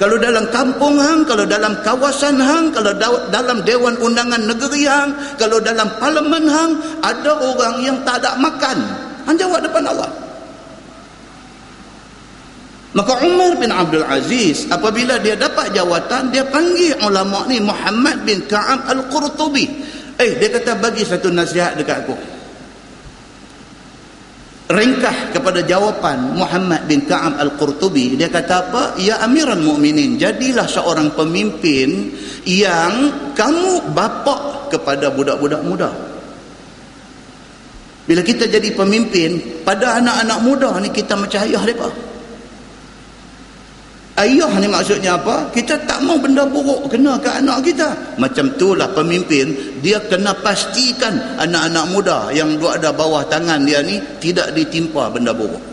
Kalau 0.00 0.16
dalam 0.16 0.48
kampung 0.48 0.96
hang, 0.96 1.28
kalau 1.28 1.44
dalam 1.44 1.76
kawasan 1.84 2.40
hang, 2.40 2.72
kalau 2.72 2.96
dalam 3.28 3.60
Dewan 3.68 4.00
Undangan 4.00 4.48
Negeri 4.48 4.88
hang, 4.88 5.12
kalau 5.36 5.60
dalam 5.60 5.92
parlimen 6.00 6.48
hang, 6.48 6.72
ada 7.04 7.36
orang 7.36 7.84
yang 7.84 8.00
tak 8.00 8.24
ada 8.24 8.40
makan. 8.40 8.80
Hang 9.28 9.36
jawab 9.36 9.60
depan 9.60 9.84
Allah. 9.84 10.08
Maka 12.96 13.12
Umar 13.28 13.60
bin 13.60 13.68
Abdul 13.68 14.08
Aziz 14.08 14.66
apabila 14.72 15.20
dia 15.20 15.36
dapat 15.36 15.76
jawatan 15.76 16.32
dia 16.32 16.48
panggil 16.48 16.96
ulama 17.04 17.44
ni 17.46 17.60
Muhammad 17.60 18.24
bin 18.24 18.40
Ka'ab 18.48 18.88
Al-Qurtubi. 18.88 19.68
Eh 20.16 20.40
dia 20.40 20.48
kata 20.48 20.80
bagi 20.80 21.04
satu 21.04 21.28
nasihat 21.28 21.76
dekat 21.76 22.08
aku. 22.08 22.39
Ringkah 24.70 25.34
kepada 25.34 25.66
jawapan 25.66 26.38
Muhammad 26.38 26.86
bin 26.86 27.02
Ka'ab 27.02 27.42
Al-Qurtubi 27.42 28.14
dia 28.14 28.30
kata 28.30 28.70
apa? 28.70 28.82
Ya 29.02 29.18
Amiran 29.18 29.58
Mukminin, 29.66 30.14
jadilah 30.14 30.70
seorang 30.70 31.10
pemimpin 31.10 32.14
yang 32.46 33.10
kamu 33.34 33.90
bapa 33.90 34.70
kepada 34.70 35.10
budak-budak 35.10 35.66
muda. 35.66 35.90
Bila 38.06 38.22
kita 38.22 38.46
jadi 38.46 38.70
pemimpin, 38.70 39.62
pada 39.66 39.98
anak-anak 39.98 40.38
muda 40.38 40.70
ni 40.78 40.94
kita 40.94 41.18
macam 41.18 41.42
ayah 41.42 41.62
depa. 41.66 41.90
Ayah 44.20 44.52
ni 44.60 44.68
maksudnya 44.68 45.16
apa? 45.16 45.48
Kita 45.48 45.80
tak 45.88 46.04
mau 46.04 46.20
benda 46.20 46.44
buruk 46.44 46.92
kena 46.92 47.16
ke 47.16 47.40
anak 47.40 47.64
kita. 47.64 47.88
Macam 48.20 48.52
itulah 48.52 48.92
pemimpin, 48.92 49.80
dia 49.80 49.96
kena 49.96 50.36
pastikan 50.36 51.40
anak-anak 51.40 51.84
muda 51.88 52.18
yang 52.28 52.60
duduk 52.60 52.76
ada 52.76 52.92
bawah 52.92 53.24
tangan 53.24 53.64
dia 53.64 53.80
ni 53.80 53.96
tidak 54.20 54.52
ditimpa 54.52 55.08
benda 55.08 55.32
buruk. 55.32 55.64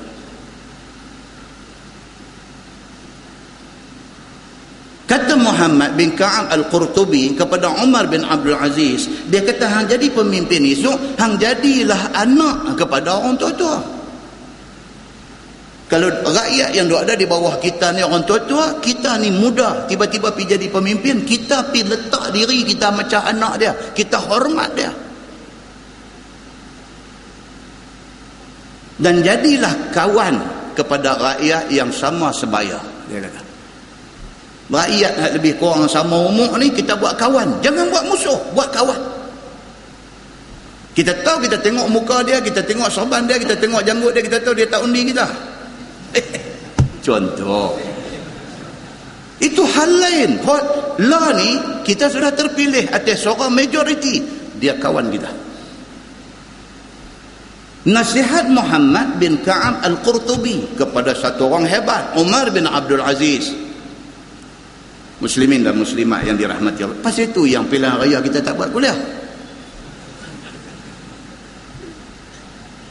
Kata 5.08 5.39
Muhammad 5.39 6.00
bin 6.00 6.16
Ka'ab 6.16 6.52
Al-Qurtubi 6.52 7.36
kepada 7.36 7.72
Umar 7.84 8.08
bin 8.08 8.24
Abdul 8.28 8.60
Aziz, 8.60 9.08
dia 9.28 9.43
kata 9.43 9.68
hang 9.68 9.91
jadi 9.91 10.08
pemimpin 10.12 10.64
esok, 10.68 11.20
hang 11.20 11.36
jadilah 11.36 12.16
anak 12.16 12.80
kepada 12.80 13.20
orang 13.20 13.36
tua-tua. 13.36 13.97
Kalau 15.88 16.12
rakyat 16.12 16.76
yang 16.76 16.92
ada 16.92 17.16
di 17.16 17.24
bawah 17.24 17.56
kita 17.64 17.96
ni 17.96 18.04
orang 18.04 18.28
tua-tua 18.28 18.84
kita 18.84 19.16
ni 19.24 19.32
muda 19.32 19.88
tiba-tiba 19.88 20.36
pergi 20.36 20.60
jadi 20.60 20.68
pemimpin 20.68 21.24
kita 21.24 21.72
pergi 21.72 21.88
letak 21.88 22.36
diri 22.36 22.68
kita 22.68 22.92
macam 22.92 23.24
anak 23.24 23.54
dia. 23.56 23.72
Kita 23.96 24.20
hormat 24.20 24.70
dia. 24.76 24.92
Dan 29.00 29.24
jadilah 29.24 29.72
kawan 29.96 30.36
kepada 30.76 31.16
rakyat 31.16 31.72
yang 31.72 31.88
sama 31.88 32.36
sebaya. 32.36 32.84
Dia 33.08 33.24
kata 33.24 33.42
rakyat 34.68 35.12
nak 35.16 35.32
lebih 35.40 35.56
kurang 35.56 35.88
sama 35.88 36.20
umur 36.20 36.52
ni 36.60 36.68
kita 36.68 37.00
buat 37.00 37.16
kawan. 37.16 37.64
Jangan 37.64 37.88
buat 37.88 38.04
musuh 38.12 38.36
buat 38.52 38.68
kawan. 38.76 39.00
Kita 40.92 41.16
tahu 41.24 41.48
kita 41.48 41.56
tengok 41.64 41.88
muka 41.88 42.20
dia 42.28 42.44
kita 42.44 42.60
tengok 42.60 42.92
sorban 42.92 43.24
dia 43.24 43.40
kita 43.40 43.56
tengok 43.56 43.80
janggut 43.88 44.12
dia 44.12 44.20
kita 44.20 44.44
tahu 44.44 44.52
dia 44.52 44.68
tak 44.68 44.84
undi 44.84 45.16
kita 45.16 45.56
contoh. 47.05 47.76
Itu 49.38 49.62
hal 49.62 49.91
lain. 50.01 50.32
Lah 51.05 51.30
ni 51.38 51.51
kita 51.86 52.10
sudah 52.10 52.34
terpilih 52.34 52.89
atas 52.89 53.22
seorang 53.22 53.53
majoriti. 53.53 54.22
Dia 54.58 54.82
kawan 54.82 55.14
kita. 55.14 55.30
Nasihat 57.88 58.51
Muhammad 58.51 59.16
bin 59.16 59.39
Ka'ab 59.39 59.80
Al-Qurtubi 59.80 60.76
kepada 60.76 61.16
satu 61.16 61.47
orang 61.47 61.64
hebat 61.64 62.20
Umar 62.20 62.51
bin 62.51 62.68
Abdul 62.68 62.99
Aziz. 62.99 63.53
Muslimin 65.18 65.64
dan 65.66 65.80
muslimat 65.80 66.28
yang 66.28 66.38
dirahmati 66.38 66.84
Allah. 66.84 66.99
Pasal 67.01 67.32
itu 67.34 67.49
yang 67.49 67.66
pilihan 67.66 67.97
raya 67.97 68.22
kita 68.22 68.43
tak 68.43 68.53
buat 68.60 68.70
kuliah. 68.70 68.97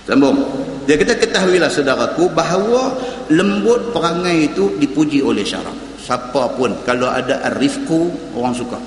Sambung 0.07 0.66
dia 0.87 0.95
kata 0.95 1.19
ketahuilah 1.19 1.67
saudaraku 1.67 2.31
bahawa 2.31 2.95
lembut 3.35 3.91
perangai 3.91 4.55
itu 4.55 4.79
dipuji 4.79 5.19
oleh 5.19 5.43
syarak. 5.43 5.75
Siapa 5.99 6.55
pun 6.55 6.79
kalau 6.87 7.11
ada 7.11 7.43
arifku 7.51 8.15
orang 8.39 8.55
suka. 8.55 8.79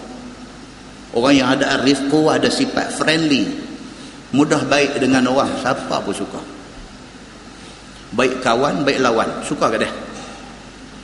Orang 1.11 1.35
yang 1.35 1.51
ada 1.51 1.75
arifku 1.75 2.31
ada 2.31 2.47
sifat 2.47 2.95
friendly. 2.95 3.51
Mudah 4.31 4.63
baik 4.63 4.95
dengan 5.03 5.27
orang 5.27 5.51
siapa 5.59 5.99
pun 5.99 6.15
suka. 6.15 6.39
Baik 8.15 8.39
kawan, 8.39 8.87
baik 8.87 9.03
lawan. 9.03 9.27
Suka 9.43 9.67
ke 9.67 9.83
dia? 9.83 9.91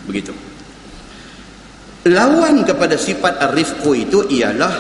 Begitu. 0.08 0.32
Lawan 2.08 2.64
kepada 2.64 2.96
sifat 2.96 3.52
arifku 3.52 3.92
itu 4.00 4.24
ialah 4.32 4.72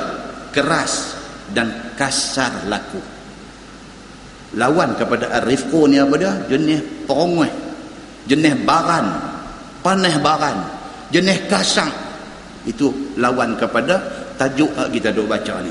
keras 0.55 1.19
dan 1.51 1.91
kasar 1.99 2.71
laku 2.71 3.14
lawan 4.55 4.95
kepada 4.95 5.43
Arifku 5.43 5.87
ni 5.87 5.99
apa 5.99 6.15
dia? 6.15 6.33
Jenis 6.49 7.07
perongoi 7.07 7.65
jenis 8.25 8.57
baran 8.65 9.05
panah 9.85 10.15
baran 10.19 10.57
jenis 11.13 11.45
kasang 11.45 11.93
itu 12.65 13.13
lawan 13.21 13.53
kepada 13.53 14.01
tajuk 14.35 14.73
kita 14.89 15.13
duk 15.13 15.29
baca 15.29 15.61
ni. 15.61 15.69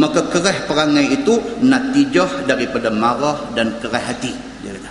Maka 0.00 0.24
kerah 0.32 0.64
perangai 0.64 1.12
itu 1.12 1.36
natijah 1.60 2.48
daripada 2.48 2.88
marah 2.88 3.52
dan 3.52 3.76
kerah 3.76 4.00
hati 4.00 4.32
dia 4.64 4.72
kata. 4.72 4.90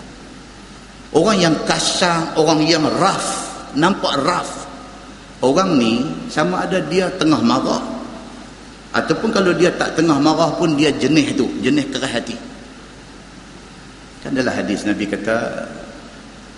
Orang 1.18 1.42
yang 1.42 1.56
kasang 1.66 2.38
orang 2.38 2.62
yang 2.70 2.86
raf 2.86 3.50
nampak 3.74 4.14
raf. 4.22 4.70
Orang 5.42 5.80
ni 5.80 6.06
sama 6.30 6.68
ada 6.68 6.78
dia 6.86 7.10
tengah 7.18 7.42
marah. 7.42 7.82
Ataupun 8.94 9.34
kalau 9.34 9.56
dia 9.58 9.74
tak 9.74 9.98
tengah 9.98 10.22
marah 10.22 10.54
pun 10.54 10.78
dia 10.78 10.94
jenis 10.94 11.34
tu 11.34 11.50
jenis 11.66 11.90
kerah 11.90 12.14
hati 12.14 12.38
Kan 14.20 14.36
dalam 14.36 14.52
hadis 14.52 14.84
Nabi 14.84 15.08
kata 15.08 15.64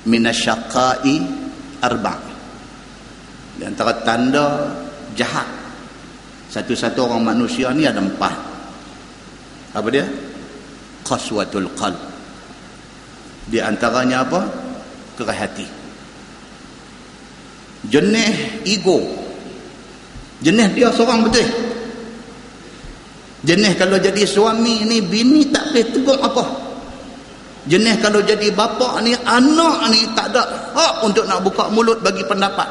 minasyaqai 0.09 1.16
arba. 1.86 2.18
Di 3.57 3.64
antara 3.70 4.01
tanda 4.01 4.74
jahat 5.14 5.45
satu-satu 6.49 7.05
orang 7.05 7.22
manusia 7.22 7.70
ni 7.70 7.86
ada 7.86 8.01
empat. 8.01 8.34
Apa 9.78 9.88
dia? 9.93 10.05
Qaswatul 11.05 11.70
qalb. 11.78 12.01
Di 13.45 13.62
antaranya 13.62 14.26
apa? 14.26 14.41
Kerah 15.16 15.38
hati. 15.38 15.68
Jenis 17.86 18.66
ego. 18.66 18.99
Jenis 20.41 20.70
dia 20.74 20.89
seorang 20.89 21.30
betul. 21.30 21.45
Jenis 23.45 23.74
kalau 23.78 24.01
jadi 24.01 24.26
suami 24.26 24.86
ni 24.86 25.01
bini 25.01 25.49
tak 25.49 25.74
boleh 25.74 25.86
tegur 25.89 26.18
apa 26.22 26.61
jenis 27.70 28.01
kalau 28.01 28.22
jadi 28.26 28.49
bapa 28.53 28.97
ni 29.05 29.14
anak 29.14 29.89
ni 29.93 30.01
tak 30.18 30.34
ada 30.34 30.43
hak 30.74 31.05
untuk 31.05 31.30
nak 31.30 31.45
buka 31.45 31.70
mulut 31.70 32.01
bagi 32.01 32.26
pendapat. 32.26 32.66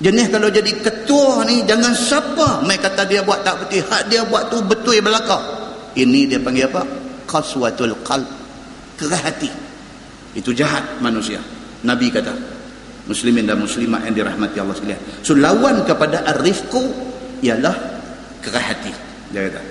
Jenis 0.00 0.32
kalau 0.32 0.48
jadi 0.48 0.72
ketua 0.80 1.44
ni 1.44 1.60
jangan 1.68 1.92
siapa 1.92 2.64
mai 2.64 2.80
kata 2.80 3.04
dia 3.04 3.20
buat 3.20 3.44
tak 3.44 3.64
betul 3.64 3.84
hak 3.84 4.02
dia 4.08 4.24
buat 4.24 4.48
tu 4.48 4.64
betul 4.64 4.96
belaka. 5.04 5.36
Ini 5.92 6.30
dia 6.30 6.40
panggil 6.40 6.72
apa? 6.72 6.82
Qaswatul 7.28 7.92
qalb. 8.00 8.28
Kerah 8.96 9.20
hati. 9.20 9.50
Itu 10.32 10.56
jahat 10.56 11.02
manusia. 11.04 11.42
Nabi 11.84 12.08
kata 12.08 12.32
muslimin 13.04 13.44
dan 13.44 13.60
muslimat 13.60 14.06
yang 14.08 14.24
dirahmati 14.24 14.56
Allah 14.56 14.76
sekalian. 14.76 15.00
So 15.20 15.36
lawan 15.36 15.84
kepada 15.84 16.24
arifku 16.32 16.80
ialah 17.44 17.76
kerah 18.40 18.64
hati. 18.72 18.92
Dia 19.36 19.52
kata 19.52 19.69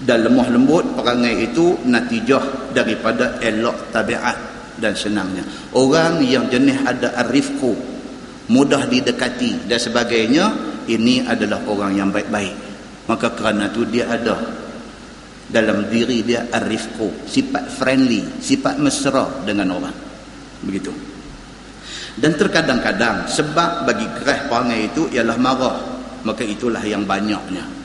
dan 0.00 0.24
lemah 0.24 0.48
lembut 0.48 0.84
perangai 0.96 1.52
itu 1.52 1.76
natijah 1.84 2.72
daripada 2.72 3.36
elok 3.44 3.92
tabiat 3.92 4.36
dan 4.80 4.96
senangnya. 4.96 5.44
Orang 5.76 6.24
yang 6.24 6.48
jenis 6.48 6.80
ada 6.88 7.12
arifku 7.20 7.76
mudah 8.48 8.88
didekati 8.88 9.68
dan 9.68 9.76
sebagainya 9.76 10.44
ini 10.88 11.20
adalah 11.28 11.60
orang 11.68 11.92
yang 11.92 12.08
baik-baik. 12.08 12.56
Maka 13.04 13.36
kerana 13.36 13.68
itu 13.68 13.84
dia 13.84 14.08
ada 14.08 14.40
dalam 15.50 15.90
diri 15.90 16.22
dia 16.24 16.48
arifku 16.48 17.26
sifat 17.26 17.68
friendly 17.68 18.40
sifat 18.40 18.80
mesra 18.80 19.44
dengan 19.44 19.76
orang. 19.76 19.96
Begitu. 20.64 20.92
Dan 22.16 22.36
terkadang-kadang 22.40 23.28
sebab 23.28 23.84
bagi 23.84 24.08
kerah 24.16 24.48
perangai 24.48 24.80
itu 24.88 25.12
ialah 25.12 25.36
marah. 25.36 25.76
Maka 26.20 26.44
itulah 26.44 26.84
yang 26.84 27.08
banyaknya 27.08 27.79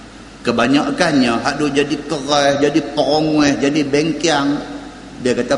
kebanyakannya 0.46 1.42
hak 1.42 1.54
dia 1.58 1.82
jadi 1.82 1.96
keras 2.06 2.62
jadi 2.62 2.80
perongweh 2.94 3.58
jadi 3.58 3.82
bengkiang 3.82 4.76
dia 5.26 5.34
kata 5.34 5.58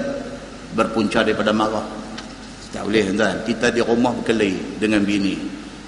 berpunca 0.71 1.25
daripada 1.25 1.51
marah. 1.51 1.83
Tak 2.71 2.85
boleh 2.85 3.09
tuan. 3.15 3.35
Kita 3.43 3.67
di 3.73 3.81
rumah 3.83 4.13
berkelahi 4.13 4.79
dengan 4.79 5.01
bini. 5.01 5.35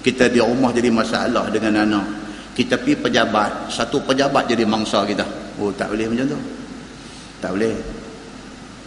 Kita 0.04 0.26
di 0.26 0.42
rumah 0.42 0.68
jadi 0.74 0.90
masalah 0.92 1.46
dengan 1.48 1.86
anak. 1.86 2.06
Kita 2.52 2.76
pergi 2.76 2.98
pejabat. 2.98 3.72
Satu 3.72 4.02
pejabat 4.02 4.50
jadi 4.50 4.66
mangsa 4.66 5.06
kita. 5.06 5.24
Oh 5.62 5.70
tak 5.70 5.94
boleh 5.94 6.12
macam 6.12 6.34
tu. 6.34 6.40
Tak 7.40 7.50
boleh. 7.56 7.76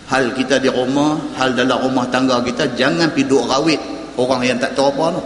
Hal 0.04 0.36
kita 0.36 0.60
di 0.60 0.70
rumah 0.70 1.16
hal 1.40 1.56
dalam 1.56 1.80
rumah 1.80 2.06
tangga 2.12 2.44
kita 2.44 2.76
jangan 2.76 3.08
pergi 3.16 3.24
duk 3.24 3.48
rawit 3.48 3.80
orang 4.20 4.46
yang 4.46 4.60
tak 4.60 4.76
tahu 4.76 4.92
apa 4.94 5.16
tu 5.16 5.24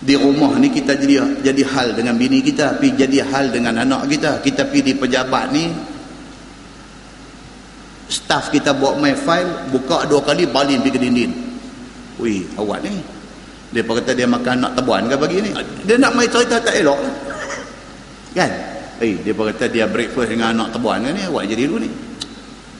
di 0.00 0.16
rumah 0.16 0.56
ni 0.56 0.72
kita 0.72 0.96
jadi 0.96 1.44
jadi 1.44 1.62
hal 1.68 1.92
dengan 1.92 2.16
bini 2.16 2.40
kita 2.40 2.80
pi 2.80 2.96
jadi 2.96 3.20
hal 3.20 3.52
dengan 3.52 3.84
anak 3.84 4.08
kita. 4.08 4.40
Kita 4.40 4.64
pi 4.72 4.80
di 4.80 4.96
pejabat 4.96 5.52
ni 5.52 5.68
staff 8.08 8.48
kita 8.48 8.72
buat 8.72 8.96
my 8.96 9.12
file 9.12 9.68
buka 9.68 10.08
dua 10.08 10.24
kali 10.24 10.48
balin 10.48 10.80
pergi 10.80 10.98
dinding. 11.04 11.32
Wih 12.16 12.48
awak 12.56 12.80
ni. 12.80 12.96
Dia 13.70 13.86
kata 13.86 14.16
dia 14.16 14.26
makan 14.26 14.66
anak 14.66 14.72
tebuan 14.80 15.04
ke 15.04 15.14
pagi 15.20 15.36
ni. 15.44 15.50
Dia 15.84 15.94
nak 16.00 16.16
main 16.16 16.26
cerita 16.26 16.56
tak 16.58 16.80
elok. 16.80 16.98
Kan? 18.34 18.50
Eh 19.04 19.20
dia 19.20 19.36
kata 19.36 19.68
dia 19.68 19.84
breakfast 19.84 20.32
dengan 20.32 20.56
anak 20.56 20.80
tebuan 20.80 21.04
ni 21.04 21.28
awak 21.28 21.44
jadi 21.44 21.68
dulu 21.68 21.84
ni. 21.84 21.90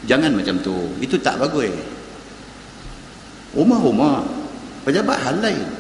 Jangan 0.09 0.33
macam 0.33 0.57
tu. 0.65 0.73
Itu 1.05 1.21
tak 1.21 1.37
bagus. 1.37 1.69
Rumah-rumah 3.53 4.25
pejabat 4.89 5.21
hal 5.21 5.37
lain 5.45 5.80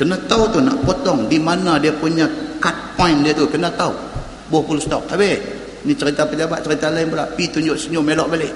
kena 0.00 0.16
tahu 0.24 0.48
tu 0.48 0.64
nak 0.64 0.80
potong 0.80 1.28
di 1.28 1.36
mana 1.36 1.76
dia 1.76 1.92
punya 1.92 2.24
cut 2.56 2.72
point 2.96 3.20
dia 3.20 3.36
tu. 3.36 3.44
Kena 3.44 3.68
tahu. 3.76 3.92
Buah 4.48 4.64
full 4.64 4.80
stop. 4.80 5.04
Habis. 5.12 5.36
Ni 5.84 5.92
cerita 5.92 6.24
pejabat 6.24 6.64
cerita 6.64 6.88
lain 6.88 7.12
pula. 7.12 7.28
Pi 7.36 7.52
tunjuk 7.52 7.76
senyum 7.76 8.00
melok 8.00 8.32
balik. 8.32 8.52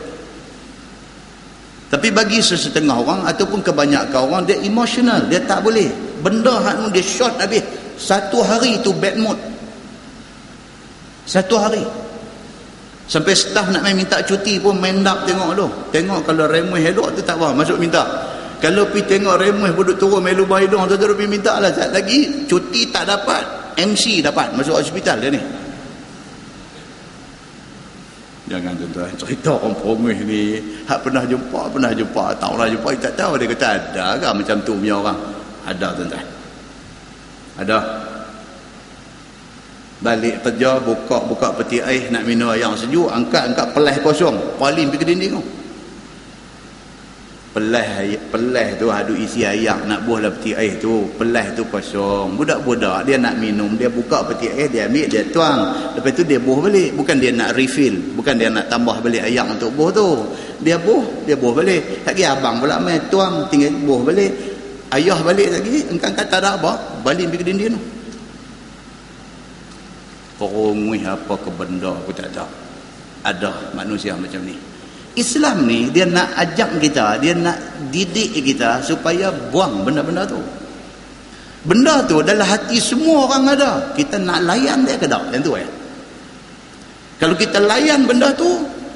Tapi 1.92 2.08
bagi 2.08 2.40
sesetengah 2.40 2.96
orang 2.96 3.28
ataupun 3.28 3.60
kebanyakan 3.60 4.24
orang 4.24 4.42
dia 4.48 4.56
emotional. 4.64 5.20
Dia 5.28 5.44
tak 5.44 5.60
boleh. 5.60 5.92
Benda 6.24 6.56
hak 6.64 6.88
dia 6.96 7.04
short 7.04 7.36
habis. 7.36 7.60
Satu 8.00 8.40
hari 8.40 8.80
tu 8.80 8.96
bad 8.96 9.20
mood. 9.20 9.36
Satu 11.28 11.60
hari. 11.60 11.84
Sampai 13.04 13.36
staff 13.36 13.68
nak 13.68 13.84
main 13.84 13.92
minta 13.92 14.16
cuti 14.24 14.56
pun 14.56 14.80
main 14.80 15.04
dap 15.04 15.28
tengok 15.28 15.52
tu. 15.52 15.68
Tengok 15.92 16.24
kalau 16.24 16.48
remeh 16.48 16.88
elok 16.88 17.12
tu 17.12 17.20
tak 17.20 17.36
apa 17.36 17.52
masuk 17.52 17.76
minta 17.76 18.32
kalau 18.64 18.88
pergi 18.88 19.20
tengok 19.20 19.36
remeh 19.36 19.76
duduk 19.76 20.00
turun 20.00 20.24
melu 20.24 20.48
bahidung 20.48 20.88
tu 20.88 20.96
pergi 20.96 21.28
minta 21.28 21.60
lah 21.60 21.68
saat 21.68 21.92
lagi 21.92 22.48
cuti 22.48 22.88
tak 22.88 23.04
dapat 23.04 23.44
MC 23.76 24.24
dapat 24.24 24.56
masuk 24.56 24.80
hospital 24.80 25.20
dia 25.20 25.36
ni 25.36 25.42
Jangan 28.44 28.76
tuan-tuan 28.76 29.08
cerita 29.16 29.56
orang 29.56 29.72
perumih 29.72 30.20
ni. 30.20 30.60
Hak 30.84 31.00
pernah 31.00 31.24
jumpa, 31.24 31.64
pernah 31.72 31.96
jumpa. 31.96 32.36
Tak 32.36 32.52
pernah 32.52 32.68
jumpa, 32.68 32.88
tak 33.00 33.16
tahu. 33.16 33.40
Dia 33.40 33.48
kata 33.56 33.66
ada 33.72 34.06
ke 34.20 34.28
macam 34.36 34.56
tu 34.68 34.76
punya 34.76 34.94
orang. 35.00 35.18
Ada 35.64 35.88
tuan-tuan. 35.96 36.26
Ada. 37.56 37.78
Balik 40.04 40.44
kerja, 40.44 40.76
buka-buka 40.76 41.56
peti 41.56 41.80
air, 41.80 42.12
nak 42.12 42.28
minum 42.28 42.52
air 42.52 42.68
sejuk, 42.76 43.08
angkat-angkat 43.08 43.64
pelah 43.72 43.96
kosong. 44.04 44.36
Paling 44.60 44.92
pergi 44.92 45.08
dinding 45.08 45.40
tu 45.40 45.42
pelah 47.54 47.86
pelah 48.34 48.68
tu 48.74 48.90
ada 48.90 49.14
isi 49.14 49.46
air 49.46 49.78
nak 49.86 50.02
buah 50.02 50.26
dalam 50.26 50.34
peti 50.34 50.58
air 50.58 50.74
tu. 50.82 51.06
Pelah 51.14 51.54
tu 51.54 51.62
kosong. 51.70 52.34
Budak-budak 52.34 53.06
dia 53.06 53.14
nak 53.14 53.38
minum 53.38 53.78
dia 53.78 53.86
buka 53.86 54.26
peti 54.26 54.50
air 54.50 54.66
dia 54.66 54.90
ambil 54.90 55.06
dia 55.06 55.22
tuang. 55.30 55.94
Lepas 55.94 56.10
tu 56.18 56.26
dia 56.26 56.42
buah 56.42 56.66
balik. 56.66 56.90
Bukan 56.98 57.16
dia 57.22 57.30
nak 57.30 57.54
refill 57.54 57.94
bukan 58.18 58.34
dia 58.34 58.50
nak 58.50 58.66
tambah 58.66 58.98
balik 58.98 59.22
air 59.22 59.46
untuk 59.46 59.70
buah 59.78 59.94
tu. 59.94 60.08
Dia 60.66 60.74
buah 60.82 61.06
dia 61.22 61.38
buah 61.38 61.54
balik. 61.54 61.82
Lagi 62.02 62.22
abang 62.26 62.58
pula 62.58 62.82
main 62.82 62.98
tuang 63.06 63.46
tinggal 63.46 63.70
buah 63.86 64.02
balik. 64.02 64.32
Ayah 64.90 65.18
balik 65.22 65.48
lagi 65.54 65.86
engkau 65.94 66.10
kata 66.10 66.42
ada 66.42 66.58
apa 66.58 66.74
balik 67.06 67.30
pergi 67.30 67.54
dinding 67.54 67.78
tu. 67.78 67.82
Perungih 70.34 71.06
apa 71.06 71.38
ke 71.38 71.50
benda 71.54 71.94
aku 71.94 72.10
tak 72.10 72.34
tahu. 72.34 72.50
Ada 73.22 73.72
manusia 73.78 74.18
macam 74.18 74.42
ni 74.42 74.73
Islam 75.14 75.66
ni 75.66 75.90
dia 75.94 76.06
nak 76.06 76.34
ajak 76.34 76.78
kita, 76.82 77.18
dia 77.22 77.34
nak 77.38 77.88
didik 77.90 78.34
kita 78.34 78.82
supaya 78.82 79.30
buang 79.50 79.86
benda-benda 79.86 80.26
tu. 80.26 80.38
Benda 81.64 82.04
tu 82.04 82.20
dalam 82.20 82.44
hati 82.44 82.76
semua 82.76 83.24
orang 83.30 83.56
ada. 83.56 83.70
Kita 83.96 84.20
nak 84.20 84.44
layan 84.44 84.84
dia 84.84 85.00
ke 85.00 85.08
tak? 85.08 85.32
Yang 85.32 85.42
tu 85.48 85.52
eh. 85.56 85.68
Kalau 87.16 87.34
kita 87.38 87.56
layan 87.62 88.04
benda 88.04 88.34
tu, 88.36 88.48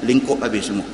lingkup 0.05 0.37
habis 0.43 0.69
semua. 0.69 0.85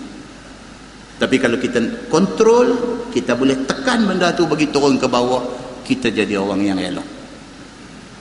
Tapi 1.20 1.36
kalau 1.36 1.60
kita 1.60 2.08
kontrol, 2.08 2.68
kita 3.12 3.36
boleh 3.36 3.68
tekan 3.68 4.08
benda 4.08 4.32
tu 4.32 4.48
bagi 4.48 4.72
turun 4.72 4.96
ke 4.96 5.08
bawah, 5.10 5.44
kita 5.84 6.14
jadi 6.16 6.40
orang 6.40 6.62
yang 6.64 6.80
elok. 6.80 7.08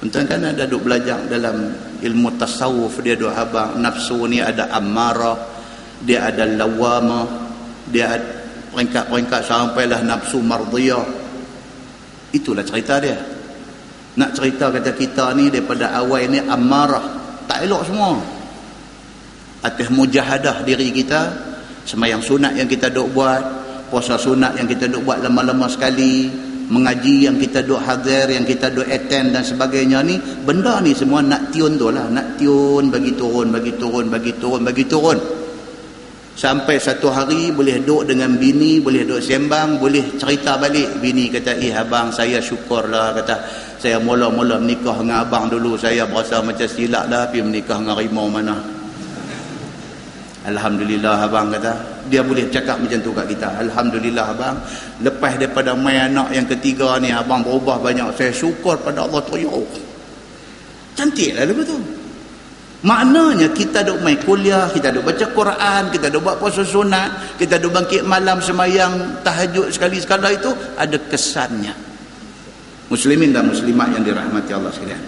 Tuan 0.05 0.28
kan 0.28 0.44
ada 0.44 0.68
duk 0.68 0.84
belajar 0.84 1.24
dalam 1.24 1.72
ilmu 2.05 2.36
tasawuf 2.36 3.00
dia 3.00 3.16
duk 3.16 3.32
abang 3.32 3.80
nafsu 3.80 4.28
ni 4.28 4.36
ada 4.36 4.68
amarah 4.76 5.53
dia 6.03 6.26
ada 6.26 6.49
lawama 6.49 7.28
dia 7.92 8.16
ada 8.18 8.45
peringkat-peringkat 8.74 9.40
sampailah 9.47 10.03
nafsu 10.03 10.42
mardiyah. 10.42 11.07
Itulah 12.34 12.66
cerita 12.66 12.99
dia. 12.99 13.14
Nak 14.18 14.30
cerita 14.34 14.74
kata 14.74 14.90
kita 14.99 15.30
ni 15.38 15.47
daripada 15.47 15.95
awal 15.95 16.26
ni 16.26 16.42
amarah. 16.42 17.22
Tak 17.47 17.62
elok 17.62 17.82
semua. 17.86 18.18
Atas 19.62 19.88
mujahadah 19.95 20.66
diri 20.66 20.90
kita 20.90 21.30
semayang 21.86 22.20
sunat 22.20 22.59
yang 22.59 22.66
kita 22.66 22.90
duk 22.90 23.14
buat 23.14 23.40
puasa 23.88 24.18
sunat 24.18 24.59
yang 24.59 24.68
kita 24.68 24.90
duk 24.90 25.07
buat 25.07 25.22
lama-lama 25.24 25.70
sekali 25.70 26.28
mengaji 26.64 27.28
yang 27.28 27.36
kita 27.36 27.61
duk 27.61 27.80
hadir 27.80 28.28
yang 28.32 28.45
kita 28.45 28.72
duk 28.72 28.88
attend 28.88 29.36
dan 29.36 29.45
sebagainya 29.45 30.01
ni 30.01 30.16
benda 30.16 30.80
ni 30.80 30.97
semua 30.97 31.22
nak 31.22 31.55
tiun 31.55 31.78
tu 31.78 31.88
lah. 31.95 32.11
Nak 32.11 32.42
tiun 32.42 32.90
bagi 32.90 33.14
turun 33.14 33.55
bagi 33.55 33.72
turun 33.78 34.11
bagi 34.11 34.32
turun 34.36 34.61
bagi 34.66 34.84
turun 34.90 35.43
Sampai 36.35 36.82
satu 36.82 37.14
hari 37.14 37.55
boleh 37.55 37.78
duduk 37.78 38.11
dengan 38.11 38.35
bini, 38.35 38.82
boleh 38.82 39.07
duduk 39.07 39.22
sembang, 39.22 39.78
boleh 39.78 40.18
cerita 40.18 40.59
balik. 40.59 40.99
Bini 40.99 41.30
kata, 41.30 41.62
eh 41.62 41.70
abang 41.70 42.11
saya 42.11 42.43
syukurlah. 42.43 43.14
Kata, 43.14 43.39
saya 43.78 44.03
mula-mula 44.03 44.59
menikah 44.59 44.99
dengan 44.99 45.22
abang 45.22 45.47
dulu. 45.47 45.78
Saya 45.78 46.03
berasa 46.11 46.43
macam 46.43 46.66
silap 46.66 47.07
dah, 47.07 47.30
tapi 47.30 47.39
menikah 47.39 47.78
dengan 47.78 47.95
rimau 47.95 48.26
mana. 48.26 48.59
Alhamdulillah 50.45 51.24
abang 51.24 51.55
kata. 51.55 51.72
Dia 52.11 52.20
boleh 52.20 52.51
cakap 52.51 52.82
macam 52.82 52.99
tu 52.99 53.14
kat 53.14 53.30
kita. 53.30 53.49
Alhamdulillah 53.64 54.26
abang. 54.35 54.59
Lepas 55.07 55.39
daripada 55.39 55.72
main 55.78 56.11
anak 56.11 56.35
yang 56.35 56.51
ketiga 56.51 56.99
ni, 56.99 57.14
abang 57.14 57.47
berubah 57.47 57.78
banyak. 57.78 58.11
Saya 58.18 58.35
syukur 58.35 58.74
pada 58.82 59.07
Allah 59.07 59.22
tu. 59.22 59.39
Cantiklah 60.99 61.47
lepas 61.47 61.62
tu. 61.62 62.03
Maknanya 62.85 63.49
kita 63.57 63.80
duk 63.80 64.05
main 64.05 64.20
kuliah, 64.20 64.68
kita 64.68 64.93
duk 64.93 65.09
baca 65.09 65.24
Quran, 65.32 65.82
kita 65.89 66.12
duk 66.12 66.20
buat 66.20 66.37
puasa 66.37 66.61
sunat, 66.61 67.41
kita 67.41 67.57
duk 67.57 67.72
bangkit 67.72 68.05
malam 68.05 68.45
semayang 68.45 69.24
tahajud 69.24 69.72
sekali-sekala 69.72 70.28
itu 70.28 70.53
ada 70.76 71.01
kesannya. 71.09 71.72
Muslimin 72.93 73.32
dan 73.32 73.49
muslimat 73.49 73.89
yang 73.97 74.05
dirahmati 74.05 74.53
Allah 74.53 74.68
sekalian. 74.68 75.01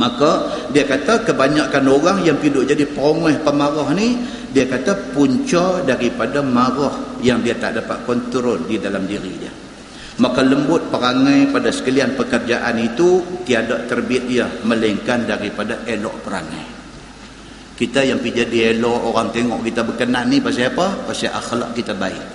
Maka 0.00 0.48
dia 0.72 0.88
kata 0.88 1.28
kebanyakan 1.28 1.84
orang 1.92 2.24
yang 2.24 2.40
hidup 2.40 2.64
jadi 2.64 2.88
perongeh 2.88 3.36
pemarah 3.44 3.92
ni, 3.92 4.24
dia 4.56 4.64
kata 4.64 5.12
punca 5.12 5.84
daripada 5.84 6.40
marah 6.40 7.20
yang 7.20 7.44
dia 7.44 7.52
tak 7.60 7.84
dapat 7.84 8.00
kontrol 8.08 8.64
di 8.64 8.80
dalam 8.80 9.04
diri 9.04 9.32
dia. 9.36 9.52
Maka 10.24 10.40
lembut 10.40 10.88
perangai 10.88 11.52
pada 11.52 11.68
sekalian 11.68 12.16
pekerjaan 12.16 12.80
itu 12.80 13.20
tiada 13.44 13.84
terbit 13.84 14.24
dia 14.24 14.48
melainkan 14.64 15.28
daripada 15.28 15.84
elok 15.84 16.24
perangai 16.24 16.77
kita 17.78 18.02
yang 18.02 18.18
pergi 18.18 18.42
jadi 18.42 18.74
elok 18.74 19.14
orang 19.14 19.30
tengok 19.30 19.62
kita 19.62 19.86
berkenan 19.86 20.26
ni 20.26 20.42
pasal 20.42 20.74
apa? 20.74 21.06
pasal 21.06 21.30
akhlak 21.30 21.70
kita 21.78 21.94
baik. 21.94 22.26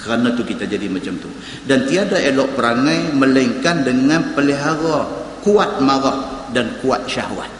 Kerana 0.00 0.32
tu 0.32 0.40
kita 0.40 0.64
jadi 0.64 0.88
macam 0.88 1.20
tu. 1.20 1.28
Dan 1.68 1.84
tiada 1.84 2.16
elok 2.16 2.56
perangai 2.56 3.12
melainkan 3.12 3.84
dengan 3.84 4.32
pelihara 4.32 5.04
kuat 5.44 5.84
marah 5.84 6.48
dan 6.56 6.80
kuat 6.80 7.04
syahwat. 7.04 7.52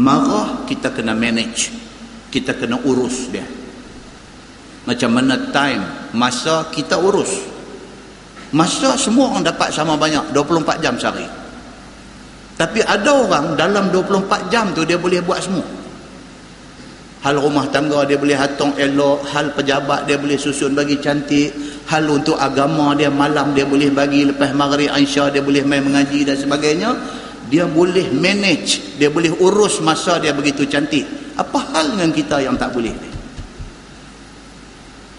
Marah 0.00 0.64
kita 0.64 0.88
kena 0.88 1.12
manage. 1.12 1.68
Kita 2.32 2.56
kena 2.56 2.80
urus 2.80 3.28
dia. 3.28 3.44
Macam 4.88 5.12
mana 5.12 5.52
time 5.52 6.16
masa 6.16 6.72
kita 6.72 6.96
urus. 6.96 7.44
Masa 8.56 8.96
semua 8.96 9.36
orang 9.36 9.44
dapat 9.44 9.68
sama 9.68 10.00
banyak 10.00 10.32
24 10.32 10.80
jam 10.80 10.96
sehari 10.96 11.43
tapi 12.54 12.78
ada 12.86 13.10
orang 13.10 13.58
dalam 13.58 13.90
24 13.90 14.46
jam 14.46 14.70
tu 14.70 14.86
dia 14.86 14.94
boleh 14.94 15.18
buat 15.18 15.42
semua. 15.42 15.66
Hal 17.26 17.40
rumah 17.40 17.66
tangga 17.72 18.04
dia 18.04 18.20
boleh 18.20 18.36
hatung 18.36 18.76
elok, 18.76 19.24
hal 19.32 19.50
pejabat 19.56 20.04
dia 20.04 20.20
boleh 20.20 20.36
susun 20.36 20.76
bagi 20.76 21.00
cantik, 21.00 21.50
hal 21.88 22.04
untuk 22.06 22.36
agama 22.36 22.92
dia 22.92 23.08
malam 23.08 23.56
dia 23.56 23.64
boleh 23.64 23.88
bagi 23.88 24.28
lepas 24.28 24.52
maghrib 24.52 24.92
Aisyah 24.92 25.32
dia 25.32 25.40
boleh 25.40 25.64
main 25.64 25.82
mengaji 25.82 26.22
dan 26.22 26.36
sebagainya. 26.36 26.92
Dia 27.48 27.68
boleh 27.68 28.08
manage, 28.12 28.96
dia 28.96 29.12
boleh 29.12 29.32
urus 29.40 29.80
masa 29.80 30.20
dia 30.20 30.32
begitu 30.32 30.64
cantik. 30.68 31.04
Apa 31.34 31.60
hal 31.74 31.96
dengan 31.96 32.10
kita 32.12 32.40
yang 32.40 32.54
tak 32.60 32.72
boleh 32.72 32.92
ni? 32.92 33.10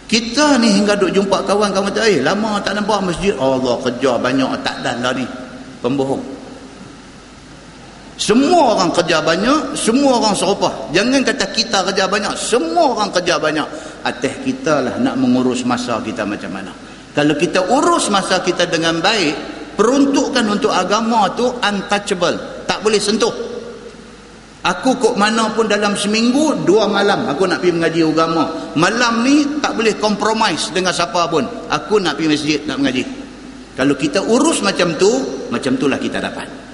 Kita 0.06 0.62
ni 0.62 0.78
hingga 0.78 0.94
duk 0.94 1.10
jumpa 1.10 1.42
kawan-kawan 1.42 1.90
kata, 1.90 2.06
eh 2.06 2.22
lama 2.22 2.62
tak 2.62 2.78
nampak 2.78 3.02
masjid. 3.02 3.34
Allah 3.34 3.82
kerja 3.82 4.22
banyak 4.22 4.52
tak 4.62 4.86
dan 4.86 5.02
dah 5.02 5.14
ni. 5.14 5.26
Pembohong. 5.82 6.35
Semua 8.16 8.80
orang 8.80 8.96
kerja 8.96 9.20
banyak, 9.20 9.76
semua 9.76 10.24
orang 10.24 10.32
serupa. 10.32 10.72
Jangan 10.96 11.20
kata 11.20 11.52
kita 11.52 11.84
kerja 11.92 12.08
banyak, 12.08 12.32
semua 12.40 12.96
orang 12.96 13.12
kerja 13.12 13.36
banyak. 13.36 13.68
Atas 14.08 14.40
kita 14.40 14.80
lah 14.80 14.96
nak 15.04 15.20
mengurus 15.20 15.68
masa 15.68 16.00
kita 16.00 16.24
macam 16.24 16.56
mana. 16.56 16.72
Kalau 17.12 17.36
kita 17.36 17.60
urus 17.68 18.08
masa 18.08 18.40
kita 18.40 18.72
dengan 18.72 19.04
baik, 19.04 19.36
peruntukan 19.76 20.48
untuk 20.48 20.72
agama 20.72 21.28
tu 21.36 21.48
untouchable. 21.60 22.64
Tak 22.64 22.80
boleh 22.80 23.00
sentuh. 23.04 23.36
Aku 24.66 24.98
kok 24.98 25.14
mana 25.20 25.52
pun 25.54 25.70
dalam 25.70 25.94
seminggu, 25.94 26.66
dua 26.66 26.90
malam 26.90 27.30
aku 27.30 27.46
nak 27.46 27.62
pergi 27.62 27.76
mengaji 27.76 28.02
agama. 28.02 28.74
Malam 28.74 29.22
ni 29.22 29.62
tak 29.62 29.78
boleh 29.78 29.94
compromise 30.02 30.74
dengan 30.74 30.90
siapa 30.90 31.30
pun. 31.30 31.46
Aku 31.70 32.02
nak 32.02 32.18
pergi 32.18 32.32
masjid 32.32 32.60
nak 32.66 32.82
mengaji. 32.82 33.04
Kalau 33.76 33.94
kita 33.94 34.24
urus 34.26 34.64
macam 34.64 34.96
tu, 34.96 35.12
macam 35.52 35.78
itulah 35.78 36.00
kita 36.02 36.18
dapat. 36.18 36.65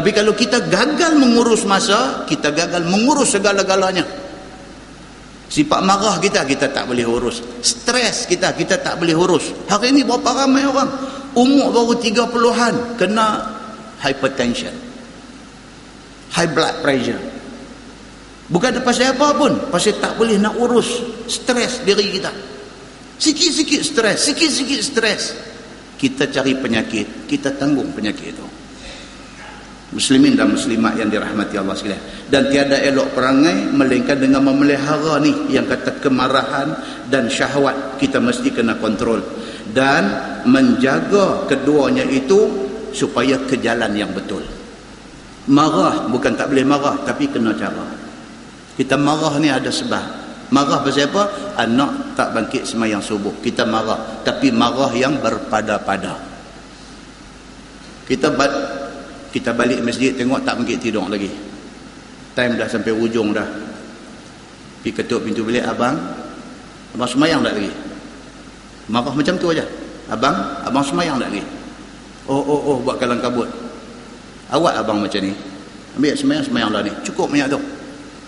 Tapi 0.00 0.16
kalau 0.16 0.32
kita 0.32 0.64
gagal 0.64 1.12
mengurus 1.20 1.68
masa, 1.68 2.24
kita 2.24 2.56
gagal 2.56 2.88
mengurus 2.88 3.36
segala-galanya. 3.36 4.08
Sifat 5.44 5.84
marah 5.84 6.16
kita, 6.16 6.40
kita 6.48 6.72
tak 6.72 6.88
boleh 6.88 7.04
urus. 7.04 7.44
Stres 7.60 8.24
kita, 8.24 8.56
kita 8.56 8.80
tak 8.80 8.96
boleh 8.96 9.12
urus. 9.12 9.52
Hari 9.68 9.92
ini 9.92 10.00
berapa 10.08 10.24
ramai 10.32 10.64
orang? 10.64 10.88
Umur 11.36 11.68
baru 11.68 12.00
30-an 12.00 12.96
kena 12.96 13.44
hypertension. 14.00 14.72
High 16.32 16.48
blood 16.48 16.80
pressure. 16.80 17.20
Bukan 18.48 18.80
pasal 18.80 19.12
apa 19.12 19.36
pun. 19.36 19.52
Pasal 19.68 20.00
tak 20.00 20.16
boleh 20.16 20.40
nak 20.40 20.56
urus 20.56 20.96
stres 21.28 21.84
diri 21.84 22.08
kita. 22.08 22.32
Sikit-sikit 23.20 23.84
stres, 23.84 24.16
sikit-sikit 24.32 24.80
stres. 24.80 25.22
Kita 26.00 26.24
cari 26.32 26.56
penyakit, 26.56 27.28
kita 27.28 27.52
tanggung 27.60 27.92
penyakit 27.92 28.32
itu 28.32 28.49
muslimin 29.90 30.38
dan 30.38 30.54
muslimat 30.54 30.94
yang 30.94 31.10
dirahmati 31.10 31.58
Allah 31.58 31.74
sekalian. 31.74 32.02
Dan 32.30 32.46
tiada 32.50 32.78
elok 32.78 33.10
perangai 33.14 33.70
melainkan 33.74 34.18
dengan 34.22 34.46
memelihara 34.46 35.18
ni 35.18 35.50
yang 35.50 35.66
kata 35.66 35.98
kemarahan 35.98 36.68
dan 37.10 37.26
syahwat 37.26 37.98
kita 37.98 38.22
mesti 38.22 38.54
kena 38.54 38.78
kontrol. 38.78 39.18
Dan 39.70 40.06
menjaga 40.46 41.46
keduanya 41.46 42.06
itu 42.06 42.70
supaya 42.90 43.38
ke 43.46 43.58
jalan 43.58 43.94
yang 43.94 44.10
betul. 44.14 44.42
Marah 45.50 46.06
bukan 46.06 46.38
tak 46.38 46.50
boleh 46.50 46.66
marah 46.66 46.94
tapi 47.02 47.26
kena 47.26 47.54
cara. 47.58 47.86
Kita 48.78 48.94
marah 48.94 49.34
ni 49.42 49.50
ada 49.50 49.70
sebab. 49.70 50.22
Marah 50.50 50.82
pasal 50.82 51.06
apa? 51.10 51.54
Anak 51.62 52.18
tak 52.18 52.34
bangkit 52.34 52.66
semayang 52.66 53.02
subuh. 53.02 53.38
Kita 53.42 53.66
marah 53.66 54.22
tapi 54.22 54.50
marah 54.50 54.90
yang 54.94 55.18
berpada-pada. 55.18 56.18
Kita 58.06 58.34
kita 59.30 59.54
balik 59.54 59.78
masjid 59.86 60.10
tengok 60.10 60.42
tak 60.42 60.58
bangkit 60.58 60.82
tidur 60.82 61.06
lagi. 61.06 61.30
Time 62.34 62.58
dah 62.58 62.66
sampai 62.66 62.90
ujung 62.94 63.30
dah. 63.30 63.46
Pergi 64.80 64.90
ketuk 64.96 65.22
pintu 65.22 65.46
bilik 65.46 65.62
abang 65.66 65.94
abang 66.96 67.10
semayang 67.10 67.44
tak 67.46 67.54
lagi? 67.54 67.70
Marah 68.90 69.14
macam 69.14 69.34
tu 69.38 69.54
aja. 69.54 69.62
Abang 70.10 70.34
abang 70.66 70.82
semayang 70.82 71.22
tak 71.22 71.30
lagi? 71.30 71.42
Oh 72.26 72.42
oh 72.42 72.60
oh 72.74 72.76
buat 72.82 72.98
kalang 72.98 73.22
kabut. 73.22 73.46
Awak 74.50 74.82
abang 74.82 74.98
macam 74.98 75.22
ni? 75.22 75.30
Ambil 75.94 76.14
semayang 76.18 76.44
semayang 76.46 76.70
lah 76.74 76.82
ni. 76.82 76.92
Cukup 77.06 77.30
banyak 77.30 77.50
tu. 77.54 77.60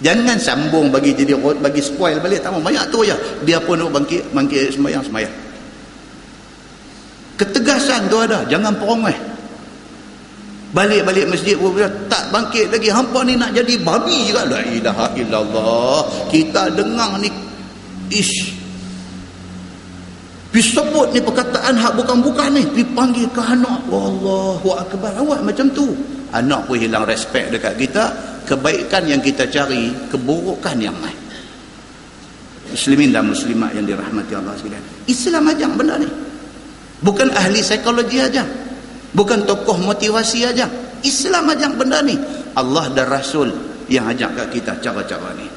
Jangan 0.03 0.34
sambung 0.38 0.90
bagi 0.90 1.14
jadi 1.14 1.38
bagi 1.38 1.78
spoil 1.78 2.18
balik 2.18 2.42
tak 2.42 2.55
banyak 2.55 2.84
tu 2.90 3.07
aja. 3.07 3.14
Dia 3.46 3.62
pun 3.62 3.78
nak 3.78 3.90
bangkit, 3.94 4.34
bangkit 4.34 4.74
sembahyang 4.74 5.03
sembahyang. 5.07 5.34
Ketegasan 7.38 8.07
tu 8.07 8.18
ada, 8.22 8.46
jangan 8.46 8.74
perongai. 8.78 9.32
Balik-balik 10.72 11.28
masjid 11.28 11.52
pun 11.52 11.76
tak 12.08 12.32
bangkit 12.32 12.72
lagi. 12.72 12.88
Hampa 12.88 13.20
ni 13.28 13.36
nak 13.36 13.52
jadi 13.52 13.76
babi 13.84 14.32
juga. 14.32 14.48
La 14.48 14.60
ilaha 14.64 15.06
illallah. 15.16 16.00
Kita 16.32 16.72
dengar 16.72 17.20
ni 17.20 17.28
ish. 18.08 18.56
Pergi 20.52 20.68
sebut 20.68 21.12
ni 21.16 21.20
perkataan 21.20 21.76
hak 21.76 21.92
bukan-bukan 21.96 22.56
ni. 22.56 22.64
Pergi 22.72 22.84
panggil 22.96 23.28
ke 23.32 23.40
anak. 23.40 23.84
Allahu 23.92 24.68
Akbar. 24.72 25.12
Awak 25.16 25.40
macam 25.44 25.68
tu. 25.76 25.92
Anak 26.32 26.64
pun 26.64 26.80
hilang 26.80 27.04
respect 27.04 27.52
dekat 27.52 27.76
kita 27.76 28.04
kebaikan 28.48 29.04
yang 29.04 29.20
kita 29.20 29.46
cari 29.46 29.92
keburukan 30.08 30.76
yang 30.80 30.96
lain 30.98 31.22
muslimin 32.72 33.12
dan 33.12 33.28
muslimat 33.28 33.70
yang 33.76 33.84
dirahmati 33.84 34.32
Allah 34.32 34.56
sekalian 34.56 34.82
Islam 35.06 35.42
ajak 35.52 35.70
benda 35.76 35.94
ni 36.00 36.08
bukan 37.04 37.28
ahli 37.36 37.60
psikologi 37.60 38.18
aja 38.18 38.42
bukan 39.12 39.44
tokoh 39.48 39.78
motivasi 39.80 40.48
aja. 40.48 40.66
Islam 41.02 41.52
ajak 41.52 41.72
benda 41.76 42.00
ni. 42.00 42.16
Allah 42.52 42.92
dan 42.92 43.08
Rasul 43.08 43.48
yang 43.88 44.08
ajak 44.08 44.36
kat 44.36 44.48
kita 44.52 44.72
cara-cara 44.80 45.32
ni. 45.36 45.48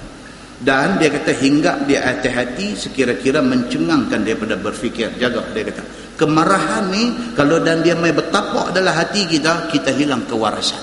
Dan 0.55 0.95
dia 0.95 1.11
kata 1.11 1.35
hingga 1.35 1.83
dia 1.83 1.99
hati-hati 1.99 2.79
sekira-kira 2.79 3.43
mencengangkan 3.43 4.23
daripada 4.23 4.55
berfikir. 4.55 5.11
Jaga 5.19 5.43
dia 5.51 5.67
kata. 5.67 5.83
Kemarahan 6.15 6.87
ni 6.95 7.35
kalau 7.35 7.59
dan 7.59 7.83
dia 7.83 7.91
mai 7.99 8.15
bertapak 8.15 8.71
dalam 8.71 8.95
hati 8.95 9.27
kita 9.27 9.67
kita 9.67 9.91
hilang 9.91 10.23
kewarasan. 10.23 10.79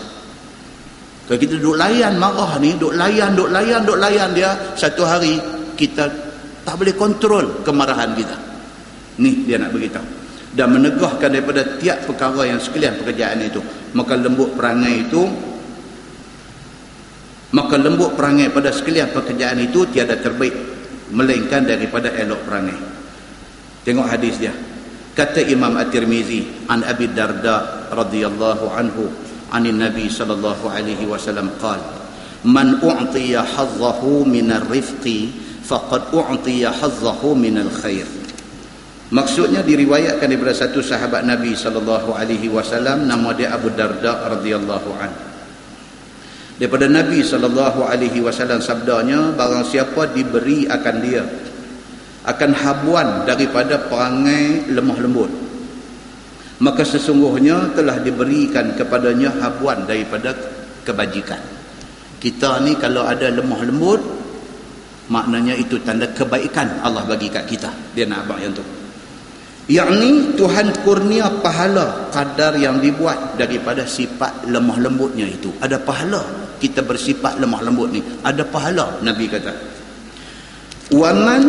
Kalau 1.24 1.38
kita 1.40 1.56
duduk 1.56 1.80
layan 1.80 2.20
marah 2.20 2.60
ni, 2.60 2.76
duduk 2.76 2.92
layan, 3.00 3.32
duduk 3.32 3.50
layan, 3.56 3.80
duduk 3.88 3.98
layan 4.02 4.30
dia, 4.36 4.52
satu 4.76 5.08
hari 5.08 5.40
kita 5.72 6.04
tak 6.62 6.74
boleh 6.76 6.92
kontrol 6.92 7.64
kemarahan 7.64 8.12
kita. 8.12 8.36
Ni 9.24 9.48
dia 9.48 9.56
nak 9.56 9.72
beritahu 9.72 10.21
Dan 10.53 10.73
menegahkan 10.73 11.29
daripada 11.29 11.77
tiap 11.77 12.07
perkara 12.07 12.47
yang 12.47 12.57
sekalian 12.57 12.97
pekerjaan 12.97 13.39
itu. 13.43 13.61
Maka 13.93 14.17
lembut 14.17 14.57
perangai 14.57 15.05
itu, 15.05 15.21
maka 17.53 17.75
lembut 17.77 18.17
perangai 18.17 18.49
pada 18.49 18.73
sekalian 18.73 19.13
pekerjaan 19.13 19.61
itu 19.61 19.85
tiada 19.91 20.17
terbaik. 20.17 20.55
Melainkan 21.13 21.63
daripada 21.63 22.11
elok 22.11 22.41
perangai. 22.43 22.79
Tengok 23.87 24.07
hadis 24.07 24.35
dia. 24.35 24.51
Kata 25.15 25.39
Imam 25.39 25.73
At-Tirmizi, 25.79 26.67
An 26.67 26.83
Abi 26.83 27.09
Darda 27.09 27.87
radhiyallahu 27.89 28.65
anhu, 28.75 29.05
عن 29.51 29.63
النبي 29.65 30.09
صلى 30.09 30.33
الله 30.33 30.59
عليه 30.71 31.01
وسلم 31.07 31.49
قال 31.63 31.79
من 32.45 32.83
أعطي 32.83 33.39
حظه 33.39 34.23
من 34.23 34.51
الرفق 34.51 35.05
فقد 35.63 36.01
أعطي 36.13 36.69
حظه 36.69 37.33
من 37.33 37.57
الخير 37.57 38.05
Maksudnya 39.12 39.60
diriwayatkan 39.60 40.24
daripada 40.24 40.56
satu 40.56 40.80
sahabat 40.80 41.28
Nabi 41.28 41.52
sallallahu 41.52 42.16
alaihi 42.16 42.48
wasallam 42.48 43.04
nama 43.04 43.36
dia 43.36 43.52
Abu 43.52 43.68
Darda 43.68 44.24
radhiyallahu 44.32 44.88
an. 44.96 45.12
Daripada 46.56 46.88
Nabi 46.88 47.20
sallallahu 47.20 47.84
alaihi 47.84 48.24
wasallam 48.24 48.64
sabdanya 48.64 49.36
barang 49.36 49.68
siapa 49.68 50.08
diberi 50.16 50.64
akan 50.64 50.96
dia 51.04 51.28
akan 52.24 52.50
habuan 52.56 53.28
daripada 53.28 53.84
perangai 53.84 54.72
lemah 54.72 54.98
lembut. 55.04 55.28
Maka 56.64 56.80
sesungguhnya 56.80 57.76
telah 57.76 58.00
diberikan 58.00 58.72
kepadanya 58.80 59.28
habuan 59.44 59.84
daripada 59.84 60.32
kebajikan. 60.88 61.42
Kita 62.16 62.64
ni 62.64 62.80
kalau 62.80 63.04
ada 63.04 63.28
lemah 63.28 63.60
lembut 63.60 64.00
maknanya 65.12 65.52
itu 65.52 65.76
tanda 65.84 66.08
kebaikan 66.16 66.80
Allah 66.80 67.04
bagi 67.04 67.28
kat 67.28 67.44
kita. 67.44 67.68
Dia 67.92 68.08
nak 68.08 68.24
abang 68.24 68.40
yang 68.40 68.56
tu 68.56 68.64
yakni 69.70 70.34
Tuhan 70.34 70.82
kurnia 70.82 71.42
pahala 71.42 72.08
kadar 72.10 72.58
yang 72.58 72.82
dibuat 72.82 73.38
daripada 73.38 73.86
sifat 73.86 74.48
lemah 74.48 74.78
lembutnya 74.80 75.28
itu. 75.28 75.52
Ada 75.62 75.78
pahala 75.82 76.22
kita 76.62 76.86
bersifat 76.86 77.42
lemah 77.42 77.60
lembut 77.66 77.90
ni. 77.90 78.00
Ada 78.22 78.46
pahala 78.46 79.02
Nabi 79.02 79.26
kata. 79.26 79.52
Waman 80.94 81.44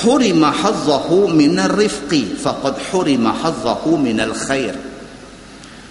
hurima 0.00 0.48
hazzahu 0.54 1.28
minar 1.28 1.74
rifqi 1.76 2.38
faqad 2.40 2.78
hurima 2.88 3.36
hazzahu 3.36 4.00
minal 4.00 4.32
khair 4.32 4.89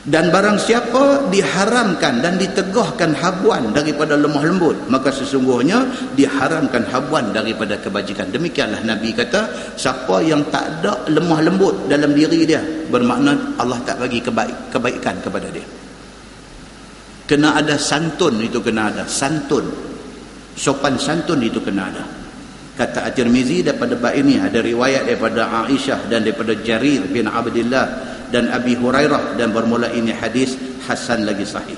dan 0.07 0.31
barang 0.31 0.55
siapa 0.55 1.27
diharamkan 1.27 2.23
dan 2.23 2.39
ditegahkan 2.39 3.11
habuan 3.19 3.75
daripada 3.75 4.15
lemah 4.15 4.47
lembut 4.47 4.77
maka 4.87 5.11
sesungguhnya 5.11 5.83
diharamkan 6.15 6.87
habuan 6.87 7.35
daripada 7.35 7.75
kebajikan. 7.75 8.31
Demikianlah 8.31 8.79
nabi 8.87 9.11
kata 9.11 9.75
siapa 9.75 10.23
yang 10.23 10.47
tak 10.47 10.79
ada 10.79 11.03
lemah 11.11 11.43
lembut 11.43 11.91
dalam 11.91 12.15
diri 12.15 12.47
dia 12.47 12.63
bermakna 12.87 13.59
Allah 13.59 13.79
tak 13.83 13.99
bagi 13.99 14.23
kebaik, 14.23 14.71
kebaikan 14.71 15.19
kepada 15.19 15.51
dia. 15.51 15.67
Kena 17.27 17.59
ada 17.59 17.75
santun 17.75 18.39
itu 18.39 18.63
kena 18.63 18.89
ada. 18.89 19.03
Santun. 19.05 19.67
Sopan 20.55 20.95
santun 20.95 21.43
itu 21.43 21.59
kena 21.59 21.87
ada 21.87 22.18
kata 22.79 23.11
At-Tirmizi 23.11 23.59
daripada 23.59 23.99
bab 23.99 24.15
ini 24.15 24.39
ada 24.39 24.63
riwayat 24.63 25.03
daripada 25.03 25.67
Aisyah 25.67 26.07
dan 26.07 26.23
daripada 26.23 26.55
Jarir 26.63 27.03
bin 27.11 27.27
Abdullah 27.27 27.87
dan 28.31 28.47
Abi 28.55 28.79
Hurairah 28.79 29.35
dan 29.35 29.51
bermula 29.51 29.91
ini 29.91 30.15
hadis 30.15 30.55
hasan 30.87 31.27
lagi 31.27 31.43
sahih. 31.43 31.75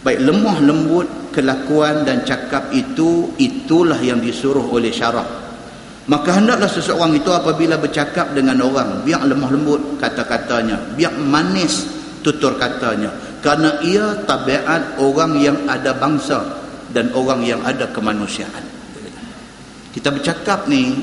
Baik 0.00 0.24
lemah 0.24 0.64
lembut 0.64 1.06
kelakuan 1.36 2.08
dan 2.08 2.24
cakap 2.24 2.72
itu 2.72 3.36
itulah 3.36 4.00
yang 4.00 4.18
disuruh 4.18 4.64
oleh 4.72 4.88
syarak 4.88 5.28
maka 6.08 6.34
hendaklah 6.34 6.66
seseorang 6.66 7.14
itu 7.14 7.30
apabila 7.30 7.78
bercakap 7.78 8.34
dengan 8.34 8.58
orang 8.64 9.06
biar 9.06 9.22
lemah 9.22 9.50
lembut 9.54 10.02
kata-katanya 10.02 10.96
biar 10.96 11.14
manis 11.20 11.84
tutur 12.24 12.56
katanya. 12.56 13.12
Kerana 13.44 13.82
ia 13.82 14.22
tabiat 14.22 15.02
orang 15.02 15.36
yang 15.38 15.58
ada 15.66 15.94
bangsa 15.94 16.62
dan 16.94 17.10
orang 17.14 17.42
yang 17.42 17.60
ada 17.66 17.90
kemanusiaan 17.90 18.71
kita 19.92 20.08
bercakap 20.08 20.64
ni 20.72 20.96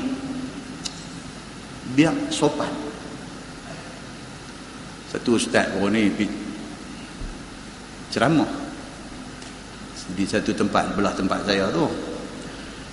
biar 1.94 2.10
sopan. 2.34 2.70
Satu 5.10 5.38
ustaz 5.38 5.70
baru 5.74 5.90
ni 5.94 6.10
ceramah. 8.10 8.50
Di 10.10 10.26
satu 10.26 10.50
tempat 10.50 10.98
belah 10.98 11.14
tempat 11.14 11.46
saya 11.46 11.70
tu. 11.70 11.86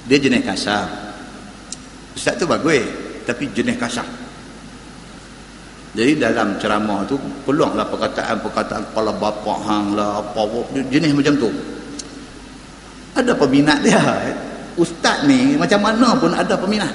Dia 0.05 0.21
jenis 0.21 0.45
kasar. 0.45 0.85
Ustaz 2.13 2.37
tu 2.37 2.45
bagus 2.45 2.85
tapi 3.25 3.49
jenis 3.49 3.77
kasar. 3.81 4.05
Jadi 5.97 6.13
dalam 6.21 6.61
ceramah 6.61 7.01
tu 7.09 7.17
peluanglah 7.41 7.89
perkataan-perkataan 7.89 8.93
kepala 8.93 9.09
bapak 9.17 9.59
hang 9.65 9.97
lah 9.97 10.21
apa, 10.21 10.45
apa 10.45 10.77
jenis 10.93 11.09
macam 11.09 11.33
tu. 11.41 11.49
Ada 13.17 13.33
peminat 13.33 13.81
dia 13.81 13.97
ustaz 14.77 15.25
ni 15.25 15.57
macam 15.57 15.81
mana 15.81 16.13
pun 16.15 16.31
ada 16.31 16.53
peminat. 16.55 16.93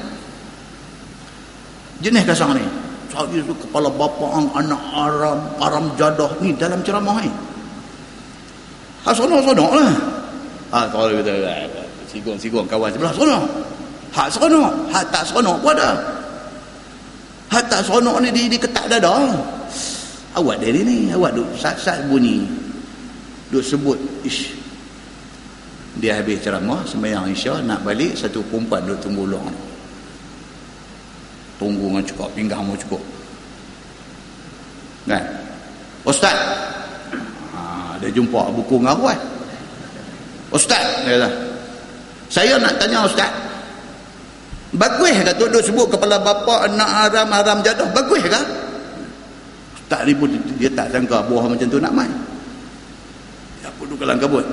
Jenis 2.03 2.25
kasar 2.27 2.55
ni. 2.55 2.65
Saya 3.13 3.45
tu 3.45 3.53
kepala 3.53 3.93
bapa 3.93 4.41
ang 4.41 4.49
anak 4.57 4.83
aram 4.97 5.39
aram 5.61 5.85
jadah 6.01 6.33
ni 6.41 6.57
dalam 6.57 6.81
ceramah 6.81 7.21
ni. 7.21 7.29
Ha 9.05 9.11
sono-sono 9.13 9.67
lah. 9.77 9.93
Ha 10.73 10.89
kalau 10.89 11.13
kita 11.21 11.35
sigong-sigong 12.09 12.65
kawan 12.71 12.89
sebelah. 12.95 13.13
Sono. 13.13 13.39
Hak 14.13 14.29
sono. 14.33 14.63
Hak 14.89 15.05
tak 15.13 15.25
sono 15.29 15.61
pun 15.61 15.77
ada. 15.77 15.93
Hak 17.53 17.69
tak 17.69 17.83
sono 17.85 18.17
ni 18.23 18.33
di, 18.33 18.49
di 18.49 18.57
ketak 18.57 18.89
dada. 18.89 19.29
Awak 20.33 20.57
dari 20.65 20.81
ni 20.81 20.97
awak 21.13 21.37
duk 21.37 21.49
sat-sat 21.61 22.09
bunyi. 22.09 22.49
Duk 23.53 23.61
sebut 23.61 24.01
ish 24.25 24.62
dia 26.01 26.17
habis 26.17 26.41
ceramah 26.41 26.81
sembahyang 26.89 27.29
isya 27.29 27.61
nak 27.61 27.85
balik 27.85 28.17
satu 28.17 28.41
perempuan 28.49 28.81
duduk 28.89 29.01
tunggu 29.05 29.25
luar. 29.29 29.53
Tunggu 31.61 31.93
dengan 31.93 32.05
cukup 32.09 32.29
pinggang 32.33 32.65
mu 32.65 32.73
cukup. 32.81 33.03
Kan? 35.05 35.25
Ustaz! 36.09 36.35
Ha, 37.53 37.61
dia 38.01 38.09
jumpa 38.09 38.41
buku 38.57 38.81
ngaruan 38.81 39.19
ustaz 40.53 40.85
dia 41.09 41.17
kata. 41.17 41.29
Saya 42.33 42.57
nak 42.61 42.77
tanya 42.81 43.05
ustaz. 43.09 43.29
Bagus 44.73 45.13
ke 45.21 45.33
tu 45.37 45.45
duk 45.53 45.61
sebut 45.61 45.85
kepala 45.93 46.17
bapa 46.17 46.65
anak 46.65 46.89
haram 46.89 47.29
haram 47.29 47.59
jadah? 47.61 47.85
Bagus 47.93 48.25
ke? 48.25 48.41
Ustaz 49.77 50.01
ni 50.09 50.17
pun 50.17 50.33
dia 50.57 50.73
tak 50.73 50.89
sangka 50.93 51.21
buah 51.29 51.45
macam 51.45 51.69
tu 51.69 51.77
nak 51.77 51.93
main. 51.93 52.13
Ya 53.61 53.69
pun 53.77 53.85
duk 53.89 54.01
kalang 54.01 54.17
kabut 54.17 54.45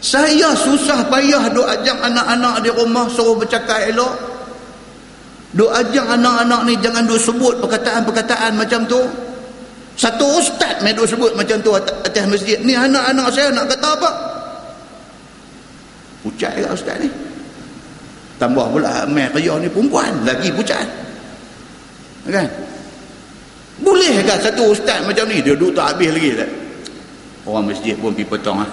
saya 0.00 0.52
susah 0.54 1.06
payah 1.08 1.50
duk 1.52 1.64
ajak 1.64 1.98
anak-anak 2.02 2.62
di 2.62 2.70
rumah 2.72 3.06
suruh 3.08 3.38
bercakap 3.38 3.88
elok. 3.88 4.14
Duk 5.54 5.70
ajak 5.70 6.06
anak-anak 6.18 6.60
ni 6.66 6.74
jangan 6.82 7.06
duk 7.06 7.20
sebut 7.20 7.54
perkataan-perkataan 7.62 8.58
macam 8.58 8.82
tu. 8.90 9.00
Satu 9.94 10.42
ustaz 10.42 10.82
main 10.82 10.94
duk 10.94 11.06
sebut 11.06 11.30
macam 11.38 11.56
tu 11.62 11.70
atas 11.78 12.24
masjid. 12.26 12.58
Ni 12.66 12.74
anak-anak 12.74 13.26
saya 13.30 13.54
nak 13.54 13.70
kata 13.70 13.88
apa? 13.94 14.10
Pucat 16.26 16.52
ke 16.58 16.68
ustaz 16.74 16.98
ni. 16.98 17.08
Tambah 18.34 18.66
pula 18.74 19.06
main 19.06 19.30
kerja 19.30 19.56
ni 19.62 19.70
perempuan 19.70 20.10
lagi 20.26 20.50
pucat. 20.50 20.82
Kan? 22.26 22.48
Boleh 23.78 24.26
ke 24.26 24.34
satu 24.42 24.74
ustaz 24.74 25.06
macam 25.06 25.30
ni? 25.30 25.38
Dia 25.38 25.54
duduk 25.54 25.78
tak 25.78 25.94
habis 25.94 26.10
lagi 26.10 26.30
tak 26.34 26.50
orang 27.44 27.64
masjid 27.68 27.94
pun 27.96 28.12
pergi 28.12 28.28
potong 28.28 28.58
ha? 28.64 28.66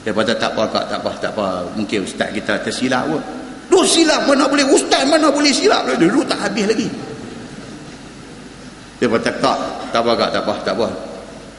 Dia 0.00 0.16
kata 0.16 0.32
tak 0.32 0.56
apa 0.56 0.64
kak 0.64 0.84
tak 0.88 0.98
apa 1.04 1.10
tak 1.20 1.32
apa. 1.36 1.46
Mungkin 1.76 2.08
ustaz 2.08 2.32
kita 2.32 2.56
tersilap 2.64 3.04
pun. 3.04 3.20
Duduk 3.68 3.84
silap 3.86 4.24
mana 4.24 4.48
boleh? 4.48 4.64
Ustaz 4.72 5.04
mana 5.04 5.28
boleh 5.28 5.52
silap? 5.52 5.84
Dia 5.84 6.08
duduk 6.08 6.24
tak 6.24 6.40
habis 6.48 6.64
lagi. 6.64 6.88
Dia 8.96 9.06
kata 9.08 9.30
kak 9.40 9.58
tak 9.92 10.00
apa 10.00 10.12
kak 10.16 10.30
tak 10.32 10.42
apa 10.48 10.54
tak 10.64 10.74
apa. 10.80 10.88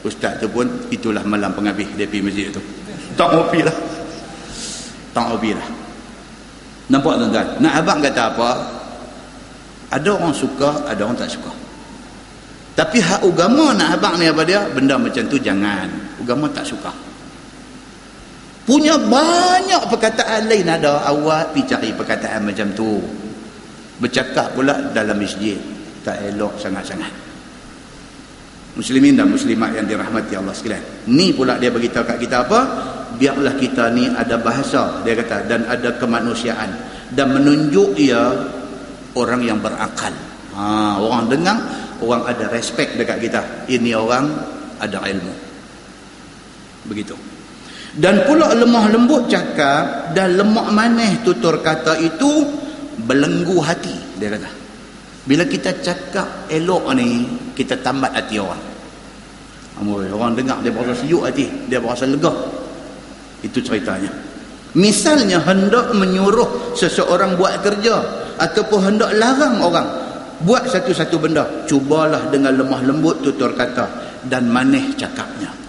Ustaz 0.02 0.42
tu 0.42 0.50
pun 0.50 0.66
itulah 0.90 1.22
malam 1.22 1.54
penghabis 1.54 1.86
dia 1.94 2.10
pergi 2.10 2.22
masjid 2.26 2.46
tu. 2.50 2.62
Tak 3.14 3.30
ngopi 3.30 3.62
lah. 3.62 3.76
Tak 5.14 5.24
hobi 5.30 5.54
lah. 5.54 5.68
Nampak 6.90 7.14
tuan-tuan? 7.22 7.46
Nak 7.62 7.72
abang 7.78 7.98
kata 8.02 8.22
apa? 8.26 8.50
Ada 9.94 10.08
orang 10.18 10.34
suka 10.34 10.82
ada 10.90 10.98
orang 11.06 11.14
tak 11.14 11.30
suka. 11.30 11.52
Tapi 12.74 12.98
hak 12.98 13.22
agama 13.22 13.70
nak 13.76 14.00
abang 14.00 14.18
ni 14.18 14.26
apa 14.26 14.42
dia? 14.42 14.66
Benda 14.74 14.98
macam 14.98 15.22
tu 15.30 15.38
jangan. 15.38 15.86
Agama 16.18 16.50
tak 16.50 16.66
suka 16.66 16.90
punya 18.66 18.94
banyak 18.98 19.82
perkataan 19.90 20.46
lain 20.46 20.66
ada. 20.70 21.02
Awak 21.06 21.54
pergi 21.54 21.62
cari 21.70 21.90
perkataan 21.94 22.40
macam 22.46 22.68
tu. 22.74 22.98
Bercakap 23.98 24.54
pula 24.54 24.90
dalam 24.90 25.18
masjid. 25.18 25.58
Tak 26.02 26.18
elok 26.34 26.58
sangat-sangat. 26.58 27.10
Muslimin 28.72 29.14
dan 29.14 29.28
muslimat 29.28 29.76
yang 29.76 29.86
dirahmati 29.86 30.32
Allah 30.34 30.56
sekalian. 30.56 30.82
Ni 31.12 31.30
pula 31.36 31.60
dia 31.60 31.68
beritahu 31.68 32.02
kat 32.02 32.18
kita 32.18 32.48
apa? 32.48 32.60
Biarlah 33.20 33.54
kita 33.60 33.92
ni 33.92 34.08
ada 34.08 34.40
bahasa 34.40 35.04
dia 35.04 35.14
kata 35.14 35.46
dan 35.46 35.68
ada 35.68 35.94
kemanusiaan. 36.00 36.72
Dan 37.12 37.36
menunjuk 37.36 37.94
ia 38.00 38.32
orang 39.12 39.44
yang 39.44 39.60
berakal. 39.60 40.16
Ha, 40.56 40.96
orang 40.96 41.28
dengar 41.28 41.56
orang 42.00 42.24
ada 42.24 42.48
respect 42.48 42.96
dekat 42.96 43.20
kita. 43.20 43.40
Ini 43.68 43.92
orang 43.92 44.32
ada 44.80 44.98
ilmu. 45.04 45.34
Begitu 46.88 47.31
dan 47.92 48.24
pula 48.24 48.56
lemah 48.56 48.88
lembut 48.88 49.28
cakap 49.28 50.16
dan 50.16 50.40
lemak 50.40 50.72
manis 50.72 51.20
tutur 51.20 51.60
kata 51.60 52.00
itu 52.00 52.48
belenggu 53.04 53.60
hati 53.60 53.92
dia 54.16 54.32
kata. 54.32 54.48
Bila 55.28 55.44
kita 55.44 55.76
cakap 55.84 56.48
elok 56.48 56.88
ni 56.96 57.28
kita 57.52 57.76
tambat 57.84 58.16
hati 58.16 58.40
orang. 58.40 58.62
Orang 60.12 60.32
dengar 60.38 60.62
dia 60.64 60.72
berasa 60.72 60.96
sejuk 60.96 61.20
hati 61.20 61.68
dia 61.68 61.84
berasa 61.84 62.08
lega. 62.08 62.32
Itu 63.44 63.60
ceritanya. 63.60 64.08
Misalnya 64.72 65.44
hendak 65.44 65.92
menyuruh 65.92 66.72
seseorang 66.72 67.36
buat 67.36 67.60
kerja 67.60 68.00
ataupun 68.40 68.88
hendak 68.88 69.12
larang 69.20 69.60
orang 69.60 69.84
buat 70.40 70.64
satu-satu 70.64 71.20
benda 71.20 71.44
cubalah 71.68 72.32
dengan 72.32 72.56
lemah 72.56 72.80
lembut 72.88 73.20
tutur 73.20 73.52
kata 73.52 73.84
dan 74.26 74.48
manis 74.48 74.96
cakapnya 74.96 75.61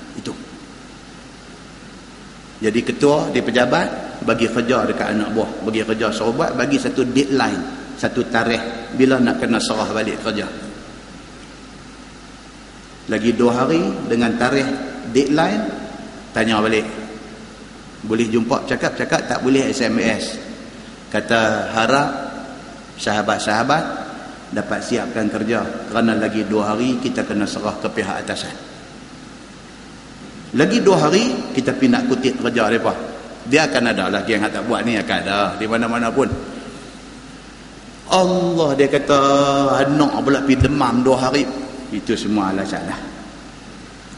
jadi 2.63 2.79
ketua 2.79 3.27
di 3.27 3.43
pejabat 3.43 4.23
bagi 4.23 4.47
kerja 4.47 4.87
dekat 4.87 5.11
anak 5.11 5.35
buah 5.35 5.67
bagi 5.67 5.83
kerja 5.83 6.07
sahabat 6.15 6.55
bagi 6.55 6.79
satu 6.79 7.03
deadline 7.03 7.83
satu 7.99 8.23
tarikh 8.31 8.95
bila 8.95 9.19
nak 9.19 9.43
kena 9.43 9.59
serah 9.59 9.91
balik 9.91 10.23
kerja. 10.23 10.47
Lagi 13.11 13.35
dua 13.35 13.51
hari 13.67 13.83
dengan 14.07 14.39
tarikh 14.39 14.69
deadline 15.11 15.61
tanya 16.31 16.63
balik. 16.63 16.87
Boleh 18.03 18.27
jumpa 18.31 18.63
cakap-cakap 18.67 19.27
tak 19.27 19.39
boleh 19.43 19.71
SMS 19.71 20.39
kata 21.11 21.71
harap 21.71 22.09
sahabat-sahabat 22.95 23.83
dapat 24.55 24.79
siapkan 24.79 25.27
kerja. 25.27 25.91
Kerana 25.91 26.15
lagi 26.15 26.47
dua 26.47 26.71
hari 26.71 26.95
kita 27.03 27.27
kena 27.27 27.43
serah 27.43 27.75
ke 27.79 27.91
pihak 27.91 28.23
atasan 28.23 28.72
lagi 30.53 30.77
dua 30.85 31.09
hari 31.09 31.33
kita 31.57 31.73
pergi 31.73 31.89
nak 31.89 32.05
kutip 32.05 32.33
kerja 32.37 32.69
mereka. 32.69 32.93
Dia 33.49 33.65
akan 33.67 33.83
ada 33.89 34.07
lagi 34.07 34.37
yang 34.37 34.45
tak 34.47 34.63
buat 34.69 34.85
ni 34.85 34.95
akan 34.95 35.17
ada 35.25 35.57
di 35.57 35.65
mana-mana 35.65 36.13
pun. 36.13 36.29
Allah 38.13 38.69
dia 38.77 38.85
kata 38.85 39.19
anak 39.81 40.13
pula 40.21 40.39
pergi 40.45 40.61
demam 40.61 41.01
dua 41.01 41.17
hari. 41.27 41.43
Itu 41.89 42.13
semua 42.13 42.53
alasan 42.53 42.85
lah. 42.85 42.99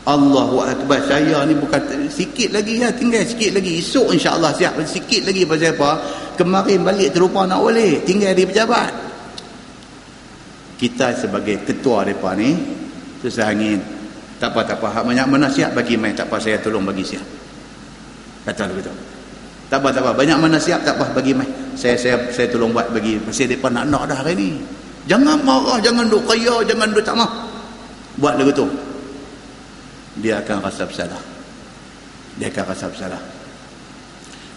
Allahu 0.05 0.61
Akbar. 0.61 1.01
Saya 1.07 1.41
ni 1.47 1.55
bukan 1.57 1.81
sikit 2.11 2.51
lagi 2.51 2.83
ya 2.83 2.91
tinggal 2.91 3.23
sikit 3.23 3.55
lagi. 3.55 3.79
Esok 3.79 4.11
insyaAllah 4.13 4.51
siap 4.53 4.75
sikit 4.83 5.25
lagi 5.25 5.47
pasal 5.47 5.71
apa? 5.73 5.91
Kemarin 6.35 6.83
balik 6.83 7.15
terlupa 7.15 7.47
nak 7.47 7.63
boleh 7.63 8.03
tinggal 8.03 8.35
di 8.35 8.43
pejabat. 8.43 8.91
Kita 10.75 11.15
sebagai 11.15 11.63
ketua 11.63 12.03
mereka 12.03 12.35
ni 12.35 12.51
susah 13.23 13.47
angin 13.55 13.94
tak 14.45 14.53
apa 14.53 14.61
tak 14.61 14.77
apa. 14.77 15.01
Banyak 15.01 15.25
mana 15.25 15.49
siap 15.49 15.73
bagi 15.73 15.97
main. 15.97 16.13
Tak 16.13 16.29
apa 16.29 16.37
saya 16.37 16.61
tolong 16.61 16.85
bagi 16.85 17.01
siap 17.01 17.25
kata 18.45 18.69
begitu. 18.69 18.93
Tak 19.65 19.81
apa 19.81 19.89
tak 19.89 20.01
apa. 20.05 20.11
Banyak 20.13 20.37
mana 20.37 20.57
siap 20.61 20.85
tak 20.85 21.01
apa 21.01 21.09
bagi 21.17 21.33
main. 21.33 21.49
Saya 21.73 21.97
saya 21.97 22.29
saya 22.29 22.45
tolong 22.47 22.71
buat 22.71 22.93
bagi 22.93 23.17
pasal 23.19 23.49
mereka 23.49 23.67
nak 23.73 23.85
nak 23.89 24.03
dah 24.05 24.17
hari 24.21 24.37
ni. 24.37 24.49
Jangan 25.09 25.41
marah 25.41 25.81
jangan 25.81 26.05
duk 26.07 26.23
kaya 26.29 26.61
jangan 26.65 26.89
duk 26.93 27.05
tak 27.05 27.13
mah 27.13 27.29
buat 28.17 28.41
lagu 28.41 28.49
tu 28.53 28.65
dia 30.21 30.39
akan 30.39 30.63
rasa 30.63 30.87
bersalah. 30.87 31.21
Dia 32.39 32.47
akan 32.53 32.63
rasa 32.71 32.85
bersalah. 32.87 33.21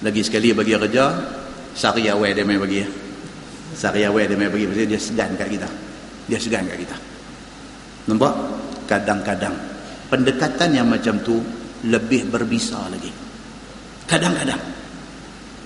Lagi 0.04 0.22
sekali 0.22 0.54
bagi 0.54 0.78
kerja 0.78 1.04
sari 1.74 2.06
awal 2.06 2.30
dia 2.36 2.46
main 2.46 2.60
bagi. 2.60 2.86
Sari 3.74 4.06
awal 4.06 4.30
dia 4.30 4.38
main 4.38 4.52
bagi 4.52 4.68
dia 4.86 5.00
segan 5.00 5.34
kat 5.34 5.48
kita. 5.50 5.68
Dia 6.30 6.38
segan 6.38 6.64
kat 6.68 6.78
kita. 6.86 6.96
Nampak? 8.06 8.32
Kadang-kadang 8.88 9.52
pendekatan 10.08 10.74
yang 10.74 10.88
macam 10.88 11.16
tu 11.20 11.40
lebih 11.86 12.28
berbisa 12.32 12.88
lagi 12.88 13.12
kadang-kadang 14.08 14.60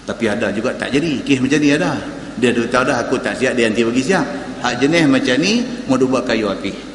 tapi 0.03 0.25
ada 0.27 0.51
juga 0.51 0.75
tak 0.75 0.91
jadi 0.91 1.23
kes 1.23 1.39
macam 1.39 1.59
ni 1.63 1.71
ada 1.73 1.93
dia 2.37 2.51
tahu 2.51 2.85
dah 2.85 2.97
aku 3.07 3.17
tak 3.23 3.39
siap 3.39 3.55
dia 3.55 3.71
nanti 3.71 3.87
bagi 3.87 4.03
siap 4.03 4.27
hak 4.61 4.75
jenis 4.83 5.07
macam 5.07 5.37
ni 5.39 5.63
mau 5.87 5.97
buat 5.99 6.27
kayu 6.27 6.51
api 6.51 6.93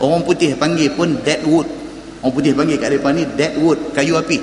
Orang 0.00 0.24
putih 0.24 0.56
panggil 0.56 0.88
pun 0.96 1.12
dead 1.20 1.44
wood. 1.44 1.68
Orang 2.24 2.32
putih 2.32 2.56
panggil 2.56 2.80
kat 2.80 2.96
depan 2.96 3.12
ni 3.12 3.24
dead 3.36 3.52
wood, 3.60 3.76
kayu 3.92 4.16
api. 4.16 4.40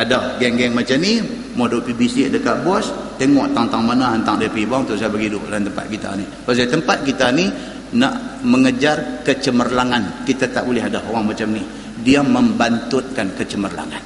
Ada 0.00 0.40
geng-geng 0.40 0.72
macam 0.72 0.96
ni, 0.96 1.20
mau 1.52 1.68
duduk 1.68 1.92
pergi 1.92 2.24
bisik 2.24 2.26
dekat 2.32 2.64
bos, 2.64 2.88
tengok 3.20 3.52
tang-tang 3.52 3.84
mana 3.84 4.16
hantar 4.16 4.40
dia 4.40 4.48
pergi 4.48 4.64
bang, 4.64 4.82
tu 4.88 4.96
saya 4.96 5.12
bagi 5.12 5.28
duduk 5.28 5.44
dalam 5.52 5.68
tempat 5.68 5.84
kita 5.92 6.08
ni. 6.16 6.24
Pasal 6.24 6.72
tempat 6.72 7.04
kita 7.04 7.26
ni, 7.36 7.52
nak 7.96 8.42
mengejar 8.46 9.24
kecemerlangan. 9.26 10.22
Kita 10.26 10.50
tak 10.50 10.66
boleh 10.66 10.84
ada 10.84 11.02
orang 11.10 11.34
macam 11.34 11.50
ni. 11.50 11.62
Dia 12.00 12.22
membantutkan 12.22 13.34
kecemerlangan. 13.34 14.02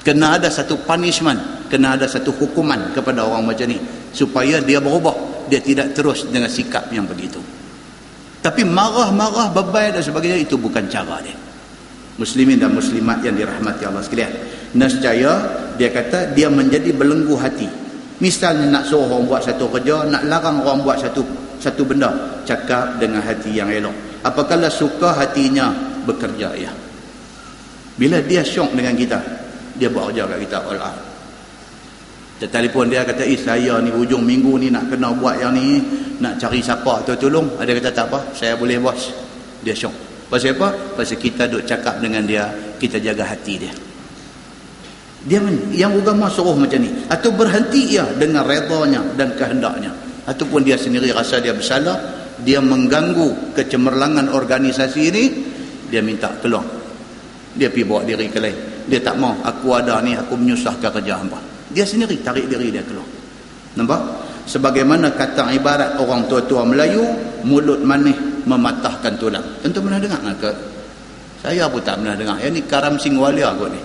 Kena 0.00 0.40
ada 0.40 0.48
satu 0.48 0.80
punishment, 0.80 1.68
kena 1.68 1.94
ada 1.94 2.08
satu 2.08 2.32
hukuman 2.32 2.96
kepada 2.96 3.20
orang 3.26 3.44
macam 3.44 3.68
ni. 3.68 3.76
Supaya 4.10 4.58
dia 4.64 4.80
berubah. 4.80 5.46
Dia 5.50 5.60
tidak 5.60 5.92
terus 5.98 6.30
dengan 6.30 6.48
sikap 6.48 6.88
yang 6.94 7.04
begitu. 7.04 7.42
Tapi 8.40 8.64
marah-marah 8.64 9.52
bebai 9.52 9.92
dan 9.92 10.00
sebagainya 10.00 10.40
itu 10.40 10.56
bukan 10.56 10.88
cara 10.88 11.20
dia. 11.20 11.36
Muslimin 12.16 12.56
dan 12.56 12.72
muslimat 12.72 13.20
yang 13.20 13.36
dirahmati 13.36 13.84
Allah 13.84 14.00
sekalian. 14.00 14.32
Nescaya 14.76 15.32
dia 15.76 15.88
kata 15.92 16.32
dia 16.32 16.48
menjadi 16.48 16.92
belenggu 16.96 17.36
hati. 17.36 17.68
Misalnya 18.20 18.68
nak 18.68 18.84
suruh 18.88 19.08
orang 19.08 19.24
buat 19.24 19.42
satu 19.44 19.68
kerja, 19.72 20.04
nak 20.08 20.28
larang 20.28 20.60
orang 20.60 20.84
buat 20.84 21.00
satu 21.00 21.24
satu 21.60 21.84
benda, 21.84 22.40
cakap 22.48 22.96
dengan 22.96 23.20
hati 23.20 23.52
yang 23.52 23.68
elok. 23.68 24.24
Apakala 24.24 24.72
suka 24.72 25.12
hatinya 25.12 25.68
bekerja 26.08 26.56
ya. 26.56 26.72
Bila 28.00 28.16
dia 28.24 28.40
syok 28.40 28.72
dengan 28.72 28.96
kita, 28.96 29.20
dia 29.76 29.92
buat 29.92 30.08
kerja 30.08 30.24
kat 30.24 30.38
kita 30.48 30.58
all 30.64 30.80
out. 30.80 30.98
Dia 32.40 32.48
telefon 32.48 32.88
dia 32.88 33.04
kata, 33.04 33.20
"Eh 33.28 33.36
saya 33.36 33.76
ni 33.84 33.92
hujung 33.92 34.24
minggu 34.24 34.56
ni 34.56 34.72
nak 34.72 34.88
kena 34.88 35.12
buat 35.12 35.36
yang 35.36 35.52
ni, 35.52 35.76
nak 36.24 36.40
cari 36.40 36.64
siapa 36.64 37.04
tu 37.04 37.12
tolong." 37.20 37.60
Ada 37.60 37.76
kata, 37.76 37.88
"Tak 37.92 38.06
apa, 38.08 38.18
saya 38.32 38.56
boleh 38.56 38.80
bos." 38.80 39.12
Dia 39.60 39.76
syok. 39.76 39.92
Pasal 40.32 40.56
apa? 40.56 40.96
Pasal 40.96 41.20
kita 41.20 41.44
duk 41.44 41.68
cakap 41.68 42.00
dengan 42.00 42.24
dia, 42.24 42.48
kita 42.80 42.96
jaga 42.96 43.28
hati 43.28 43.60
dia. 43.60 43.74
dia 45.20 45.36
yang 45.76 45.92
agama 46.00 46.32
suruh 46.32 46.56
macam 46.56 46.80
ni 46.80 46.88
atau 47.12 47.28
berhenti 47.36 47.92
ia 47.92 48.08
dengan 48.16 48.40
redanya 48.48 49.04
dan 49.20 49.36
kehendaknya 49.36 49.92
ataupun 50.30 50.62
dia 50.62 50.78
sendiri 50.78 51.10
rasa 51.10 51.42
dia 51.42 51.50
bersalah 51.50 51.98
dia 52.46 52.62
mengganggu 52.62 53.52
kecemerlangan 53.58 54.30
organisasi 54.30 55.00
ini 55.10 55.24
dia 55.90 55.98
minta 56.00 56.30
keluar 56.38 56.80
dia 57.54 57.66
pergi 57.66 57.84
bawa 57.86 58.06
diri 58.06 58.30
ke 58.30 58.38
lain. 58.38 58.56
Dia 58.86 59.02
tak 59.02 59.18
mau 59.18 59.34
aku 59.42 59.74
ada 59.74 59.98
ni 60.02 60.14
aku 60.14 60.38
menyusahkan 60.38 60.90
kerja 61.02 61.18
hamba. 61.18 61.38
Dia 61.70 61.82
sendiri 61.82 62.22
tarik 62.22 62.46
diri 62.46 62.70
dia 62.70 62.82
keluar. 62.86 63.06
Nampak? 63.74 64.00
Sebagaimana 64.46 65.14
kata 65.14 65.50
ibarat 65.54 65.98
orang 65.98 66.26
tua-tua 66.26 66.66
Melayu 66.66 67.02
mulut 67.46 67.82
manis 67.82 68.18
mematahkan 68.46 69.14
tulang. 69.18 69.42
Tentu 69.62 69.82
pernah 69.82 69.98
dengar 69.98 70.22
ke? 70.38 70.50
Saya 71.42 71.70
pun 71.70 71.82
tak 71.82 72.02
pernah 72.02 72.14
dengar. 72.18 72.36
Yang 72.42 72.52
ni 72.58 72.62
karam 72.66 72.94
sing 72.98 73.14
walia 73.18 73.54
kot 73.54 73.70
ni 73.70 73.80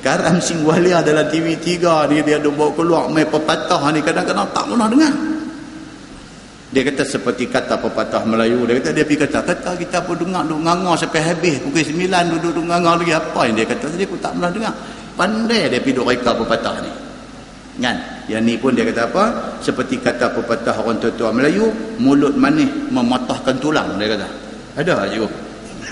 Karam 0.00 0.40
Sing 0.40 0.64
Walia 0.64 1.04
dalam 1.04 1.28
TV3 1.28 1.68
ni 2.08 2.24
dia 2.24 2.40
ada 2.40 2.48
bawa 2.48 2.72
keluar 2.72 3.04
main 3.12 3.28
pepatah 3.28 3.80
ni 3.92 4.00
kadang-kadang 4.00 4.48
tak 4.56 4.64
pernah 4.64 4.88
dengar. 4.88 5.12
Dia 6.70 6.86
kata 6.86 7.02
seperti 7.04 7.50
kata 7.50 7.76
pepatah 7.76 8.24
Melayu. 8.24 8.64
Dia 8.64 8.80
kata 8.80 8.90
dia 8.96 9.04
pergi 9.04 9.26
kata, 9.28 9.42
kata 9.44 9.70
kita 9.76 9.98
pun 10.06 10.16
dengar 10.16 10.46
duduk 10.46 10.64
nganga 10.64 10.92
sampai 10.96 11.20
habis. 11.20 11.60
Pukul 11.60 11.84
9 11.84 12.32
duduk 12.32 12.56
duduk 12.56 12.64
nganga 12.70 12.90
lagi. 12.96 13.12
Apa 13.12 13.40
yang 13.44 13.54
dia 13.60 13.66
kata? 13.68 13.84
Tadi 13.92 14.04
aku 14.06 14.16
tak 14.22 14.32
pernah 14.38 14.50
dengar. 14.54 14.74
Pandai 15.18 15.68
dia 15.68 15.78
pergi 15.82 15.92
duduk 15.92 16.08
reka 16.08 16.32
pepatah 16.32 16.74
ni. 16.80 16.92
Kan? 17.80 17.96
Yang 18.30 18.42
ni 18.46 18.54
pun 18.56 18.72
dia 18.72 18.84
kata 18.88 19.02
apa? 19.04 19.24
Seperti 19.60 20.00
kata 20.00 20.32
pepatah 20.32 20.76
orang 20.80 20.96
tua-tua 21.02 21.28
Melayu, 21.34 21.68
mulut 22.00 22.32
manis 22.40 22.70
mematahkan 22.88 23.58
tulang. 23.60 24.00
Dia 24.00 24.16
kata. 24.16 24.28
Ada 24.80 25.10
juga. 25.12 25.28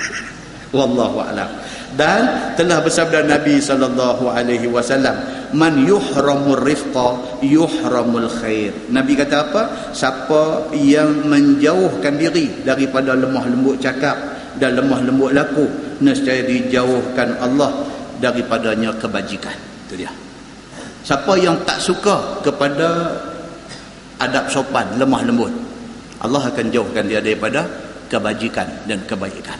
Wallahu 0.77 1.19
a'lam 1.21 1.68
dan 1.97 2.53
telah 2.59 2.85
bersabda 2.85 3.25
Nabi 3.25 3.57
sallallahu 3.63 4.29
alaihi 4.29 4.69
wasallam 4.69 5.17
man 5.57 5.89
yuhramur 5.89 6.61
rifqa 6.61 7.41
yuhramul 7.41 8.29
khair. 8.29 8.75
Nabi 8.93 9.17
kata 9.17 9.49
apa? 9.49 9.63
Siapa 9.97 10.69
yang 10.77 11.25
menjauhkan 11.25 12.21
diri 12.21 12.61
daripada 12.61 13.17
lemah 13.17 13.49
lembut 13.49 13.81
cakap 13.81 14.17
dan 14.61 14.77
lemah 14.77 15.01
lembut 15.01 15.33
laku 15.33 15.65
nescaya 16.05 16.45
dijauhkan 16.45 17.41
Allah 17.41 17.73
daripadanya 18.21 18.93
kebajikan. 19.01 19.57
Itu 19.89 19.97
dia. 19.97 20.13
Siapa 21.07 21.41
yang 21.41 21.57
tak 21.65 21.81
suka 21.81 22.45
kepada 22.45 23.17
adab 24.21 24.51
sopan 24.53 24.99
lemah 25.01 25.25
lembut 25.25 25.53
Allah 26.21 26.51
akan 26.51 26.67
jauhkan 26.75 27.07
dia 27.07 27.23
daripada 27.23 27.63
kebajikan 28.11 28.67
dan 28.91 28.99
kebaikan. 29.07 29.57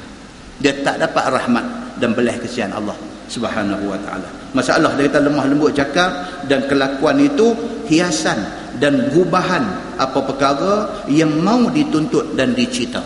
Dia 0.59 0.75
tak 0.83 0.99
dapat 0.99 1.25
rahmat 1.31 1.88
dan 1.99 2.15
belah 2.15 2.35
kesian 2.39 2.71
Allah 2.73 2.97
subhanahu 3.29 3.93
wa 3.93 3.99
ta'ala. 4.01 4.29
Masalah 4.57 4.97
dia 4.97 5.07
kata 5.13 5.29
lemah 5.29 5.45
lembut 5.45 5.77
cakap 5.77 6.11
dan 6.49 6.65
kelakuan 6.65 7.21
itu 7.21 7.53
hiasan 7.87 8.41
dan 8.81 9.13
gubahan 9.13 9.63
apa 10.01 10.19
perkara 10.25 11.05
yang 11.13 11.31
mau 11.45 11.69
dituntut 11.69 12.33
dan 12.35 12.57
dicita. 12.57 13.05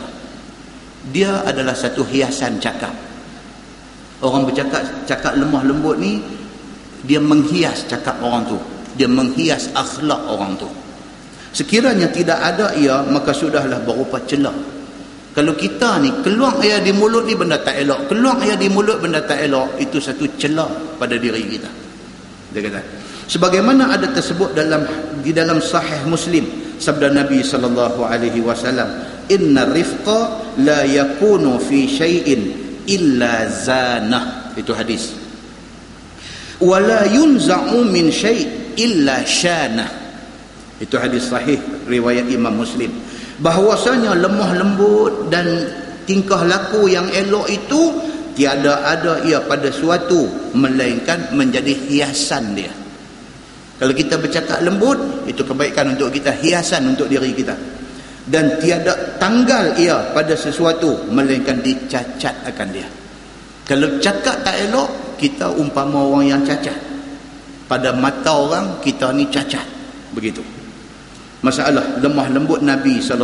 Dia 1.10 1.42
adalah 1.42 1.74
satu 1.74 2.06
hiasan 2.06 2.62
cakap. 2.62 2.94
Orang 4.22 4.46
bercakap 4.46 4.86
cakap 5.02 5.34
lemah 5.34 5.66
lembut 5.66 5.98
ni 5.98 6.22
dia 7.02 7.18
menghias 7.18 7.82
cakap 7.90 8.22
orang 8.22 8.46
tu. 8.46 8.58
Dia 8.94 9.10
menghias 9.10 9.74
akhlak 9.74 10.22
orang 10.30 10.54
tu. 10.54 10.70
Sekiranya 11.50 12.06
tidak 12.08 12.38
ada 12.38 12.70
ia 12.78 13.02
maka 13.02 13.34
sudahlah 13.34 13.82
berupa 13.82 14.22
celah 14.24 14.54
kalau 15.32 15.56
kita 15.56 15.96
ni 16.04 16.12
keluar 16.20 16.60
air 16.60 16.84
di 16.84 16.92
mulut 16.92 17.24
ni 17.24 17.32
benda 17.32 17.56
tak 17.56 17.80
elok. 17.80 18.12
Keluar 18.12 18.36
air 18.44 18.60
di 18.60 18.68
mulut 18.68 19.00
benda 19.00 19.24
tak 19.24 19.40
elok. 19.40 19.80
Itu 19.80 19.96
satu 19.96 20.28
celah 20.36 21.00
pada 21.00 21.16
diri 21.16 21.40
kita. 21.48 21.70
Dia 22.52 22.60
kata. 22.68 22.80
Sebagaimana 23.32 23.96
ada 23.96 24.12
tersebut 24.12 24.52
dalam 24.52 24.84
di 25.24 25.32
dalam 25.32 25.56
sahih 25.64 26.04
Muslim 26.04 26.76
sabda 26.76 27.08
Nabi 27.08 27.40
sallallahu 27.40 28.04
alaihi 28.04 28.44
wasallam, 28.44 28.92
"Inna 29.32 29.72
rifqa 29.72 30.52
la 30.60 30.84
yakunu 30.84 31.56
fi 31.56 31.88
syai'in 31.88 32.40
illa 32.84 33.48
zana." 33.48 34.52
Itu 34.52 34.76
hadis. 34.76 35.16
"Wa 36.60 36.76
la 36.76 37.08
yunza'u 37.08 37.80
min 37.88 38.12
syai' 38.12 38.76
illa 38.76 39.24
syana." 39.24 39.88
Itu 40.76 41.00
hadis 41.00 41.32
sahih 41.32 41.56
riwayat 41.88 42.28
Imam 42.28 42.52
Muslim 42.52 42.92
bahwasanya 43.42 44.14
lemah 44.14 44.50
lembut 44.54 45.26
dan 45.28 45.66
tingkah 46.06 46.46
laku 46.46 46.86
yang 46.86 47.10
elok 47.10 47.50
itu 47.50 47.90
tiada 48.38 48.86
ada 48.86 49.20
ia 49.26 49.42
pada 49.42 49.68
suatu 49.68 50.30
melainkan 50.54 51.34
menjadi 51.34 51.74
hiasan 51.74 52.54
dia. 52.54 52.70
Kalau 53.82 53.90
kita 53.90 54.14
bercakap 54.14 54.62
lembut 54.62 55.26
itu 55.26 55.42
kebaikan 55.42 55.98
untuk 55.98 56.14
kita 56.14 56.30
hiasan 56.38 56.94
untuk 56.94 57.10
diri 57.10 57.34
kita. 57.34 57.58
Dan 58.22 58.62
tiada 58.62 59.18
tanggal 59.18 59.74
ia 59.74 60.14
pada 60.14 60.38
sesuatu 60.38 61.10
melainkan 61.10 61.58
dicacat 61.58 62.46
akan 62.46 62.68
dia. 62.70 62.86
Kalau 63.66 63.98
cakap 63.98 64.46
tak 64.46 64.70
elok 64.70 65.18
kita 65.18 65.50
umpama 65.50 65.98
orang 65.98 66.30
yang 66.30 66.42
cacat. 66.46 66.78
Pada 67.66 67.90
mata 67.90 68.30
orang 68.30 68.78
kita 68.78 69.10
ni 69.10 69.26
cacat. 69.26 69.66
Begitu 70.14 70.61
masalah 71.42 71.98
lemah 71.98 72.30
lembut 72.30 72.62
Nabi 72.62 73.02
saw 73.02 73.18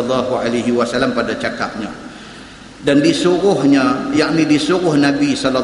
pada 1.14 1.32
cakapnya. 1.38 1.90
Dan 2.78 3.02
disuruhnya 3.02 4.14
yakni 4.14 4.46
disuruh 4.46 4.94
Nabi 4.98 5.34
saw 5.34 5.54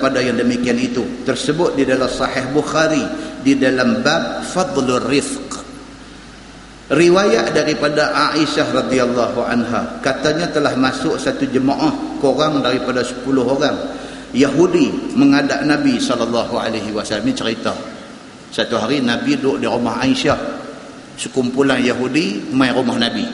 pada 0.00 0.18
yang 0.20 0.36
demikian 0.40 0.80
itu 0.80 1.04
tersebut 1.22 1.76
di 1.76 1.84
dalam 1.84 2.08
sahih 2.08 2.50
Bukhari 2.50 3.04
di 3.44 3.54
dalam 3.54 4.00
bab 4.00 4.42
fadlur 4.42 5.04
rifq. 5.06 5.64
Riwayat 6.86 7.50
daripada 7.50 8.14
Aisyah 8.30 8.86
radhiyallahu 8.86 9.42
anha 9.42 9.98
katanya 10.00 10.46
telah 10.54 10.70
masuk 10.78 11.18
satu 11.18 11.42
jemaah 11.50 12.18
kurang 12.22 12.62
daripada 12.62 13.02
10 13.02 13.26
orang. 13.42 13.76
Yahudi 14.30 15.14
mengadap 15.18 15.66
Nabi 15.66 15.98
sallallahu 15.98 16.54
alaihi 16.54 16.94
wasallam. 16.94 17.34
Cerita. 17.34 17.74
Satu 18.54 18.78
hari 18.78 19.02
Nabi 19.02 19.34
duduk 19.34 19.58
di 19.58 19.66
rumah 19.66 19.98
Aisyah 19.98 20.65
sekumpulan 21.16 21.80
Yahudi 21.80 22.52
mai 22.52 22.70
rumah 22.70 23.00
Nabi. 23.00 23.24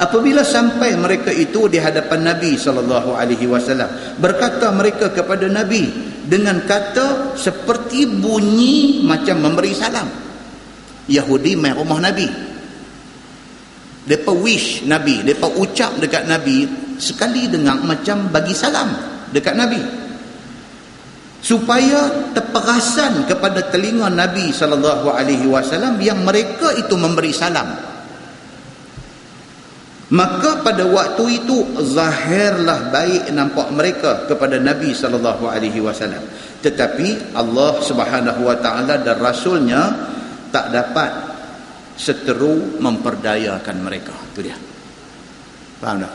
Apabila 0.00 0.40
sampai 0.40 0.96
mereka 0.96 1.28
itu 1.28 1.68
di 1.68 1.76
hadapan 1.76 2.24
Nabi 2.34 2.56
sallallahu 2.56 3.12
alaihi 3.14 3.44
wasallam 3.44 4.16
berkata 4.16 4.72
mereka 4.72 5.12
kepada 5.12 5.44
Nabi 5.44 5.92
dengan 6.24 6.64
kata 6.64 7.36
seperti 7.36 8.08
bunyi 8.08 9.04
macam 9.04 9.44
memberi 9.44 9.72
salam. 9.76 10.08
Yahudi 11.10 11.52
mai 11.56 11.72
rumah 11.76 12.00
Nabi. 12.00 12.28
Depa 14.08 14.32
wish 14.32 14.88
Nabi 14.88 15.20
depa 15.20 15.46
ucap 15.52 16.00
dekat 16.00 16.24
Nabi 16.24 16.64
sekali 16.96 17.46
dengar 17.46 17.78
macam 17.84 18.32
bagi 18.32 18.56
salam 18.56 18.90
dekat 19.30 19.54
Nabi 19.54 19.80
supaya 21.40 22.30
terperasan 22.36 23.24
kepada 23.24 23.72
telinga 23.72 24.12
Nabi 24.12 24.52
sallallahu 24.52 25.08
alaihi 25.08 25.48
wasallam 25.48 25.96
yang 25.98 26.20
mereka 26.20 26.76
itu 26.76 26.94
memberi 27.00 27.32
salam. 27.32 27.68
Maka 30.10 30.58
pada 30.66 30.84
waktu 30.90 31.38
itu 31.42 31.70
zahirlah 31.86 32.90
baik 32.90 33.30
nampak 33.30 33.70
mereka 33.70 34.26
kepada 34.26 34.58
Nabi 34.58 34.90
sallallahu 34.90 35.46
alaihi 35.46 35.80
wasallam. 35.80 36.20
Tetapi 36.60 37.32
Allah 37.38 37.78
Subhanahu 37.80 38.40
wa 38.44 38.56
taala 38.58 39.00
dan 39.00 39.16
rasulnya 39.16 39.80
tak 40.50 40.74
dapat 40.74 41.10
seteru 41.94 42.82
memperdayakan 42.82 43.76
mereka. 43.80 44.12
Itu 44.34 44.42
dia. 44.44 44.58
Faham 45.78 46.02
tak? 46.02 46.12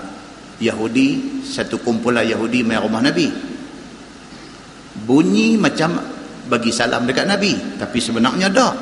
Yahudi 0.60 1.42
satu 1.44 1.80
kumpulan 1.80 2.28
Yahudi 2.28 2.64
mai 2.68 2.80
rumah 2.80 3.00
Nabi 3.04 3.55
bunyi 5.06 5.56
macam 5.56 6.02
bagi 6.50 6.74
salam 6.74 7.06
dekat 7.06 7.30
Nabi 7.30 7.78
tapi 7.78 8.02
sebenarnya 8.02 8.50
tak. 8.50 8.76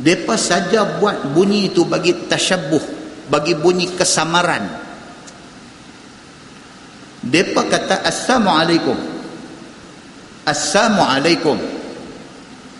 Mereka 0.00 0.34
saja 0.40 0.96
buat 0.96 1.36
bunyi 1.36 1.68
itu 1.68 1.84
bagi 1.84 2.24
tasyabuh 2.24 2.80
bagi 3.28 3.52
bunyi 3.52 3.92
kesamaran. 3.92 4.64
Mereka 7.20 7.62
kata 7.68 8.00
Assalamualaikum. 8.08 8.96
Assalamualaikum. 10.48 11.60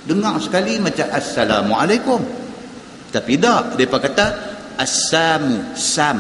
Dengar 0.09 0.41
sekali 0.41 0.81
macam 0.81 1.07
Assalamualaikum. 1.13 2.21
Tapi 3.13 3.37
tak 3.37 3.77
mereka 3.77 4.01
kata 4.01 4.27
Assamu 4.81 5.77
Sam. 5.77 6.19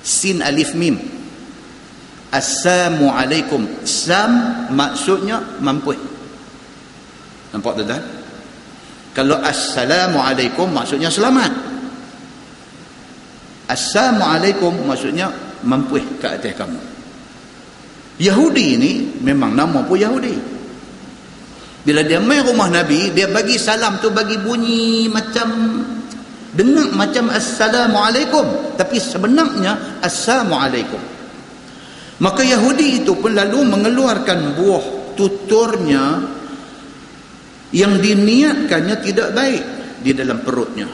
Sin 0.00 0.40
Alif 0.40 0.72
Mim 0.72 1.15
Assalamualaikum 2.34 3.86
Sam 3.86 4.66
maksudnya 4.74 5.38
mampu 5.62 5.94
Nampak 7.54 7.72
tuan-tuan? 7.78 8.02
Kalau 9.16 9.40
Assalamualaikum 9.40 10.68
maksudnya 10.68 11.08
selamat. 11.08 11.48
Assalamualaikum 13.70 14.84
maksudnya 14.84 15.32
mampu 15.64 15.96
ke 16.20 16.26
atas 16.28 16.52
kamu. 16.52 16.76
Yahudi 18.20 18.68
ni 18.76 18.92
memang 19.24 19.56
nama 19.56 19.80
pun 19.88 19.96
Yahudi. 19.96 20.36
Bila 21.86 22.04
dia 22.04 22.20
main 22.20 22.44
rumah 22.44 22.68
Nabi 22.68 23.14
dia 23.16 23.30
bagi 23.30 23.56
salam 23.56 23.96
tu 24.04 24.12
bagi 24.12 24.36
bunyi 24.36 25.08
macam 25.08 25.80
dengar 26.52 26.92
macam 26.92 27.32
Assalamualaikum. 27.32 28.76
Tapi 28.76 29.00
sebenarnya 29.00 30.04
Assalamualaikum 30.04 31.15
maka 32.16 32.40
Yahudi 32.40 33.04
itu 33.04 33.12
pun 33.20 33.36
lalu 33.36 33.60
mengeluarkan 33.68 34.56
buah 34.56 34.84
tuturnya 35.12 36.04
yang 37.76 38.00
diniatkannya 38.00 38.96
tidak 39.04 39.36
baik 39.36 39.64
di 40.00 40.16
dalam 40.16 40.40
perutnya. 40.40 40.88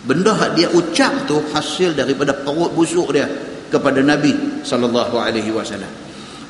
Benda 0.00 0.32
yang 0.36 0.52
dia 0.56 0.68
ucap 0.72 1.28
tu 1.28 1.40
hasil 1.52 1.96
daripada 1.96 2.36
perut 2.36 2.72
busuk 2.72 3.12
dia 3.12 3.28
kepada 3.72 4.04
Nabi 4.04 4.64
sallallahu 4.64 5.16
alaihi 5.16 5.52
wasallam. 5.52 5.88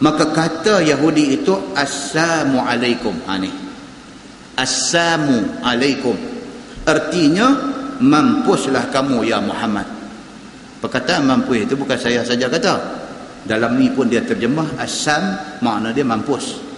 Maka 0.00 0.32
kata 0.32 0.80
Yahudi 0.80 1.38
itu 1.38 1.52
assalamu 1.76 2.62
alaikum. 2.62 3.14
Ha 3.30 3.36
ni. 3.36 3.50
Assalamu 4.58 5.60
alaikum. 5.62 6.16
Artinya 6.88 7.46
mampuslah 8.00 8.90
kamu 8.90 9.22
ya 9.28 9.38
Muhammad. 9.38 9.86
Perkataan 10.80 11.28
mampus 11.28 11.68
itu 11.68 11.74
bukan 11.76 12.00
saya 12.00 12.24
saja 12.24 12.48
kata 12.48 12.74
dalam 13.46 13.80
ni 13.80 13.88
pun 13.92 14.08
dia 14.08 14.20
terjemah 14.24 14.76
assam 14.80 15.22
makna 15.64 15.92
dia 15.94 16.04
mampus 16.04 16.70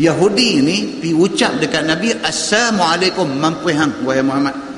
Yahudi 0.00 0.64
ni 0.64 0.76
pi 1.04 1.12
ucap 1.12 1.60
dekat 1.60 1.84
Nabi 1.84 2.16
Assalamualaikum 2.16 3.28
mampu 3.36 3.76
hang 3.76 3.92
wahai 4.08 4.24
Muhammad. 4.24 4.71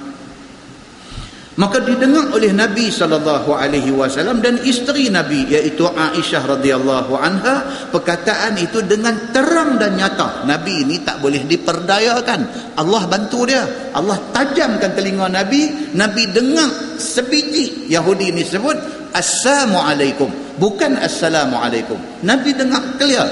Maka 1.54 1.78
didengar 1.86 2.34
oleh 2.34 2.50
Nabi 2.50 2.90
sallallahu 2.90 3.54
alaihi 3.54 3.94
wasallam 3.94 4.42
dan 4.42 4.58
isteri 4.66 5.06
Nabi 5.06 5.46
iaitu 5.46 5.86
Aisyah 5.86 6.58
radhiyallahu 6.58 7.14
anha 7.14 7.86
perkataan 7.94 8.58
itu 8.58 8.82
dengan 8.82 9.30
terang 9.30 9.78
dan 9.78 9.94
nyata. 9.94 10.42
Nabi 10.50 10.82
ini 10.82 11.06
tak 11.06 11.22
boleh 11.22 11.46
diperdayakan. 11.46 12.74
Allah 12.74 13.02
bantu 13.06 13.46
dia. 13.46 13.62
Allah 13.94 14.18
tajamkan 14.34 14.98
telinga 14.98 15.30
Nabi, 15.30 15.94
Nabi 15.94 16.26
dengar 16.34 16.98
sebiji 16.98 17.86
Yahudi 17.86 18.34
ini 18.34 18.42
sebut 18.42 18.74
Assalamualaikum 19.14 20.58
bukan 20.58 20.98
Assalamualaikum. 20.98 22.26
Nabi 22.26 22.50
dengar 22.50 22.82
clear 22.98 23.30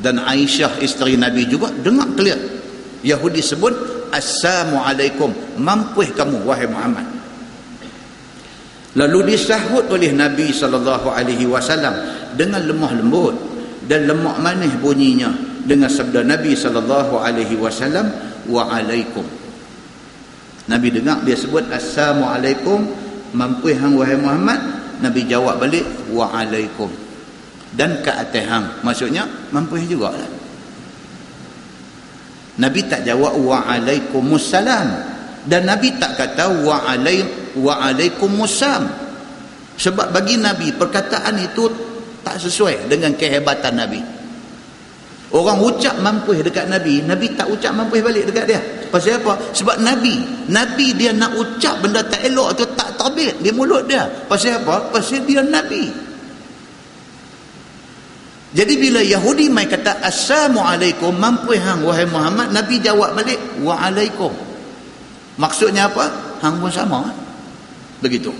dan 0.00 0.24
Aisyah 0.24 0.80
isteri 0.80 1.20
Nabi 1.20 1.44
juga 1.44 1.68
dengar 1.68 2.08
clear 2.16 2.40
Yahudi 3.04 3.44
sebut 3.44 3.93
Assalamualaikum 4.14 5.58
mampuh 5.58 6.06
kamu 6.14 6.46
wahai 6.46 6.70
Muhammad. 6.70 7.02
Lalu 8.94 9.34
disahut 9.34 9.90
oleh 9.90 10.14
Nabi 10.14 10.54
SAW 10.54 11.10
dengan 12.38 12.62
lemah 12.62 12.92
lembut 12.94 13.34
dan 13.90 14.06
lemak 14.06 14.38
manis 14.38 14.70
bunyinya 14.78 15.34
dengan 15.66 15.90
sabda 15.90 16.22
Nabi 16.22 16.54
SAW 16.54 16.86
wa'alaikum 18.46 19.26
Nabi 20.70 20.88
dengar 20.94 21.26
dia 21.26 21.34
sebut 21.34 21.66
Assalamualaikum 21.74 22.86
mampuh 23.34 23.74
hang 23.74 23.98
wahai 23.98 24.14
Muhammad. 24.14 24.62
Nabi 25.02 25.26
jawab 25.26 25.58
balik 25.58 25.82
wa'alaikum 26.14 26.86
dan 27.74 27.98
ke 27.98 28.14
atas 28.14 28.46
hang. 28.46 28.66
Maksudnya 28.86 29.26
mampu 29.50 29.74
juga 29.82 30.14
lah 30.14 30.43
Nabi 32.54 32.86
tak 32.86 33.02
jawab 33.02 33.34
wa'alaikumussalam. 33.34 34.88
Dan 35.44 35.66
Nabi 35.66 35.98
tak 35.98 36.14
kata 36.14 36.64
wa'alaikumussalam. 37.58 38.84
Sebab 39.74 40.14
bagi 40.14 40.38
Nabi 40.38 40.70
perkataan 40.70 41.34
itu 41.42 41.66
tak 42.22 42.38
sesuai 42.38 42.86
dengan 42.86 43.12
kehebatan 43.18 43.74
Nabi. 43.74 44.00
Orang 45.34 45.58
ucap 45.66 45.98
mampu 45.98 46.38
dekat 46.38 46.70
Nabi 46.70 47.02
Nabi 47.02 47.34
tak 47.34 47.50
ucap 47.50 47.74
mampu 47.74 47.98
balik 47.98 48.30
dekat 48.30 48.46
dia. 48.46 48.62
Pasal 48.86 49.18
apa? 49.18 49.34
sebab 49.50 49.82
Nabi 49.82 50.46
Nabi 50.46 50.94
dia 50.94 51.10
nak 51.10 51.34
ucap 51.34 51.82
benda 51.82 52.06
tak 52.06 52.22
elok 52.22 52.54
tu 52.54 52.62
tak 52.78 52.94
terbit 52.94 53.42
di 53.42 53.50
mulut 53.50 53.90
dia. 53.90 54.06
Pasal 54.30 54.62
apa? 54.62 54.94
pasal 54.94 55.26
dia 55.26 55.42
Nabi 55.42 56.03
jadi 58.54 58.74
bila 58.78 59.02
Yahudi 59.02 59.50
mai 59.50 59.66
kata 59.66 59.98
Assalamualaikum 59.98 61.10
mampu 61.10 61.58
hang 61.58 61.82
wahai 61.82 62.06
Muhammad 62.06 62.54
Nabi 62.54 62.78
jawab 62.78 63.18
balik 63.18 63.36
Waalaikum. 63.58 64.30
Maksudnya 65.42 65.90
apa? 65.90 66.38
Hang 66.38 66.62
pun 66.62 66.70
sama 66.70 67.10
Begitu. 67.98 68.30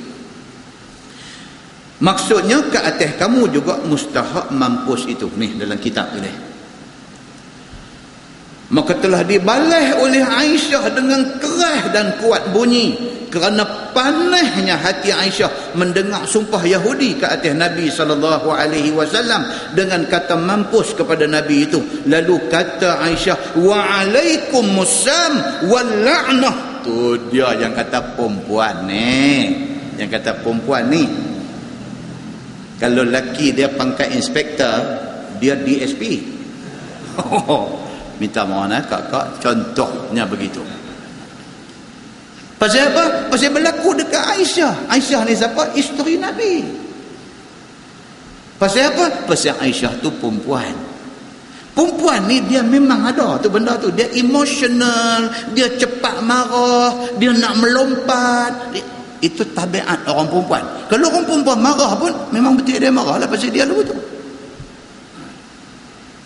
Maksudnya 1.98 2.62
ke 2.70 2.78
atas 2.78 3.18
kamu 3.18 3.50
juga 3.50 3.82
mustahak 3.82 4.54
mampus 4.54 5.10
itu 5.10 5.26
Nih 5.34 5.58
dalam 5.58 5.78
kitab 5.82 6.14
ini 6.14 6.43
Maka 8.74 8.98
telah 8.98 9.22
dibalas 9.22 10.02
oleh 10.02 10.18
Aisyah 10.18 10.90
dengan 10.90 11.38
keras 11.38 11.94
dan 11.94 12.18
kuat 12.18 12.50
bunyi. 12.50 13.14
Kerana 13.30 13.94
panasnya 13.94 14.74
hati 14.74 15.14
Aisyah 15.14 15.78
mendengar 15.78 16.26
sumpah 16.26 16.58
Yahudi 16.58 17.22
ke 17.22 17.26
atas 17.26 17.54
Nabi 17.54 17.86
sallallahu 17.86 18.50
alaihi 18.50 18.90
wasallam 18.90 19.46
dengan 19.78 20.10
kata 20.10 20.34
mampus 20.34 20.90
kepada 20.98 21.22
Nabi 21.30 21.70
itu. 21.70 21.78
Lalu 22.10 22.50
kata 22.50 22.98
Aisyah 22.98 23.62
wa 23.62 23.78
alaikumussalam 24.02 25.32
wal 25.70 25.90
la'nah. 26.02 26.82
Tu 26.82 27.14
dia 27.30 27.54
yang 27.54 27.78
kata 27.78 28.18
perempuan 28.18 28.90
ni. 28.90 29.54
Yang 30.02 30.18
kata 30.18 30.42
perempuan 30.42 30.90
ni. 30.90 31.06
Kalau 32.82 33.06
laki 33.06 33.54
dia 33.54 33.70
pangkat 33.70 34.10
inspektor 34.18 34.82
dia 35.38 35.54
DSP 35.54 36.02
minta 38.22 38.46
mohon 38.46 38.72
eh 38.72 38.82
kakak 38.86 39.42
contohnya 39.42 40.24
begitu 40.28 40.62
Pasal 42.64 42.96
apa? 42.96 43.28
Pasal 43.28 43.52
berlaku 43.52 43.92
dekat 43.92 44.24
Aisyah. 44.24 44.88
Aisyah 44.88 45.20
ni 45.28 45.36
siapa? 45.36 45.68
Isteri 45.76 46.16
Nabi. 46.16 46.64
Pasal 48.56 48.88
apa? 48.88 49.28
Pasal 49.28 49.58
Aisyah 49.60 50.00
tu 50.00 50.08
perempuan. 50.16 50.72
Perempuan 51.76 52.24
ni 52.24 52.40
dia 52.48 52.64
memang 52.64 53.04
ada 53.04 53.36
tu 53.42 53.52
benda 53.52 53.76
tu. 53.76 53.92
Dia 53.92 54.08
emotional, 54.16 55.28
dia 55.52 55.68
cepat 55.76 56.24
marah, 56.24 56.94
dia 57.20 57.36
nak 57.36 57.58
melompat. 57.60 58.72
Itu 59.20 59.44
tabiat 59.52 60.08
orang 60.08 60.30
perempuan. 60.32 60.64
Kalau 60.88 61.12
orang 61.12 61.26
perempuan 61.28 61.58
marah 61.60 61.92
pun, 62.00 62.12
memang 62.32 62.56
betul 62.56 62.80
dia 62.80 62.88
marah 62.88 63.20
lah 63.20 63.28
pasal 63.28 63.52
dia 63.52 63.68
lupa 63.68 63.92
tu. 63.92 64.13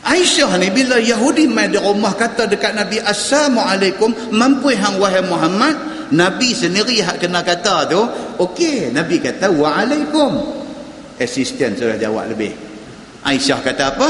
Aisyah 0.08 0.56
ni 0.56 0.72
bila 0.72 0.96
Yahudi 0.96 1.44
mai 1.44 1.68
di 1.68 1.76
rumah 1.76 2.16
kata 2.16 2.48
dekat 2.48 2.72
Nabi 2.72 2.96
Assalamualaikum 2.96 4.32
mampu 4.32 4.72
hang 4.72 4.96
wahai 4.96 5.20
Muhammad. 5.20 5.76
Nabi 6.08 6.56
sendiri 6.56 7.04
hak 7.04 7.20
kena 7.20 7.44
kata 7.44 7.84
tu 7.92 8.00
okey 8.40 8.88
Nabi 8.88 9.20
kata 9.20 9.52
waalaikum. 9.52 10.32
Assistant 11.20 11.76
sudah 11.76 12.00
jawab 12.00 12.24
lebih. 12.32 12.56
Aisyah 13.20 13.60
kata 13.60 13.84
apa? 13.92 14.08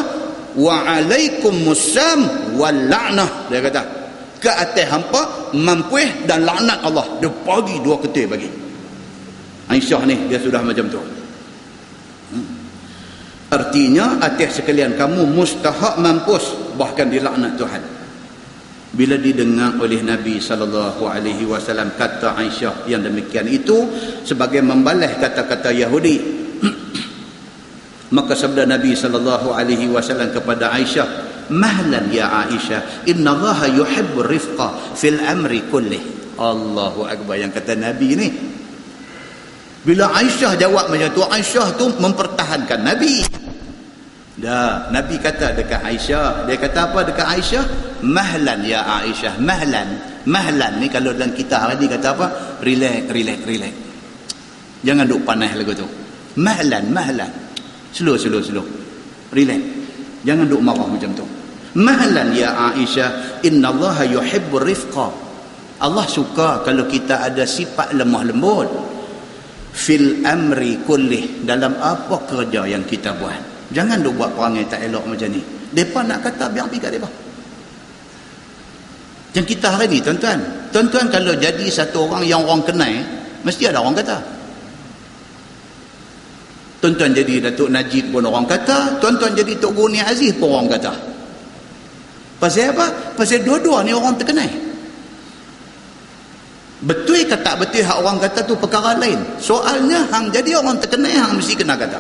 Waalaikumussalam 0.55 2.55
wal 2.55 2.79
la'nah 2.87 3.51
dia 3.51 3.59
kata 3.59 3.83
ke 4.39 4.51
atas 4.55 4.87
hampa 4.87 5.51
mampuih 5.59 6.31
dan 6.31 6.47
laknat 6.47 6.79
Allah. 6.87 7.11
Dia 7.19 7.31
bagi 7.43 7.83
dua 7.83 7.99
ketir 7.99 8.31
bagi. 8.31 8.47
Aisyah 9.67 10.07
ni 10.07 10.15
dia 10.31 10.39
sudah 10.39 10.63
macam 10.63 10.87
tu. 10.87 11.18
Artinya 13.49 14.21
atas 14.21 14.61
sekalian 14.61 14.97
kamu 14.97 15.25
mustahak 15.33 15.97
mampus 16.01 16.77
bahkan 16.77 17.09
dilaknat 17.09 17.57
Tuhan. 17.57 17.83
Bila 18.89 19.21
didengar 19.21 19.77
oleh 19.77 20.01
Nabi 20.01 20.41
sallallahu 20.41 21.05
alaihi 21.05 21.45
wasallam 21.45 21.93
kata 21.93 22.33
Aisyah 22.41 22.89
yang 22.89 23.05
demikian 23.05 23.45
itu 23.45 23.85
sebagai 24.25 24.65
membalas 24.65 25.13
kata-kata 25.21 25.69
Yahudi. 25.77 26.17
Maka 28.17 28.33
sabda 28.33 28.65
Nabi 28.65 28.97
sallallahu 28.97 29.53
alaihi 29.53 29.93
wasallam 29.93 30.33
kepada 30.33 30.73
Aisyah 30.73 31.05
mahlan 31.53 32.09
ya 32.09 32.49
Aisyah 32.49 33.05
inna 33.05 33.37
Allah 33.37 33.69
yuhibbu 33.77 34.25
rifqa 34.25 34.97
fil 34.97 35.21
amri 35.21 35.69
kullih. 35.69 36.01
Allahu 36.41 37.05
akbar. 37.05 37.37
Yang 37.37 37.61
kata 37.61 37.77
Nabi 37.77 38.09
ni 38.17 38.29
bila 39.87 40.11
Aisyah 40.11 40.59
jawab 40.59 40.91
macam 40.91 41.11
tu 41.15 41.23
Aisyah 41.23 41.67
tu 41.79 41.87
mempertahankan 41.99 42.83
Nabi 42.83 43.23
Dah, 44.39 44.87
Nabi 44.95 45.19
kata 45.19 45.51
dekat 45.51 45.83
Aisyah, 45.83 46.47
dia 46.47 46.55
kata 46.55 46.95
apa 46.95 47.03
dekat 47.03 47.27
Aisyah? 47.27 47.65
Mahlan 48.07 48.63
ya 48.63 48.87
Aisyah, 48.87 49.35
mahlan. 49.43 49.99
Mahlan 50.31 50.79
ni 50.79 50.87
kalau 50.87 51.11
dalam 51.11 51.35
kita 51.35 51.67
ni 51.75 51.91
kata 51.91 52.15
apa? 52.15 52.27
Relax, 52.63 53.11
relax, 53.11 53.39
relax. 53.43 53.75
Jangan 54.87 55.11
duk 55.11 55.27
panas 55.27 55.59
lagu 55.59 55.75
tu. 55.75 55.91
Mahlan, 56.39 56.87
mahlan. 56.95 57.31
Slow, 57.91 58.15
slow, 58.15 58.39
slow. 58.39 58.63
Relax. 59.35 59.59
Jangan 60.23 60.47
duk 60.47 60.63
marah 60.63 60.87
macam 60.87 61.11
tu. 61.19 61.27
Mahlan 61.75 62.31
ya 62.31 62.55
Aisyah, 62.79 63.43
inna 63.43 63.75
Allah 63.75 64.07
yuhibbur 64.07 64.63
rifqa. 64.63 65.11
Allah 65.83 66.07
suka 66.07 66.63
kalau 66.63 66.87
kita 66.87 67.27
ada 67.27 67.43
sifat 67.43 67.91
lemah 67.91 68.23
lembut. 68.23 68.71
Fil 69.73 70.25
amri 70.27 70.81
kullih 70.85 71.45
dalam 71.45 71.77
apa 71.79 72.17
kerja 72.29 72.67
yang 72.69 72.85
kita 72.85 73.15
buat. 73.17 73.71
Jangan 73.73 74.01
duk 74.01 74.17
buat 74.17 74.33
perangai 74.33 74.65
tak 74.69 74.85
elok 74.89 75.05
macam 75.05 75.29
ni. 75.29 75.41
Mereka 75.75 76.01
nak 76.09 76.19
kata 76.25 76.45
biar 76.49 76.65
pergi 76.67 76.81
kat 76.81 76.93
mereka 76.97 77.11
yang 79.39 79.47
kita 79.47 79.69
hari 79.71 79.87
ni 79.87 79.99
tuan-tuan. 80.03 80.41
Tuan-tuan 80.75 81.07
kalau 81.13 81.37
jadi 81.37 81.67
satu 81.69 82.11
orang 82.11 82.25
yang 82.27 82.43
orang 82.43 82.65
kenal 82.67 82.91
mesti 83.47 83.71
ada 83.71 83.79
orang 83.85 83.95
kata. 83.95 84.19
Tuan-tuan 86.79 87.11
jadi 87.11 87.51
Datuk 87.51 87.71
Najib 87.75 88.15
pun 88.15 88.23
orang 88.27 88.47
kata 88.47 89.03
tuan-tuan 89.03 89.35
jadi 89.35 89.59
Tok 89.59 89.73
Guni 89.75 90.03
Aziz 90.03 90.35
pun 90.35 90.51
orang 90.55 90.71
kata. 90.75 90.93
Pasal 92.39 92.71
apa? 92.71 92.87
pasal 93.19 93.43
dua-dua 93.43 93.83
ni 93.83 93.91
orang 93.91 94.15
terkenal 94.15 94.47
betul 96.85 97.19
ke 97.27 97.37
tak 97.43 97.59
betul 97.59 97.83
hak 97.83 97.97
orang 97.99 98.19
kata 98.23 98.41
tu 98.47 98.55
perkara 98.55 98.95
lain? 98.95 99.19
Soalnya 99.43 100.07
hang 100.13 100.31
jadi 100.31 100.59
orang 100.59 100.79
terkenal 100.79 101.11
hang 101.11 101.35
mesti 101.39 101.55
kena 101.59 101.75
kata. 101.75 101.99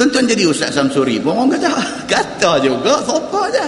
Tuan-tuan 0.00 0.24
jadi 0.24 0.48
Ustaz 0.48 0.72
Samsuri 0.72 1.20
pun 1.20 1.36
orang 1.36 1.60
kata 1.60 1.70
kata 2.08 2.50
juga 2.64 2.98
siapa 3.04 3.40
je. 3.52 3.66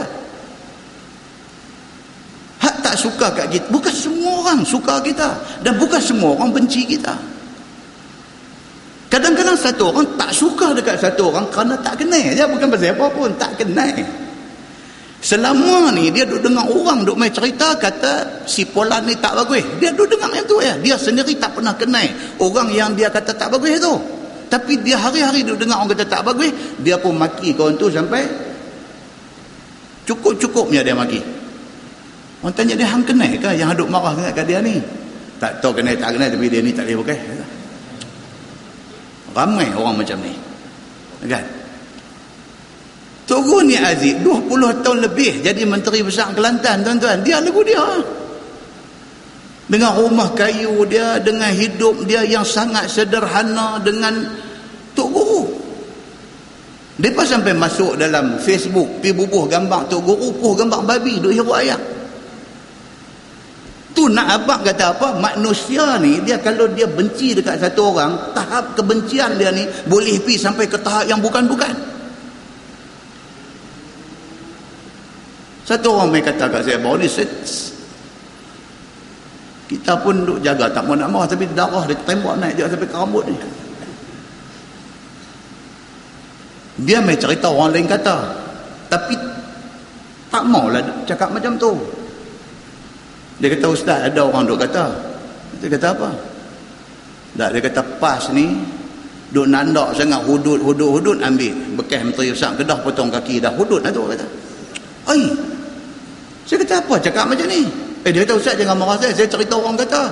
Hak 2.62 2.76
tak 2.80 2.94
suka 2.96 3.26
kat 3.36 3.46
kita. 3.52 3.66
Bukan 3.68 3.92
semua 3.92 4.32
orang 4.40 4.60
suka 4.64 5.02
kita 5.04 5.28
dan 5.60 5.76
bukan 5.76 6.00
semua 6.00 6.32
orang 6.38 6.54
benci 6.54 6.88
kita. 6.88 7.12
Kadang-kadang 9.12 9.60
satu 9.60 9.92
orang 9.92 10.08
tak 10.16 10.32
suka 10.32 10.72
dekat 10.72 10.96
satu 10.96 11.28
orang 11.28 11.44
kerana 11.52 11.76
tak 11.84 12.00
kenal 12.00 12.16
je. 12.32 12.44
Bukan 12.48 12.66
pasal 12.72 12.96
apa 12.96 13.06
pun 13.12 13.28
tak 13.36 13.52
kenal 13.60 13.92
Selama 15.22 15.94
ni 15.94 16.10
dia 16.10 16.26
duduk 16.26 16.50
dengar 16.50 16.66
orang 16.66 17.06
duduk 17.06 17.14
main 17.14 17.30
cerita 17.30 17.78
kata 17.78 18.42
si 18.42 18.66
Polan 18.66 19.06
ni 19.06 19.14
tak 19.22 19.38
bagus. 19.38 19.62
Dia 19.78 19.94
duduk 19.94 20.18
dengar 20.18 20.34
yang 20.34 20.46
tu 20.50 20.58
ya. 20.58 20.74
Dia 20.82 20.98
sendiri 20.98 21.38
tak 21.38 21.54
pernah 21.54 21.70
kenal 21.78 22.02
orang 22.42 22.68
yang 22.74 22.90
dia 22.98 23.06
kata 23.06 23.30
tak 23.30 23.54
bagus 23.54 23.78
tu. 23.78 23.94
Tapi 24.50 24.82
dia 24.82 24.98
hari-hari 24.98 25.46
duduk 25.46 25.62
dengar 25.62 25.78
orang 25.78 25.94
kata 25.94 26.04
tak 26.10 26.22
bagus, 26.26 26.50
dia 26.82 26.98
pun 26.98 27.14
maki 27.14 27.54
kawan 27.54 27.78
tu 27.78 27.86
sampai 27.86 28.26
cukup-cukupnya 30.10 30.82
dia 30.82 30.92
maki. 30.92 31.22
Orang 32.42 32.58
tanya 32.58 32.74
dia 32.74 32.90
hang 32.90 33.06
kenal 33.06 33.30
ke 33.30 33.50
yang 33.54 33.70
duduk 33.78 33.94
marah 33.94 34.18
sangat 34.18 34.42
kat 34.42 34.44
dia 34.50 34.58
ni? 34.58 34.82
Tak 35.38 35.62
tahu 35.62 35.70
kenal 35.78 35.94
tak 35.94 36.18
kenal 36.18 36.28
tapi 36.34 36.46
dia 36.50 36.58
ni 36.58 36.74
tak 36.74 36.90
boleh 36.90 36.98
pakai. 37.06 37.18
Ramai 39.38 39.70
orang 39.70 40.02
macam 40.02 40.18
ni. 40.18 40.34
Kan? 41.30 41.61
Turun 43.22 43.70
ni 43.70 43.78
Aziz 43.78 44.18
20 44.18 44.82
tahun 44.82 44.98
lebih 45.06 45.46
jadi 45.46 45.62
Menteri 45.62 46.02
Besar 46.02 46.34
Kelantan 46.34 46.82
tuan-tuan. 46.82 47.22
Dia 47.22 47.38
lagu 47.38 47.62
dia. 47.62 47.82
Dengan 49.70 49.94
rumah 49.94 50.34
kayu 50.34 50.84
dia, 50.90 51.22
dengan 51.22 51.48
hidup 51.54 52.02
dia 52.04 52.26
yang 52.26 52.44
sangat 52.44 52.90
sederhana 52.90 53.78
dengan 53.80 54.26
Tok 54.92 55.08
Guru. 55.08 55.42
Mereka 57.00 57.24
sampai 57.24 57.56
masuk 57.56 57.96
dalam 57.96 58.36
Facebook, 58.36 59.00
pi 59.00 59.16
bubuh 59.16 59.48
gambar 59.48 59.88
Tok 59.88 60.02
Guru, 60.02 60.28
puh 60.36 60.52
gambar 60.58 60.82
babi, 60.84 61.22
duk 61.22 61.32
hirup 61.32 61.56
ayam. 61.56 61.80
Tu 63.92 64.08
nak 64.08 64.40
abang 64.40 64.60
kata 64.64 64.98
apa? 64.98 65.20
Manusia 65.20 66.00
ni, 66.00 66.20
dia 66.24 66.40
kalau 66.40 66.68
dia 66.68 66.88
benci 66.88 67.36
dekat 67.36 67.60
satu 67.60 67.96
orang, 67.96 68.34
tahap 68.36 68.76
kebencian 68.76 69.36
dia 69.36 69.52
ni 69.52 69.68
boleh 69.88 70.20
pi 70.20 70.36
sampai 70.36 70.68
ke 70.68 70.80
tahap 70.80 71.08
yang 71.08 71.20
bukan-bukan. 71.20 71.91
Satu 75.72 75.88
orang 75.96 76.12
main 76.12 76.20
kata 76.20 76.52
kat 76.52 76.68
saya 76.68 76.76
bahawa 76.76 77.00
ni 77.00 77.08
kita 79.72 79.96
pun 80.04 80.28
duk 80.28 80.44
jaga 80.44 80.68
tak 80.68 80.84
mau 80.84 80.92
nak 80.92 81.08
marah 81.08 81.24
tapi 81.24 81.48
darah 81.48 81.88
dia 81.88 81.96
tembak 82.04 82.36
naik 82.36 82.60
je 82.60 82.68
sampai 82.68 82.84
ke 82.84 82.92
rambut 82.92 83.24
ni. 83.24 83.36
Dia 86.84 87.00
main 87.00 87.16
cerita 87.16 87.48
orang 87.48 87.72
lain 87.72 87.88
kata. 87.88 88.16
Tapi 88.92 89.16
tak 90.28 90.44
maulah 90.44 90.84
cakap 91.08 91.32
macam 91.32 91.56
tu. 91.56 91.72
Dia 93.40 93.48
kata 93.56 93.72
ustaz 93.72 94.12
ada 94.12 94.28
orang 94.28 94.44
duk 94.44 94.60
kata. 94.60 94.92
Dia 95.64 95.72
kata 95.72 95.88
apa? 95.96 96.10
Tak 97.40 97.48
dia 97.48 97.60
kata 97.64 97.80
pas 97.96 98.28
ni 98.36 98.60
duk 99.32 99.48
nandak 99.48 99.96
sangat 99.96 100.20
hudud 100.28 100.60
hudud 100.60 101.00
hudud 101.00 101.16
ambil 101.24 101.80
bekas 101.80 102.04
menteri 102.04 102.28
besar 102.28 102.52
kedah 102.60 102.76
potong 102.84 103.08
kaki 103.08 103.40
dah 103.40 103.56
hudud 103.56 103.80
lah 103.80 103.88
tu 103.88 104.04
kata. 104.04 104.26
Ai, 105.08 105.51
saya 106.46 106.58
kata 106.62 106.74
apa 106.82 106.94
cakap 106.98 107.24
macam 107.30 107.46
ni? 107.46 107.62
Eh 108.02 108.10
dia 108.10 108.26
kata 108.26 108.34
Ustaz 108.38 108.54
jangan 108.58 108.76
marah 108.78 108.98
saya. 108.98 109.14
Saya 109.14 109.28
cerita 109.30 109.54
orang 109.54 109.78
kata. 109.78 110.02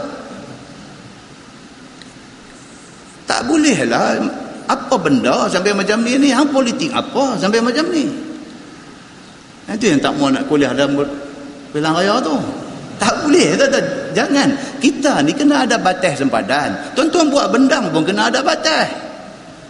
Tak 3.26 3.40
boleh 3.46 3.78
lah. 3.86 4.18
Apa 4.70 4.94
benda 4.94 5.50
sampai 5.50 5.74
macam 5.74 5.98
ni 6.06 6.14
ni? 6.14 6.30
Hang 6.30 6.46
politik 6.54 6.94
apa 6.94 7.34
sampai 7.34 7.58
macam 7.58 7.82
ni? 7.90 8.06
Itu 9.70 9.86
yang 9.86 10.02
tak 10.02 10.14
mau 10.18 10.30
nak 10.30 10.46
kuliah 10.50 10.74
dalam 10.74 10.98
pilihan 11.70 11.94
raya 11.94 12.18
tu. 12.22 12.34
Tak 12.98 13.26
boleh. 13.26 13.54
Tak, 13.58 13.68
tak. 13.70 13.84
Jangan. 14.14 14.48
Kita 14.78 15.22
ni 15.22 15.34
kena 15.34 15.66
ada 15.66 15.78
batas 15.78 16.18
sempadan. 16.18 16.74
Tuan-tuan 16.94 17.30
buat 17.30 17.50
bendang 17.50 17.90
pun 17.90 18.02
kena 18.06 18.30
ada 18.30 18.42
batas. 18.42 18.86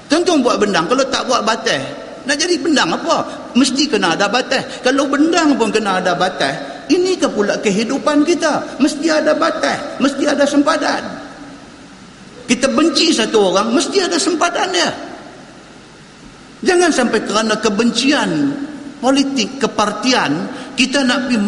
Tuan-tuan 0.09 0.41
buat 0.45 0.57
bendang. 0.61 0.85
Kalau 0.89 1.05
tak 1.09 1.23
buat 1.29 1.41
batas, 1.45 1.81
nak 2.29 2.37
jadi 2.37 2.61
bendang 2.61 2.93
apa? 2.93 3.25
Mesti 3.57 3.89
kena 3.89 4.13
ada 4.13 4.29
batas. 4.29 4.85
Kalau 4.85 5.09
bendang 5.09 5.57
pun 5.57 5.73
kena 5.73 6.05
ada 6.05 6.13
batas, 6.13 6.85
ini 6.93 7.17
ke 7.17 7.27
pula 7.33 7.57
kehidupan 7.57 8.27
kita? 8.29 8.77
Mesti 8.77 9.07
ada 9.09 9.33
batas, 9.33 9.97
mesti 10.03 10.29
ada 10.29 10.45
sempadan. 10.45 11.03
Kita 12.45 12.67
benci 12.69 13.15
satu 13.15 13.55
orang, 13.55 13.73
mesti 13.73 14.05
ada 14.05 14.19
sempadan 14.21 14.69
dia. 14.75 14.91
Jangan 16.61 16.93
sampai 16.93 17.25
kerana 17.25 17.57
kebencian 17.57 18.53
politik, 19.01 19.57
kepartian, 19.57 20.45
kita 20.77 21.01
nak 21.07 21.25
pergi, 21.31 21.39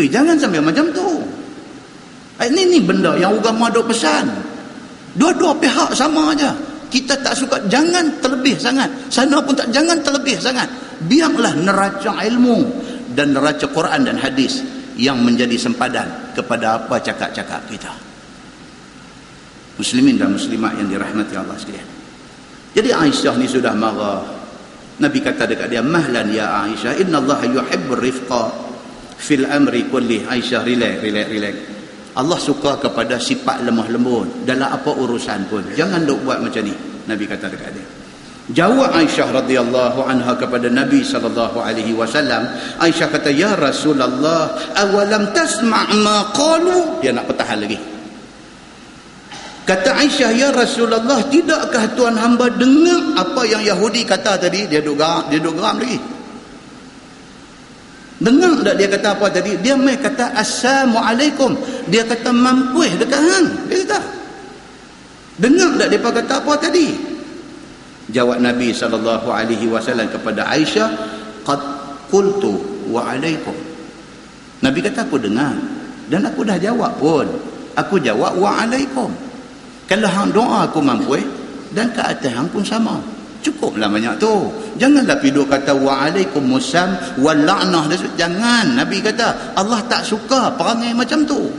eh, 0.00 0.08
jangan 0.08 0.38
sampai 0.40 0.64
macam 0.64 0.88
tu. 0.96 1.20
Ini, 2.40 2.72
ini 2.72 2.78
benda 2.80 3.12
yang 3.20 3.36
agama 3.36 3.68
ada 3.68 3.84
pesan. 3.84 4.32
Dua-dua 5.12 5.52
pihak 5.60 5.92
sama 5.92 6.32
aja 6.32 6.56
kita 6.92 7.16
tak 7.24 7.32
suka 7.32 7.56
jangan 7.72 8.20
terlebih 8.20 8.60
sangat. 8.60 8.92
Sana 9.08 9.40
pun 9.40 9.56
tak 9.56 9.72
jangan 9.72 9.96
terlebih 10.04 10.36
sangat. 10.36 10.68
Biarlah 11.08 11.56
neraca 11.56 12.20
ilmu 12.20 12.60
dan 13.16 13.32
neraca 13.32 13.64
Quran 13.72 14.04
dan 14.04 14.20
hadis 14.20 14.60
yang 15.00 15.16
menjadi 15.24 15.56
sempadan 15.56 16.36
kepada 16.36 16.84
apa 16.84 17.00
cakap-cakap 17.00 17.64
kita. 17.72 17.92
Muslimin 19.80 20.20
dan 20.20 20.36
muslimat 20.36 20.76
yang 20.76 20.92
dirahmati 20.92 21.32
Allah 21.32 21.56
sekalian. 21.56 21.88
Jadi 22.76 22.90
Aisyah 22.92 23.34
ni 23.40 23.48
sudah 23.48 23.72
marah. 23.72 24.20
Nabi 25.00 25.18
kata 25.24 25.48
dekat 25.48 25.72
dia 25.72 25.80
mahlan 25.80 26.28
ya 26.28 26.68
Aisyah 26.68 27.00
inna 27.00 27.24
Allah 27.24 27.40
yuhibbur 27.40 28.04
rifqa 28.04 28.52
fil 29.16 29.48
amri 29.48 29.88
kulli 29.88 30.28
Aisyah 30.28 30.60
relax 30.60 31.00
relax 31.00 31.26
relax 31.32 31.56
Allah 32.12 32.36
suka 32.36 32.76
kepada 32.76 33.16
sifat 33.16 33.64
lemah 33.64 33.88
lembut 33.88 34.44
dalam 34.44 34.68
apa 34.68 34.92
urusan 34.92 35.48
pun. 35.48 35.64
Jangan 35.72 36.04
duk 36.04 36.28
buat 36.28 36.44
macam 36.44 36.60
ni. 36.60 36.74
Nabi 37.08 37.24
kata 37.24 37.48
dekat 37.48 37.72
dia. 37.72 37.86
Jawab 38.52 38.92
Aisyah 38.92 39.32
radhiyallahu 39.32 40.02
anha 40.04 40.34
kepada 40.36 40.66
Nabi 40.68 41.00
sallallahu 41.00 41.62
alaihi 41.62 41.94
wasallam. 41.96 42.52
Aisyah 42.82 43.08
kata, 43.08 43.30
"Ya 43.32 43.56
Rasulullah, 43.56 44.52
awalam 44.76 45.32
tasma' 45.32 45.94
ma 46.02 46.34
qalu?" 46.36 47.00
Dia 47.00 47.16
nak 47.16 47.30
pertahan 47.32 47.64
lagi. 47.64 47.78
Kata 49.62 49.94
Aisyah, 49.94 50.30
"Ya 50.34 50.50
Rasulullah, 50.50 51.22
tidakkah 51.32 51.94
tuan 51.94 52.18
hamba 52.18 52.50
dengar 52.50 53.24
apa 53.24 53.46
yang 53.46 53.62
Yahudi 53.62 54.02
kata 54.04 54.36
tadi?" 54.36 54.66
Dia 54.66 54.82
duk 54.82 54.98
dia 55.00 55.38
duk 55.38 55.54
geram 55.56 55.78
lagi. 55.78 55.96
Dengar 58.22 58.54
tak 58.62 58.78
dia 58.78 58.86
kata 58.86 59.18
apa 59.18 59.26
tadi? 59.34 59.58
Dia 59.58 59.74
mai 59.74 59.98
kata 59.98 60.30
assalamualaikum. 60.38 61.58
Dia 61.90 62.06
kata 62.06 62.30
mampu 62.30 62.86
dekat 62.94 63.18
hang. 63.18 63.46
Dia 63.66 63.82
kata. 63.82 63.98
Dengar 65.42 65.74
tak 65.74 65.88
dia 65.90 65.98
kata 65.98 66.34
apa 66.38 66.52
tadi? 66.62 66.86
Jawab 68.14 68.38
Nabi 68.38 68.70
sallallahu 68.70 69.26
alaihi 69.26 69.66
wasallam 69.66 70.06
kepada 70.06 70.46
Aisyah, 70.54 70.86
"Qad 71.42 71.58
qultu 72.14 72.62
wa 72.86 73.10
alaikum." 73.10 73.54
Nabi 74.62 74.78
kata 74.78 75.02
aku 75.02 75.18
dengar 75.18 75.58
dan 76.06 76.22
aku 76.22 76.46
dah 76.46 76.54
jawab 76.62 76.94
pun. 77.02 77.26
Aku 77.74 77.98
jawab 77.98 78.38
wa 78.38 78.62
alaikum. 78.62 79.10
Kalau 79.90 80.06
hang 80.06 80.30
doa 80.30 80.70
aku 80.70 80.78
mampu 80.78 81.18
dan 81.74 81.90
ke 81.90 81.98
atas 81.98 82.30
hang 82.30 82.46
pun 82.54 82.62
sama. 82.62 83.02
Cukuplah 83.42 83.90
banyak 83.90 84.22
tu. 84.22 84.30
Janganlah 84.78 85.18
piduk 85.18 85.50
kata 85.50 85.74
wa'alaikumussalam 85.74 87.18
wa 87.18 87.32
la'nah. 87.34 87.90
Jangan. 88.14 88.78
Nabi 88.78 89.02
kata 89.02 89.58
Allah 89.58 89.82
tak 89.90 90.06
suka 90.06 90.54
perangai 90.54 90.94
macam 90.94 91.26
tu. 91.26 91.50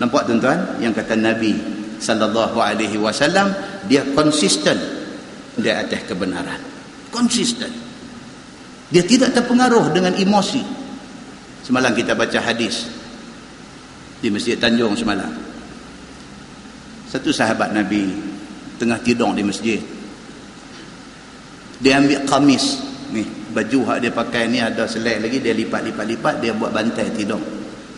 Nampak 0.00 0.24
tuan-tuan? 0.24 0.80
Yang 0.80 1.04
kata 1.04 1.14
Nabi 1.20 1.52
sallallahu 2.00 2.56
alaihi 2.60 2.96
wasallam 3.00 3.52
dia 3.88 4.04
konsisten 4.16 4.76
di 5.56 5.68
atas 5.68 6.08
kebenaran. 6.08 6.60
Konsisten. 7.12 7.72
Dia 8.88 9.04
tidak 9.04 9.36
terpengaruh 9.36 9.92
dengan 9.92 10.16
emosi. 10.16 10.64
Semalam 11.64 11.92
kita 11.92 12.16
baca 12.16 12.38
hadis 12.40 12.88
di 14.24 14.32
Masjid 14.32 14.56
Tanjung 14.56 14.96
semalam. 14.96 15.32
satu 17.06 17.30
sahabat 17.30 17.72
Nabi 17.72 18.12
tengah 18.76 19.00
tidur 19.00 19.32
di 19.32 19.40
masjid 19.40 19.80
dia 21.80 22.00
ambil 22.00 22.24
kamis. 22.24 22.82
Ni 23.12 23.22
baju 23.54 23.78
hak 23.88 23.98
dia 24.02 24.12
pakai 24.12 24.50
ni 24.50 24.58
ada 24.58 24.84
selai 24.84 25.22
lagi 25.22 25.38
dia 25.40 25.54
lipat-lipat-lipat 25.56 26.34
dia 26.42 26.52
buat 26.52 26.74
bantai 26.74 27.06
tidur 27.14 27.40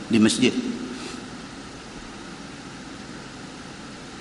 di 0.09 0.19
masjid. 0.21 0.53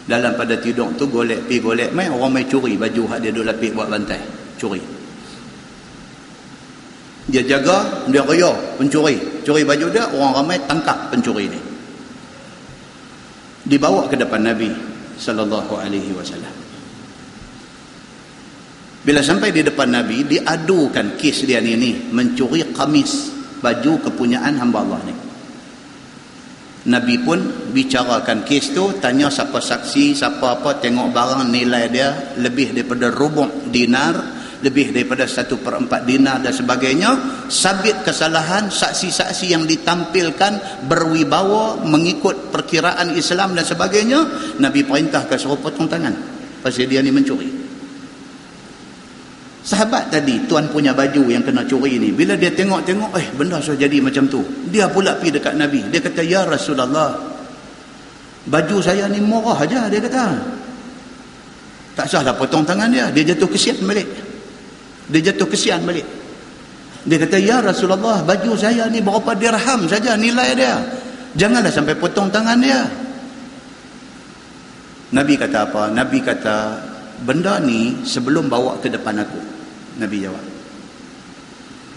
Dalam 0.07 0.39
pada 0.39 0.55
tidur 0.55 0.95
tu 0.95 1.11
golek 1.11 1.51
pi 1.51 1.59
golek 1.59 1.91
mai 1.91 2.07
orang 2.07 2.31
mai 2.31 2.45
curi 2.47 2.79
baju 2.79 3.01
hak 3.11 3.19
dia 3.19 3.31
duk 3.35 3.43
lapik 3.43 3.75
buat 3.75 3.91
bantai 3.91 4.21
curi. 4.55 4.79
Dia 7.27 7.43
jaga 7.43 8.07
dia 8.07 8.23
raya 8.23 8.55
pencuri. 8.79 9.43
Curi 9.43 9.67
baju 9.67 9.85
dia 9.91 10.07
orang 10.15 10.31
ramai 10.41 10.57
tangkap 10.63 11.11
pencuri 11.11 11.51
ni. 11.51 11.59
Dibawa 13.67 14.07
ke 14.07 14.15
depan 14.15 14.47
Nabi 14.47 14.71
sallallahu 15.19 15.75
alaihi 15.75 16.15
wasallam 16.15 16.56
bila 19.07 19.23
sampai 19.23 19.55
di 19.55 19.63
depan 19.63 19.87
Nabi 19.87 20.27
diadukan 20.27 21.15
kes 21.15 21.47
dia 21.47 21.63
ni 21.63 21.79
ni 21.79 21.95
mencuri 22.11 22.75
kamis 22.75 23.31
baju 23.63 24.03
kepunyaan 24.03 24.59
hamba 24.59 24.83
Allah 24.83 24.99
ni. 25.07 25.15
Nabi 26.91 27.15
pun 27.23 27.71
bicarakan 27.71 28.43
kes 28.43 28.75
tu 28.75 28.99
tanya 28.99 29.31
siapa 29.31 29.63
saksi 29.63 30.11
siapa 30.11 30.59
apa 30.59 30.83
tengok 30.83 31.15
barang 31.15 31.47
nilai 31.47 31.87
dia 31.87 32.35
lebih 32.35 32.75
daripada 32.75 33.07
rubuk 33.07 33.71
dinar 33.71 34.35
lebih 34.59 34.91
daripada 34.91 35.23
satu 35.23 35.55
per 35.63 35.79
empat 35.79 36.03
dinar 36.03 36.43
dan 36.43 36.51
sebagainya 36.51 37.11
sabit 37.47 38.03
kesalahan 38.03 38.67
saksi-saksi 38.67 39.55
yang 39.55 39.63
ditampilkan 39.63 40.83
berwibawa 40.83 41.79
mengikut 41.79 42.51
perkiraan 42.51 43.15
Islam 43.15 43.55
dan 43.55 43.63
sebagainya 43.63 44.19
Nabi 44.59 44.83
perintahkan 44.83 45.39
suruh 45.39 45.59
potong 45.63 45.87
tangan. 45.87 46.11
Pasal 46.59 46.91
dia 46.91 46.99
ni 46.99 47.15
mencuri 47.15 47.56
sahabat 49.67 50.07
tadi 50.07 50.47
tuan 50.47 50.71
punya 50.71 50.95
baju 50.95 51.27
yang 51.27 51.43
kena 51.43 51.67
curi 51.67 51.99
ni 51.99 52.15
bila 52.15 52.39
dia 52.39 52.47
tengok-tengok 52.55 53.11
eh 53.19 53.27
benda 53.35 53.59
sudah 53.59 53.83
jadi 53.83 53.99
macam 53.99 54.23
tu 54.31 54.39
dia 54.71 54.87
pula 54.87 55.19
pergi 55.19 55.35
dekat 55.35 55.59
Nabi 55.59 55.83
dia 55.91 55.99
kata 55.99 56.23
ya 56.23 56.47
Rasulullah 56.47 57.11
baju 58.47 58.77
saya 58.79 59.11
ni 59.11 59.19
murah 59.19 59.59
aja 59.59 59.91
dia 59.91 59.99
kata 59.99 60.25
tak 61.99 62.07
sahlah 62.07 62.31
potong 62.31 62.63
tangan 62.63 62.87
dia 62.87 63.11
dia 63.11 63.35
jatuh 63.35 63.51
kesian 63.51 63.83
balik 63.83 64.07
dia 65.07 65.31
jatuh 65.31 65.47
kesian 65.47 65.87
balik. 65.87 66.03
Dia 67.07 67.17
kata, 67.23 67.39
Ya 67.39 67.63
Rasulullah, 67.63 68.19
baju 68.19 68.51
saya 68.59 68.91
ni 68.91 68.99
berapa 68.99 69.31
dirham 69.39 69.87
saja 69.87 70.19
nilai 70.19 70.51
dia. 70.51 70.75
Janganlah 71.39 71.71
sampai 71.71 71.95
potong 71.95 72.27
tangan 72.27 72.59
dia. 72.59 72.83
Nabi 75.15 75.39
kata 75.39 75.71
apa? 75.71 75.87
Nabi 75.87 76.19
kata, 76.19 76.55
benda 77.23 77.63
ni 77.63 78.03
sebelum 78.03 78.51
bawa 78.51 78.75
ke 78.83 78.91
depan 78.91 79.23
aku. 79.23 79.39
Nabi 79.97 80.17
jawab. 80.23 80.45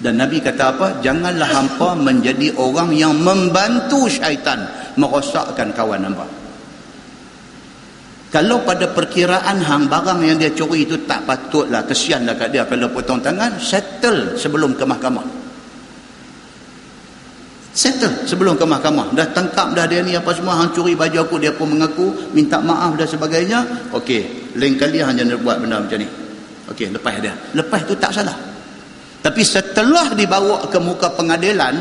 Dan 0.01 0.17
Nabi 0.17 0.41
kata 0.41 0.63
apa? 0.77 0.87
Janganlah 1.05 1.49
hampa 1.53 1.93
menjadi 1.93 2.57
orang 2.57 2.89
yang 2.97 3.21
membantu 3.21 4.09
syaitan 4.09 4.65
merosakkan 4.97 5.77
kawan 5.77 6.09
hampa. 6.09 6.25
Kalau 8.31 8.63
pada 8.63 8.87
perkiraan 8.95 9.59
hang 9.59 9.91
barang 9.91 10.23
yang 10.23 10.39
dia 10.39 10.55
curi 10.55 10.87
itu 10.87 11.03
tak 11.03 11.27
patutlah 11.27 11.83
kesianlah 11.83 12.39
kat 12.39 12.55
dia 12.55 12.63
kalau 12.63 12.87
potong 12.95 13.19
tangan 13.19 13.59
settle 13.59 14.39
sebelum 14.39 14.79
ke 14.79 14.87
mahkamah. 14.87 15.27
Settle 17.75 18.25
sebelum 18.31 18.55
ke 18.55 18.63
mahkamah. 18.63 19.11
Dah 19.19 19.27
tangkap 19.35 19.75
dah 19.75 19.85
dia 19.91 20.07
ni 20.07 20.15
apa 20.15 20.31
semua 20.31 20.63
hang 20.63 20.71
curi 20.71 20.95
baju 20.95 21.27
aku 21.27 21.43
dia 21.43 21.51
pun 21.51 21.75
mengaku 21.75 22.31
minta 22.31 22.63
maaf 22.63 22.95
dan 22.95 23.11
sebagainya. 23.11 23.91
Okey, 23.99 24.55
lain 24.55 24.79
kali 24.79 25.03
hang 25.03 25.19
jangan 25.19 25.37
buat 25.43 25.59
benda 25.59 25.83
macam 25.83 25.99
ni. 25.99 26.20
Okey, 26.71 26.95
lepas 26.95 27.19
dia. 27.19 27.35
Lepas 27.53 27.83
tu 27.83 27.99
tak 27.99 28.15
salah. 28.15 28.37
Tapi 29.21 29.43
setelah 29.45 30.15
dibawa 30.17 30.65
ke 30.71 30.79
muka 30.81 31.13
pengadilan 31.13 31.77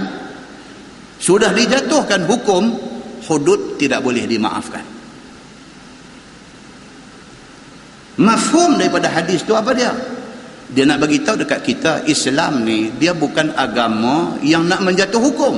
sudah 1.22 1.54
dijatuhkan 1.56 2.28
hukum 2.28 2.76
hudud 3.30 3.80
tidak 3.80 4.04
boleh 4.04 4.28
dimaafkan. 4.28 4.84
Mafhum 8.20 8.76
daripada 8.76 9.08
hadis 9.08 9.48
tu 9.48 9.56
apa 9.56 9.72
dia? 9.72 9.96
Dia 10.70 10.84
nak 10.84 11.00
bagi 11.00 11.24
tahu 11.24 11.40
dekat 11.40 11.60
kita 11.64 11.92
Islam 12.04 12.68
ni 12.68 12.92
dia 13.00 13.16
bukan 13.16 13.56
agama 13.56 14.36
yang 14.44 14.68
nak 14.68 14.84
menjatuh 14.84 15.22
hukum. 15.24 15.56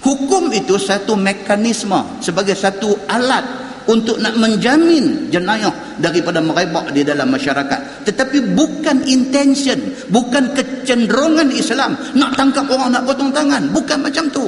Hukum 0.00 0.52
itu 0.52 0.76
satu 0.76 1.16
mekanisme 1.16 2.20
sebagai 2.20 2.56
satu 2.56 2.92
alat 3.08 3.63
untuk 3.86 4.16
nak 4.20 4.34
menjamin 4.40 5.28
jenayah 5.28 5.72
daripada 6.00 6.40
merebak 6.40 6.92
di 6.92 7.04
dalam 7.04 7.28
masyarakat. 7.28 8.08
Tetapi 8.08 8.56
bukan 8.56 9.04
intention, 9.04 9.76
bukan 10.08 10.56
kecenderungan 10.56 11.52
Islam 11.52 11.96
nak 12.16 12.32
tangkap 12.36 12.64
orang 12.70 12.92
nak 12.92 13.04
potong 13.04 13.32
tangan, 13.32 13.68
bukan 13.72 13.98
macam 14.00 14.24
tu. 14.32 14.46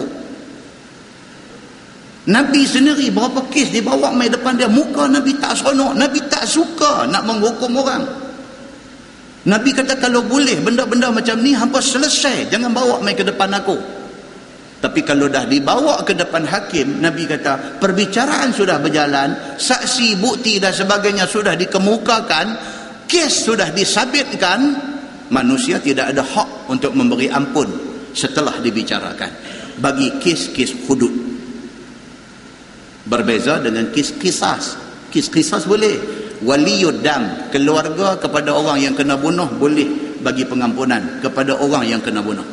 Nabi 2.27 2.67
sendiri 2.67 3.15
berapa 3.15 3.39
kes 3.55 3.71
dibawa 3.71 4.11
mai 4.11 4.27
depan 4.27 4.59
dia 4.59 4.67
muka 4.67 5.07
Nabi 5.07 5.39
tak 5.39 5.55
seronok 5.55 5.95
Nabi 5.95 6.19
tak 6.27 6.43
suka 6.43 7.07
nak 7.07 7.23
menghukum 7.23 7.71
orang 7.79 8.03
Nabi 9.47 9.71
kata 9.71 9.95
kalau 10.03 10.27
boleh 10.27 10.59
benda-benda 10.59 11.15
macam 11.15 11.39
ni 11.39 11.55
hampa 11.55 11.79
selesai 11.79 12.51
jangan 12.51 12.75
bawa 12.75 12.99
mai 12.99 13.15
ke 13.15 13.23
depan 13.23 13.55
aku 13.55 13.79
tapi 14.77 15.01
kalau 15.01 15.33
dah 15.33 15.49
dibawa 15.49 16.05
ke 16.05 16.13
depan 16.13 16.45
hakim 16.45 17.01
Nabi 17.01 17.25
kata 17.25 17.81
perbicaraan 17.81 18.53
sudah 18.53 18.77
berjalan 18.77 19.57
saksi 19.57 20.21
bukti 20.21 20.61
dan 20.61 20.77
sebagainya 20.77 21.25
sudah 21.25 21.57
dikemukakan 21.57 22.47
kes 23.09 23.49
sudah 23.49 23.73
disabitkan 23.73 24.77
manusia 25.33 25.81
tidak 25.81 26.13
ada 26.13 26.21
hak 26.21 26.69
untuk 26.69 26.93
memberi 26.93 27.33
ampun 27.33 27.67
setelah 28.13 28.61
dibicarakan. 28.61 29.33
Bagi 29.77 30.17
kes-kes 30.17 30.89
hudud. 30.89 31.13
Berbeza 33.07 33.61
dengan 33.61 33.93
kis-kisas 33.93 34.77
kis-kisas 35.13 35.65
boleh. 35.65 36.25
Waliyuddam 36.37 37.49
keluarga 37.49 38.21
kepada 38.21 38.53
orang 38.53 38.77
yang 38.77 38.93
kena 38.93 39.17
bunuh 39.17 39.49
boleh 39.57 40.21
bagi 40.21 40.45
pengampunan 40.45 41.25
kepada 41.25 41.57
orang 41.57 41.89
yang 41.89 42.01
kena 42.05 42.21
bunuh 42.21 42.45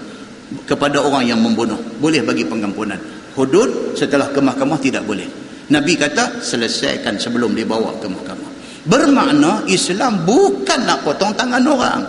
kepada 0.66 1.02
orang 1.02 1.28
yang 1.28 1.40
membunuh. 1.42 1.80
Boleh 1.98 2.22
bagi 2.22 2.46
pengampunan. 2.46 3.00
Hudud 3.34 3.98
setelah 3.98 4.30
ke 4.30 4.40
mahkamah 4.40 4.78
tidak 4.78 5.04
boleh. 5.04 5.26
Nabi 5.74 5.98
kata 5.98 6.44
selesaikan 6.44 7.18
sebelum 7.18 7.58
dibawa 7.58 7.98
ke 7.98 8.06
mahkamah. 8.06 8.52
Bermakna 8.84 9.64
Islam 9.72 10.28
bukan 10.28 10.80
nak 10.84 11.08
potong 11.08 11.34
tangan 11.34 11.64
orang. 11.66 12.02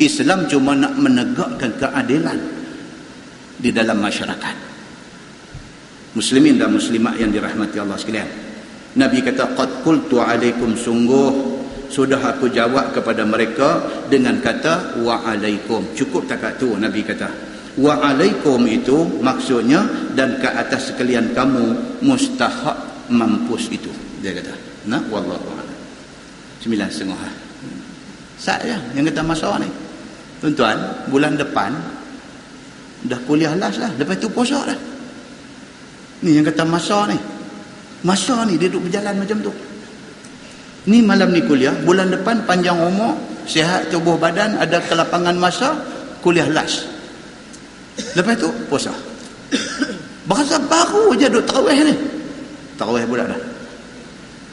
Islam 0.00 0.50
cuma 0.50 0.74
nak 0.74 0.96
menegakkan 0.98 1.70
keadilan 1.78 2.38
di 3.60 3.70
dalam 3.70 4.02
masyarakat. 4.02 4.56
Muslimin 6.18 6.58
dan 6.58 6.74
muslimat 6.74 7.14
yang 7.20 7.30
dirahmati 7.30 7.76
Allah 7.78 7.98
sekalian. 7.98 8.30
Nabi 8.94 9.22
kata 9.22 9.54
qad 9.54 9.70
qultu 9.82 10.18
alaikum 10.22 10.74
sungguh 10.74 11.53
sudah 11.94 12.18
aku 12.18 12.50
jawab 12.50 12.90
kepada 12.90 13.22
mereka 13.22 13.78
dengan 14.10 14.42
kata 14.42 14.98
wa 15.06 15.22
alaikum 15.22 15.94
cukup 15.94 16.26
tak 16.26 16.58
tu 16.58 16.74
Nabi 16.74 17.06
kata. 17.06 17.30
Wa 17.78 18.02
alaikum 18.02 18.66
itu 18.66 19.22
maksudnya 19.22 19.86
dan 20.18 20.42
ke 20.42 20.50
atas 20.50 20.90
sekalian 20.90 21.30
kamu 21.30 21.74
mustahak 22.02 23.06
mampus 23.06 23.70
itu. 23.70 23.94
Dia 24.18 24.34
kata. 24.34 24.54
Nah 24.90 25.06
wallahu 25.06 25.46
a'lam. 25.54 25.78
Sembilan 26.58 26.90
setengah. 26.90 27.30
Saya 28.42 28.78
yang 28.98 29.06
kata 29.06 29.22
masa 29.22 29.54
ni. 29.62 29.70
Tuan-tuan 30.42 31.06
bulan 31.14 31.38
depan 31.38 31.70
dah 33.06 33.20
kuliah 33.22 33.54
las 33.54 33.78
lah. 33.78 33.94
Lepas 33.94 34.18
tu 34.18 34.26
puasa 34.34 34.66
dah. 34.66 34.78
Ni 36.26 36.34
yang 36.34 36.42
kata 36.42 36.66
masa 36.66 37.06
ni. 37.06 37.18
Masa 38.02 38.42
ni 38.50 38.58
dia 38.58 38.66
duduk 38.66 38.90
berjalan 38.90 39.14
macam 39.14 39.38
tu. 39.46 39.54
Ni 40.84 41.00
malam 41.00 41.32
ni 41.32 41.40
kuliah. 41.44 41.72
Bulan 41.84 42.12
depan 42.12 42.44
panjang 42.44 42.76
umur. 42.76 43.16
Sihat 43.48 43.88
tubuh 43.88 44.20
badan. 44.20 44.60
Ada 44.60 44.84
kelapangan 44.84 45.36
masa. 45.36 45.76
Kuliah 46.20 46.48
last. 46.48 46.88
Lepas 48.16 48.34
tu 48.40 48.48
puasa. 48.68 48.92
Bahasa 50.30 50.56
baru 50.56 51.12
je 51.14 51.28
duduk 51.28 51.44
tarawih 51.44 51.78
ni. 51.84 51.94
Tarawih 52.80 53.04
pula 53.04 53.24
dah. 53.28 53.40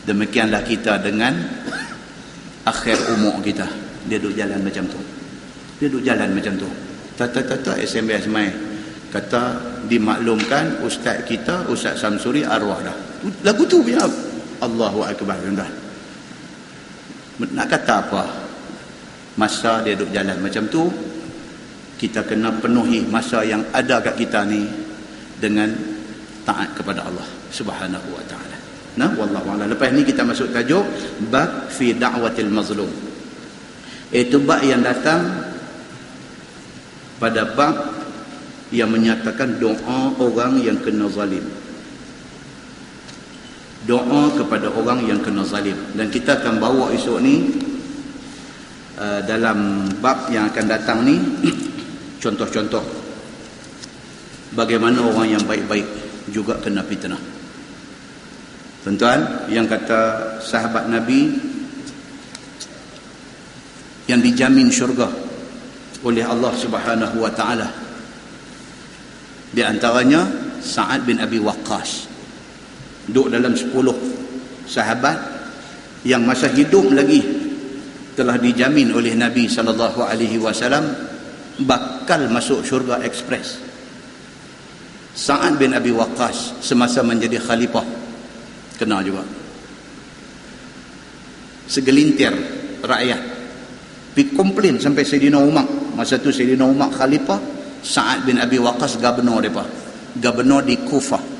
Demikianlah 0.08 0.62
kita 0.68 0.99
dengan 0.99 1.36
akhir 2.68 3.16
umur 3.16 3.40
kita. 3.40 3.66
Dia 4.08 4.20
duduk 4.20 4.36
jalan 4.36 4.60
macam 4.60 4.84
tu. 4.91 4.99
Dia 5.80 5.88
duduk 5.88 6.03
jalan 6.03 6.30
macam 6.36 6.53
tu. 6.60 6.70
Tata-tata 7.16 7.80
SMS 7.80 8.28
main. 8.28 8.53
Kata 9.12 9.72
dimaklumkan 9.91 10.80
ustaz 10.88 11.28
kita 11.28 11.68
ustaz 11.68 11.99
Samsuri 11.99 12.48
arwah 12.48 12.80
dah 12.80 12.95
lagu 13.44 13.68
tu 13.68 13.84
punya 13.84 14.08
Allahu 14.64 15.03
akbar 15.03 15.36
tuan 15.44 15.68
nak 17.50 17.68
kata 17.70 17.94
apa? 18.06 18.24
Masa 19.40 19.82
dia 19.82 19.98
duduk 19.98 20.14
jalan 20.14 20.38
macam 20.38 20.68
tu 20.70 20.86
kita 21.98 22.26
kena 22.26 22.54
penuhi 22.62 23.06
masa 23.10 23.42
yang 23.46 23.62
ada 23.74 24.02
kat 24.02 24.18
kita 24.18 24.46
ni 24.46 24.66
dengan 25.42 25.70
taat 26.46 26.74
kepada 26.78 27.06
Allah 27.06 27.26
subhanahu 27.54 28.08
wa 28.14 28.24
ta'ala. 28.26 28.58
Nah 28.98 29.10
wallahu 29.16 29.48
a'lam. 29.56 29.72
Lepas 29.72 29.94
ni 29.94 30.04
kita 30.04 30.26
masuk 30.26 30.52
tajuk 30.52 30.84
bab 31.30 31.70
fi 31.72 31.94
da'watil 31.96 32.52
mazlum. 32.52 32.90
Itu 34.12 34.44
bab 34.44 34.66
yang 34.66 34.84
datang 34.84 35.24
pada 37.22 37.54
bab 37.54 38.02
yang 38.74 38.90
menyatakan 38.92 39.62
doa 39.62 40.12
orang 40.18 40.60
yang 40.60 40.80
kena 40.82 41.08
zalim 41.08 41.44
doa 43.86 44.30
kepada 44.38 44.70
orang 44.70 45.06
yang 45.10 45.20
kena 45.22 45.41
zalim. 45.41 45.78
Dan 45.98 46.14
kita 46.14 46.41
akan 46.41 46.62
bawa 46.62 46.94
esok 46.94 47.18
ni 47.22 47.49
uh, 48.98 49.20
dalam 49.26 49.90
bab 49.98 50.30
yang 50.30 50.49
akan 50.49 50.66
datang 50.70 51.02
ni 51.02 51.18
contoh-contoh 52.24 52.84
bagaimana 54.53 55.02
orang 55.02 55.34
yang 55.34 55.44
baik-baik 55.48 55.88
juga 56.30 56.62
kena 56.62 56.86
fitnah. 56.86 57.20
Tuan-tuan 58.82 59.45
yang 59.49 59.70
kata 59.70 60.41
sahabat 60.41 60.90
Nabi 60.90 61.38
yang 64.10 64.22
dijamin 64.22 64.74
syurga 64.74 65.06
oleh 66.02 66.26
Allah 66.26 66.49
subhanahu 66.58 67.22
wa 67.22 67.30
ta'ala. 67.30 67.70
Di 69.52 69.62
antaranya 69.62 70.26
Sa'ad 70.62 71.06
bin 71.06 71.22
Abi 71.22 71.38
Waqqas 71.38 72.11
duduk 73.10 73.34
dalam 73.34 73.53
10 73.57 73.72
sahabat 74.68 75.18
yang 76.06 76.26
masa 76.26 76.49
hidup 76.49 76.90
lagi 76.94 77.22
telah 78.18 78.38
dijamin 78.38 78.91
oleh 78.94 79.15
Nabi 79.15 79.48
sallallahu 79.48 80.03
alaihi 80.03 80.38
wasallam 80.41 80.84
bakal 81.64 82.28
masuk 82.30 82.65
syurga 82.65 83.02
ekspres. 83.06 83.61
Sa'ad 85.11 85.60
bin 85.60 85.76
Abi 85.76 85.91
Waqqas 85.91 86.64
semasa 86.64 87.03
menjadi 87.03 87.36
khalifah 87.38 87.84
kena 88.80 89.03
juga. 89.03 89.23
Segelintir 91.68 92.32
rakyat 92.84 93.22
pi 94.11 94.32
komplain 94.36 94.80
sampai 94.80 95.03
Sayyidina 95.03 95.40
Umar. 95.40 95.68
Masa 95.95 96.18
tu 96.18 96.32
Sayyidina 96.32 96.64
Umar 96.64 96.91
khalifah, 96.95 97.40
Sa'ad 97.84 98.23
bin 98.23 98.40
Abi 98.40 98.57
Waqqas 98.60 98.98
gubernur 98.99 99.44
depa. 99.44 99.64
Gubernur 100.19 100.64
di 100.64 100.80
Kufah. 100.80 101.31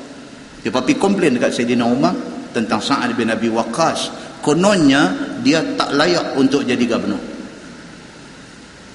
Dia 0.62 0.70
pergi 0.70 0.94
komplain 0.94 1.34
dekat 1.34 1.58
Sayyidina 1.58 1.82
Umar 1.82 2.14
tentang 2.54 2.78
Sa'ad 2.78 3.18
bin 3.18 3.26
Abi 3.28 3.50
Waqqas. 3.50 4.14
Kononnya 4.42 5.10
dia 5.42 5.62
tak 5.74 5.94
layak 5.98 6.38
untuk 6.38 6.62
jadi 6.62 6.82
gubernur. 6.86 7.18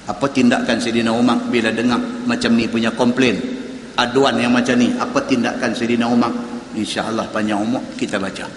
Apa 0.08 0.32
tindakan 0.32 0.80
Sayyidina 0.80 1.12
Umar 1.12 1.52
bila 1.52 1.68
dengar 1.76 2.00
macam 2.24 2.56
ni 2.56 2.72
punya 2.72 2.96
komplain? 2.96 3.36
Aduan 4.00 4.40
yang 4.40 4.56
macam 4.56 4.80
ni. 4.80 4.96
Apa 4.96 5.28
tindakan 5.28 5.76
Sayyidina 5.76 6.08
Umar? 6.08 6.32
InsyaAllah 6.72 7.28
panjang 7.36 7.60
umur 7.60 7.84
kita 8.00 8.16
baca. 8.16 8.48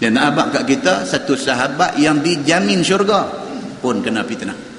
Dan 0.00 0.16
abad 0.16 0.48
kat 0.48 0.64
kita 0.64 1.04
satu 1.04 1.36
sahabat 1.36 1.96
yang 2.00 2.24
dijamin 2.24 2.80
syurga 2.80 3.28
pun 3.80 4.00
kena 4.00 4.24
fitnah. 4.24 4.69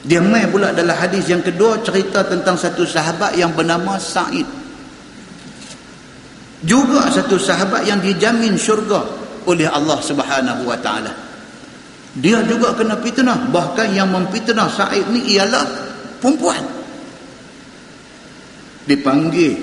Dia 0.00 0.20
mai 0.24 0.48
pula 0.48 0.72
dalam 0.72 0.96
hadis 0.96 1.28
yang 1.28 1.44
kedua 1.44 1.84
cerita 1.84 2.24
tentang 2.24 2.56
satu 2.56 2.88
sahabat 2.88 3.36
yang 3.36 3.52
bernama 3.52 4.00
Sa'id. 4.00 4.48
Juga 6.64 7.08
satu 7.12 7.36
sahabat 7.36 7.84
yang 7.84 8.00
dijamin 8.00 8.56
syurga 8.56 9.04
oleh 9.44 9.68
Allah 9.68 10.00
Subhanahu 10.00 10.64
wa 10.64 10.76
taala. 10.80 11.12
Dia 12.16 12.42
juga 12.48 12.74
kena 12.74 12.98
fitnah, 12.98 13.48
bahkan 13.52 13.92
yang 13.92 14.08
memfitnah 14.08 14.72
Sa'id 14.72 15.04
ni 15.12 15.36
ialah 15.36 15.64
perempuan. 16.18 16.64
Dipanggil 18.88 19.54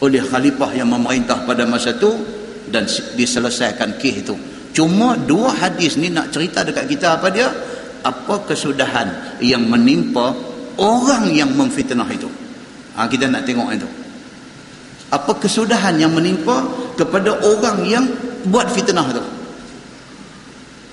oleh 0.00 0.22
khalifah 0.24 0.70
yang 0.74 0.88
memerintah 0.88 1.44
pada 1.44 1.68
masa 1.68 1.92
itu 1.92 2.12
dan 2.72 2.88
diselesaikan 3.14 4.00
kes 4.00 4.14
itu. 4.24 4.34
Cuma 4.72 5.16
dua 5.16 5.52
hadis 5.54 5.96
ni 6.00 6.08
nak 6.12 6.32
cerita 6.32 6.64
dekat 6.64 6.86
kita 6.88 7.18
apa 7.18 7.28
dia? 7.32 7.48
Apa 8.04 8.44
kesudahan 8.46 9.40
yang 9.42 9.66
menimpa 9.66 10.34
orang 10.78 11.30
yang 11.30 11.50
memfitnah 11.54 12.08
itu? 12.10 12.30
Ha, 12.94 13.06
kita 13.06 13.30
nak 13.30 13.46
tengok 13.46 13.68
itu. 13.74 13.88
Apa 15.08 15.38
kesudahan 15.40 15.96
yang 15.96 16.12
menimpa 16.12 16.66
kepada 16.98 17.40
orang 17.40 17.86
yang 17.86 18.04
buat 18.50 18.68
fitnah 18.70 19.06
itu? 19.08 19.24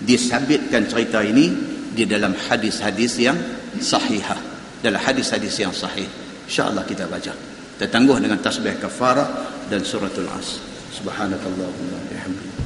Disabitkan 0.05 0.85
cerita 0.87 1.19
ini 1.25 1.51
di 1.95 2.03
dalam 2.03 2.35
hadis-hadis 2.35 3.19
yang 3.19 3.35
sahihah 3.79 4.55
dalam 4.85 5.01
hadis-hadis 5.01 5.57
yang 5.57 5.73
sahih. 5.73 6.05
insyaAllah 6.45 6.85
kita 6.85 7.09
baca. 7.09 7.33
Kita 7.75 7.85
tangguh 7.89 8.21
dengan 8.21 8.37
tasbih 8.37 8.77
kafarah 8.77 9.25
dan 9.65 9.81
suratul 9.81 10.29
as. 10.37 10.61
Subhanakallahumma 10.93 11.97
bihamdika. 12.07 12.61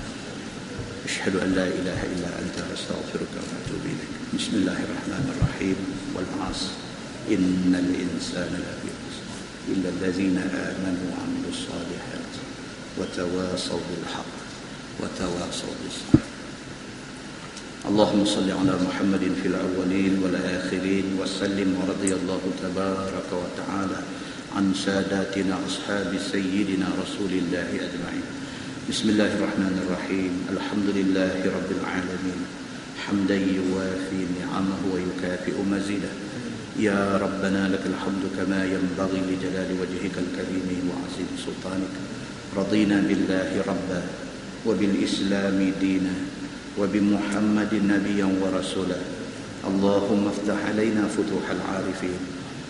Asyhadu 1.08 1.40
an 1.40 1.50
la 1.56 1.66
ilaha 1.66 2.06
illa 2.12 2.30
anta 2.44 2.62
astaghfiruka 2.76 3.29
بسم 4.40 4.56
الله 4.56 4.80
الرحمن 4.88 5.26
الرحيم 5.36 5.80
والعصر. 6.16 6.72
إن 7.28 7.76
الإنسان 7.76 8.52
لفي 8.56 8.88
خسر 8.88 9.28
إلا 9.68 9.90
الذين 10.00 10.38
آمنوا 10.40 11.08
وعملوا 11.12 11.52
الصالحات 11.52 12.32
وتواصوا 12.98 13.80
بالحق 13.90 14.36
وتواصوا 15.00 15.76
بالصبر. 15.84 16.24
اللهم 17.92 18.26
صل 18.26 18.48
على 18.48 18.74
محمد 18.88 19.24
في 19.44 19.48
الأولين 19.52 20.24
والآخرين 20.24 21.20
وسلم 21.20 21.70
ورضي 21.76 22.12
الله 22.16 22.44
تبارك 22.64 23.30
وتعالى 23.44 24.00
عن 24.56 24.66
ساداتنا 24.86 25.56
أصحاب 25.68 26.16
سيدنا 26.32 26.88
رسول 27.04 27.32
الله 27.44 27.70
أجمعين. 27.76 28.28
بسم 28.90 29.10
الله 29.10 29.32
الرحمن 29.36 29.76
الرحيم. 29.84 30.34
الحمد 30.56 30.88
لله 30.96 31.36
رب 31.44 31.70
العالمين. 31.84 32.59
حمدا 33.08 33.36
يوافي 33.36 34.20
نعمه 34.40 34.82
ويكافئ 34.94 35.56
مزيده. 35.72 36.12
يا 36.80 37.18
ربنا 37.18 37.68
لك 37.68 37.84
الحمد 37.92 38.24
كما 38.38 38.66
ينبغي 38.66 39.20
لجلال 39.30 39.70
وجهك 39.82 40.16
الكريم 40.26 40.68
وعظيم 40.90 41.30
سلطانك. 41.46 41.96
رضينا 42.58 42.98
بالله 43.08 43.52
ربا 43.68 44.02
وبالإسلام 44.66 45.72
دينا 45.82 46.16
وبمحمد 46.80 47.74
نبيا 47.74 48.28
ورسولا. 48.42 49.00
اللهم 49.68 50.24
افتح 50.28 50.58
علينا 50.70 51.04
فتوح 51.08 51.46
العارفين 51.52 52.20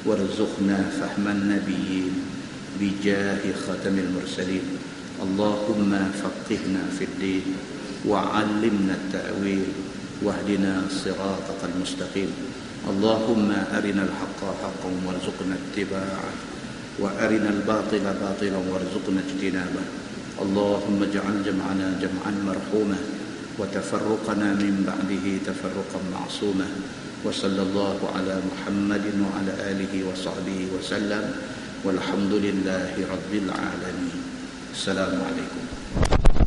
وارزقنا 0.06 0.77
فهم 0.99 1.26
النبيين 1.27 2.14
بجاه 2.80 3.41
ختم 3.65 3.95
المرسلين. 4.06 4.65
اللهم 5.19 5.91
فقهنا 6.23 6.84
في 6.99 7.03
الدين 7.03 7.45
وعلمنا 8.07 8.93
التأويل 8.93 9.68
واهدنا 10.23 10.91
صراطك 10.91 11.61
المستقيم. 11.75 12.31
اللهم 12.89 13.49
أرنا 13.51 14.03
الحق 14.03 14.41
حقا 14.61 14.91
وارزقنا 15.05 15.55
اتباعه 15.55 16.31
وأرنا 16.99 17.49
الباطل 17.49 18.05
باطلا 18.19 18.59
وارزقنا 18.71 19.19
اجتنابه. 19.27 19.83
اللهم 20.41 20.97
اجعل 21.03 21.35
جمعنا 21.43 21.87
جمعا 22.03 22.31
مرحوما 22.47 22.99
وتفرقنا 23.59 24.49
من 24.53 24.75
بعده 24.87 25.25
تفرقا 25.45 25.99
معصوما. 26.11 26.67
وصلى 27.23 27.61
الله 27.61 27.99
على 28.15 28.35
محمد 28.51 29.05
وعلى 29.23 29.53
آله 29.71 29.93
وصحبه 30.07 30.59
وسلم. 30.75 31.23
والحمد 31.83 32.33
لله 32.33 32.91
رب 32.95 33.31
العالمين. 33.43 34.19
السلام 34.75 35.15
عليكم. 35.27 35.63